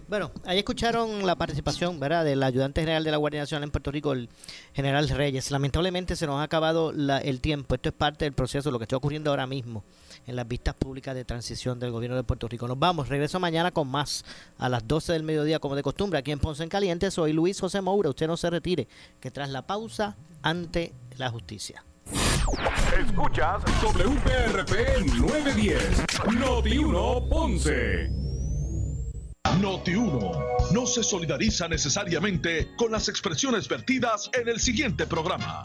Bueno, 0.06 0.30
ahí 0.44 0.58
escucharon 0.58 1.24
la 1.24 1.34
participación, 1.34 1.98
¿verdad?, 1.98 2.26
del 2.26 2.42
ayudante 2.42 2.82
general 2.82 3.04
de 3.04 3.10
la 3.10 3.16
Guardia 3.16 3.40
Nacional 3.40 3.64
en 3.64 3.70
Puerto 3.70 3.90
Rico, 3.90 4.12
el 4.12 4.28
general 4.74 5.08
Reyes. 5.08 5.50
Lamentablemente 5.50 6.14
se 6.14 6.26
nos 6.26 6.40
ha 6.40 6.42
acabado 6.42 6.90
el 6.90 7.40
tiempo. 7.40 7.74
Esto 7.74 7.88
es 7.88 7.94
parte 7.94 8.26
del 8.26 8.34
proceso, 8.34 8.70
lo 8.70 8.78
que 8.78 8.84
está 8.84 8.98
ocurriendo 8.98 9.30
ahora 9.30 9.46
mismo 9.46 9.82
en 10.26 10.36
las 10.36 10.46
vistas 10.46 10.74
públicas 10.74 11.14
de 11.14 11.24
transición 11.24 11.80
del 11.80 11.90
gobierno 11.90 12.16
de 12.16 12.22
Puerto 12.22 12.48
Rico. 12.48 12.68
Nos 12.68 12.78
vamos, 12.78 13.08
regreso 13.08 13.40
mañana 13.40 13.70
con 13.70 13.88
más 13.88 14.26
a 14.58 14.68
las 14.68 14.86
12 14.86 15.14
del 15.14 15.22
mediodía 15.22 15.58
como 15.58 15.74
de 15.74 15.82
costumbre 15.82 16.18
aquí 16.18 16.32
en 16.32 16.38
Ponce 16.38 16.62
en 16.62 16.68
Caliente. 16.68 17.10
Soy 17.10 17.32
Luis 17.32 17.58
José 17.58 17.80
Moura, 17.80 18.10
usted 18.10 18.26
no 18.26 18.36
se 18.36 18.50
retire, 18.50 18.86
que 19.20 19.30
tras 19.30 19.48
la 19.48 19.66
pausa 19.66 20.16
ante 20.42 20.92
la 21.16 21.30
justicia. 21.30 21.82
Escuchas 22.98 23.62
WPRP 23.82 25.06
910, 25.18 26.04
Noti 26.38 26.78
1 26.78 27.28
Ponce. 27.28 28.10
Noti 29.60 29.94
1 29.94 30.32
no 30.72 30.86
se 30.86 31.02
solidariza 31.02 31.68
necesariamente 31.68 32.74
con 32.76 32.92
las 32.92 33.08
expresiones 33.08 33.68
vertidas 33.68 34.30
en 34.34 34.48
el 34.48 34.60
siguiente 34.60 35.06
programa. 35.06 35.62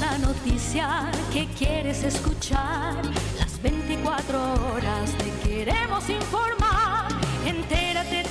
la 0.00 0.18
noticia 0.18 1.10
que 1.32 1.46
quieres 1.58 2.02
escuchar. 2.02 2.94
Las 3.38 3.62
24 3.62 4.38
horas 4.72 5.12
te 5.16 5.48
queremos 5.48 6.08
informar. 6.10 7.08
Entérate 7.46 8.24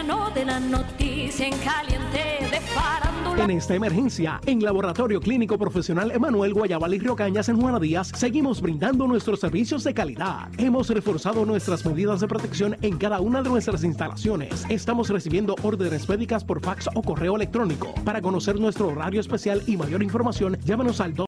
de 0.00 0.46
la 0.46 0.58
noticia 0.58 1.46
en 1.46 1.58
caliente 1.58 2.48
de. 2.50 2.60
En 3.38 3.50
esta 3.50 3.74
emergencia, 3.74 4.38
en 4.44 4.62
Laboratorio 4.62 5.18
Clínico 5.18 5.56
Profesional 5.56 6.10
Emanuel 6.10 6.52
Guayabal 6.52 6.92
y 6.92 6.98
Río 6.98 7.16
Cañas 7.16 7.48
en 7.48 7.58
Juana 7.58 7.80
Díaz, 7.80 8.12
seguimos 8.14 8.60
brindando 8.60 9.06
nuestros 9.06 9.40
servicios 9.40 9.82
de 9.82 9.94
calidad. 9.94 10.48
Hemos 10.58 10.90
reforzado 10.90 11.46
nuestras 11.46 11.84
medidas 11.86 12.20
de 12.20 12.28
protección 12.28 12.76
en 12.82 12.98
cada 12.98 13.20
una 13.20 13.42
de 13.42 13.48
nuestras 13.48 13.82
instalaciones. 13.82 14.66
Estamos 14.68 15.08
recibiendo 15.08 15.54
órdenes 15.62 16.06
médicas 16.08 16.44
por 16.44 16.60
fax 16.60 16.88
o 16.94 17.02
correo 17.02 17.34
electrónico. 17.36 17.94
Para 18.04 18.20
conocer 18.20 18.60
nuestro 18.60 18.88
horario 18.88 19.20
especial 19.20 19.62
y 19.66 19.76
mayor 19.76 20.02
información, 20.02 20.58
llámanos 20.64 21.00
al 21.00 21.14
2 21.14 21.26